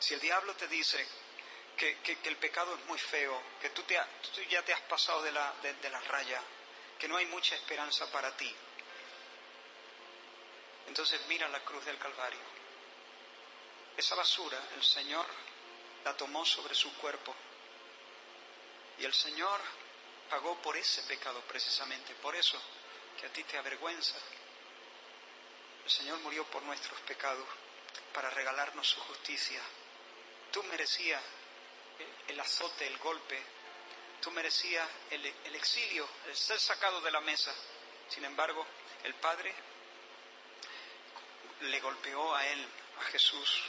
[0.00, 1.06] Si el diablo te dice
[1.76, 4.00] que, el pecado es muy feo, que tú, te,
[4.50, 6.42] ya te has pasado de la, de la raya,
[6.98, 8.52] que no hay mucha esperanza para ti,
[10.88, 12.40] entonces mira la cruz del Calvario.
[13.96, 15.53] Esa basura el Señor
[16.04, 17.34] la tomó sobre su cuerpo.
[18.98, 19.60] Y el Señor
[20.30, 22.60] pagó por ese pecado precisamente, por eso
[23.18, 24.16] que a ti te avergüenza.
[25.84, 27.46] El Señor murió por nuestros pecados
[28.12, 29.60] para regalarnos su justicia.
[30.52, 31.22] Tú merecías
[32.28, 33.42] el, azote, el golpe,
[34.20, 37.52] tú merecías el, el exilio, el ser sacado de la mesa.
[38.08, 38.64] Sin embargo,
[39.02, 39.54] el Padre
[41.60, 42.68] le golpeó a él,
[43.00, 43.62] a Jesús,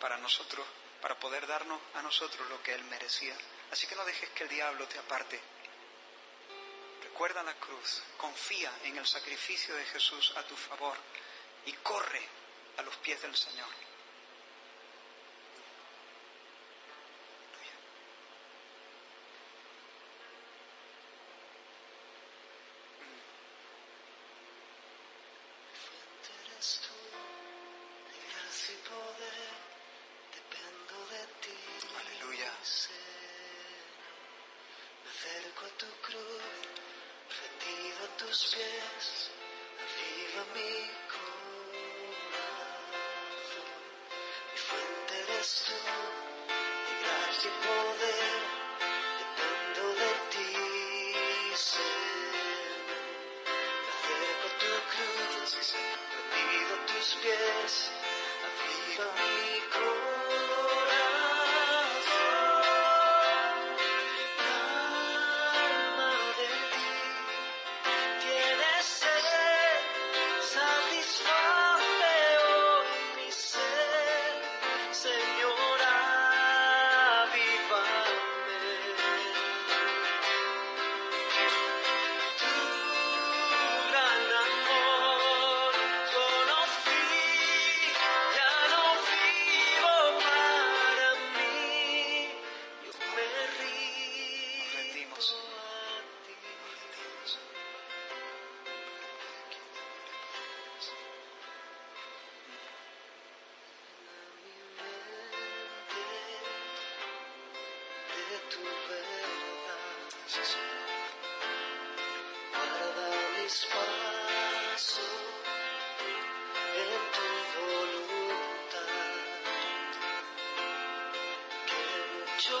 [0.00, 0.66] para nosotros
[1.00, 3.34] para poder darnos a nosotros lo que Él merecía.
[3.70, 5.40] Así que no dejes que el diablo te aparte.
[7.02, 10.96] Recuerda la cruz, confía en el sacrificio de Jesús a tu favor
[11.66, 12.22] y corre
[12.78, 13.89] a los pies del Señor.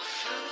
[0.00, 0.49] Mucho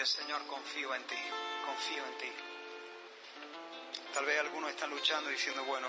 [0.00, 1.18] dile, Señor, confío en ti,
[1.64, 2.32] confío en ti.
[4.14, 5.88] Tal vez algunos están luchando diciendo, bueno,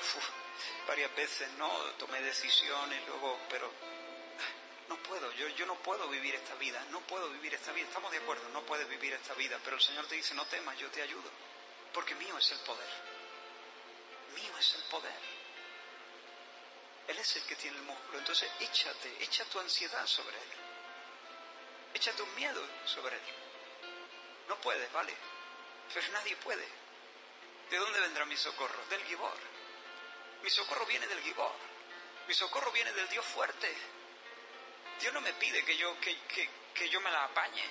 [0.88, 3.72] varias veces no tomé decisiones, luego, pero
[4.90, 7.88] no puedo, yo, yo no puedo vivir esta vida, no puedo vivir esta vida.
[7.88, 10.78] Estamos de acuerdo, no puedes vivir esta vida, pero el Señor te dice, no temas,
[10.78, 11.30] yo te ayudo,
[11.94, 12.90] porque mío es el poder.
[14.36, 15.42] Mío es el poder.
[17.08, 18.20] Él es el que tiene el músculo.
[18.20, 20.52] Entonces échate, echa tu ansiedad sobre Él.
[21.94, 23.51] Echa tu miedo sobre Él.
[24.48, 25.16] No puedes, ¿vale?
[25.94, 26.68] Pero nadie puede.
[27.70, 28.86] ¿De dónde vendrá mi socorro?
[28.90, 29.38] Del Gibor.
[30.44, 31.54] Mi socorro viene del Gibor.
[32.28, 33.74] Mi socorro viene del Dios fuerte.
[35.00, 37.64] Dios no me pide que yo, que, que, que yo me la apañe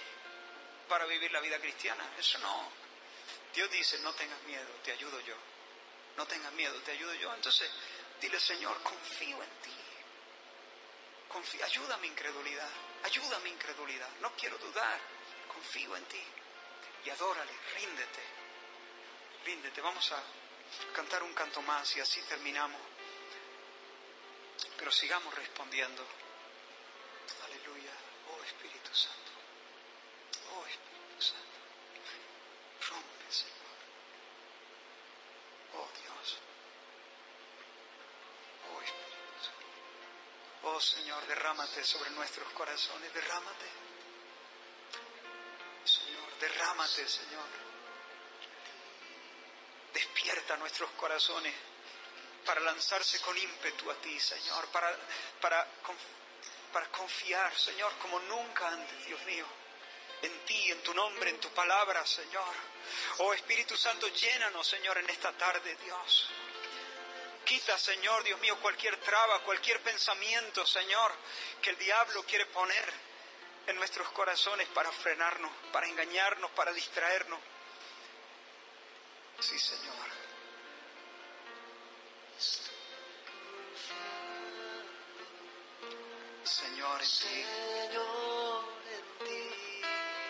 [0.88, 2.04] para vivir la vida cristiana.
[2.18, 2.70] Eso no.
[3.54, 5.36] Dios dice, no tengas miedo, te ayudo yo.
[6.16, 7.34] No tengas miedo, te ayudo yo.
[7.34, 7.70] Entonces,
[8.20, 9.76] dile, Señor, confío en ti.
[11.28, 12.70] Confío, ayuda a mi incredulidad.
[13.04, 14.08] Ayuda a mi incredulidad.
[14.20, 14.98] No quiero dudar.
[15.48, 16.22] Confío en ti.
[17.04, 18.22] Y adórale, ríndete.
[19.44, 19.80] Ríndete.
[19.80, 20.22] Vamos a
[20.92, 22.80] cantar un canto más y así terminamos.
[24.76, 26.06] Pero sigamos respondiendo.
[27.44, 27.92] Aleluya.
[28.30, 29.30] Oh Espíritu Santo.
[30.52, 31.58] Oh Espíritu Santo.
[32.88, 33.56] Rompe, Señor.
[35.74, 36.38] Oh Dios.
[38.70, 39.66] Oh Espíritu Santo.
[40.64, 43.12] Oh Señor, derrámate sobre nuestros corazones.
[43.14, 43.66] Derrámate.
[46.40, 47.46] Derrámate, Señor.
[49.92, 51.54] Despierta nuestros corazones
[52.46, 54.96] para lanzarse con ímpetu a ti, Señor, para,
[55.40, 55.66] para,
[56.72, 59.44] para confiar, Señor, como nunca antes, Dios mío,
[60.22, 62.54] en ti, en tu nombre, en tu palabra, Señor.
[63.18, 66.30] Oh Espíritu Santo, llénanos, Señor, en esta tarde, Dios.
[67.44, 71.12] Quita, Señor, Dios mío, cualquier traba, cualquier pensamiento, Señor,
[71.60, 73.09] que el diablo quiere poner
[73.70, 77.38] en nuestros corazones para frenarnos, para engañarnos, para distraernos.
[79.38, 79.94] Sí, Señor.
[86.42, 87.44] Señor, ti,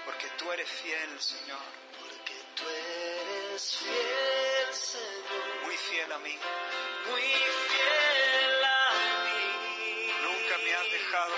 [0.05, 1.59] porque tú eres fiel, Señor,
[1.99, 6.39] porque tú eres fiel, Señor, muy fiel a mí.
[7.09, 8.93] muy fiel a
[9.25, 10.13] mí.
[10.23, 11.35] Nunca me has dejado,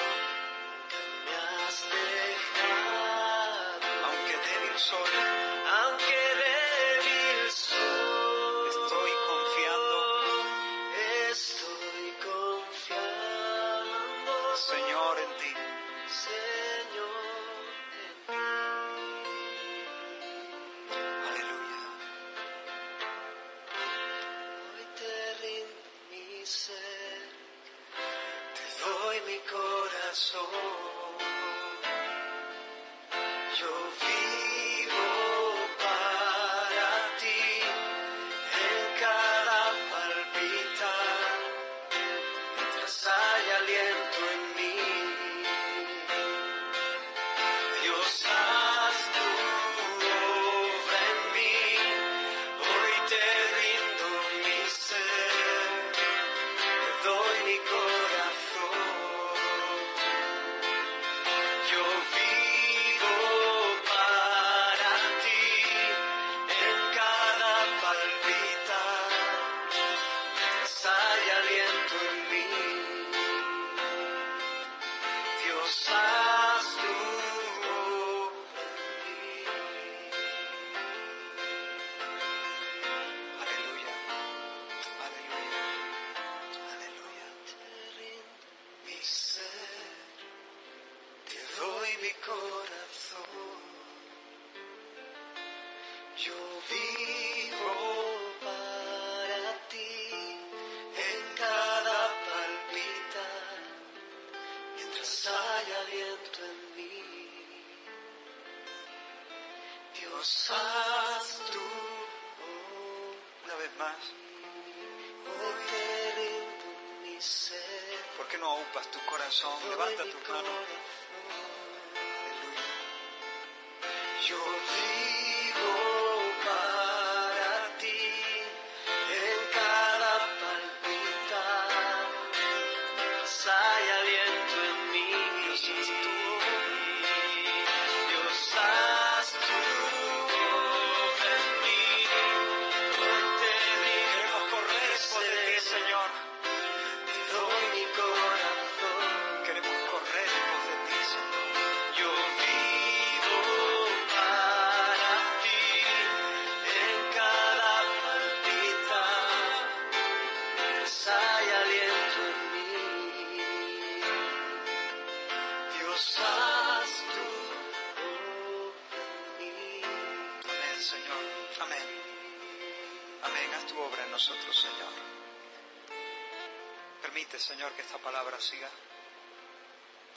[178.42, 178.68] siga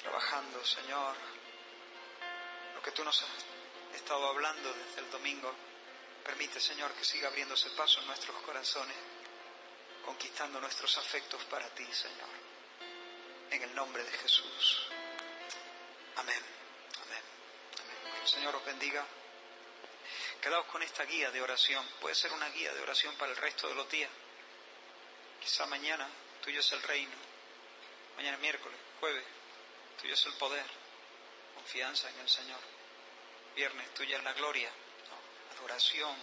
[0.01, 1.15] trabajando, Señor.
[2.73, 3.29] Lo que tú nos has
[3.95, 5.53] estado hablando desde el domingo,
[6.23, 8.97] permite, Señor, que siga abriéndose paso en nuestros corazones,
[10.03, 12.29] conquistando nuestros afectos para ti, Señor.
[13.51, 14.87] En el nombre de Jesús.
[16.15, 16.43] Amén.
[17.03, 17.21] Amén.
[17.79, 18.13] Amén.
[18.15, 19.05] Que el Señor os bendiga.
[20.41, 21.87] Quedaos con esta guía de oración.
[22.01, 24.09] Puede ser una guía de oración para el resto de los días.
[25.41, 26.07] Quizá mañana
[26.43, 27.24] tuyo es el reino.
[28.17, 29.23] Mañana miércoles, jueves,
[30.01, 30.65] tuyo es el poder.
[31.55, 32.59] Confianza en el Señor.
[33.55, 34.69] Viernes, tuya es la gloria.
[35.57, 36.15] Adoración,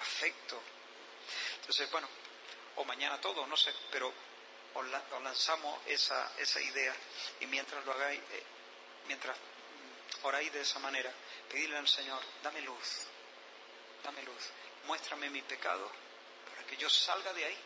[0.00, 0.60] afecto.
[1.60, 2.08] Entonces, bueno,
[2.76, 4.12] o mañana todo, no sé, pero
[4.74, 6.94] os, la- os lanzamos esa, esa idea
[7.40, 8.42] y mientras lo hagáis, eh,
[9.06, 11.12] mientras mm, oráis de esa manera,
[11.48, 13.06] pedirle al Señor, dame luz,
[14.02, 14.50] dame luz,
[14.84, 15.90] muéstrame mi pecado
[16.50, 17.58] para que yo salga de ahí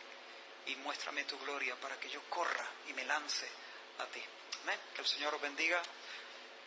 [0.67, 3.47] y muéstrame tu gloria para que yo corra y me lance
[3.99, 4.23] a ti.
[4.63, 4.79] Amén.
[4.93, 5.81] Que el Señor os bendiga.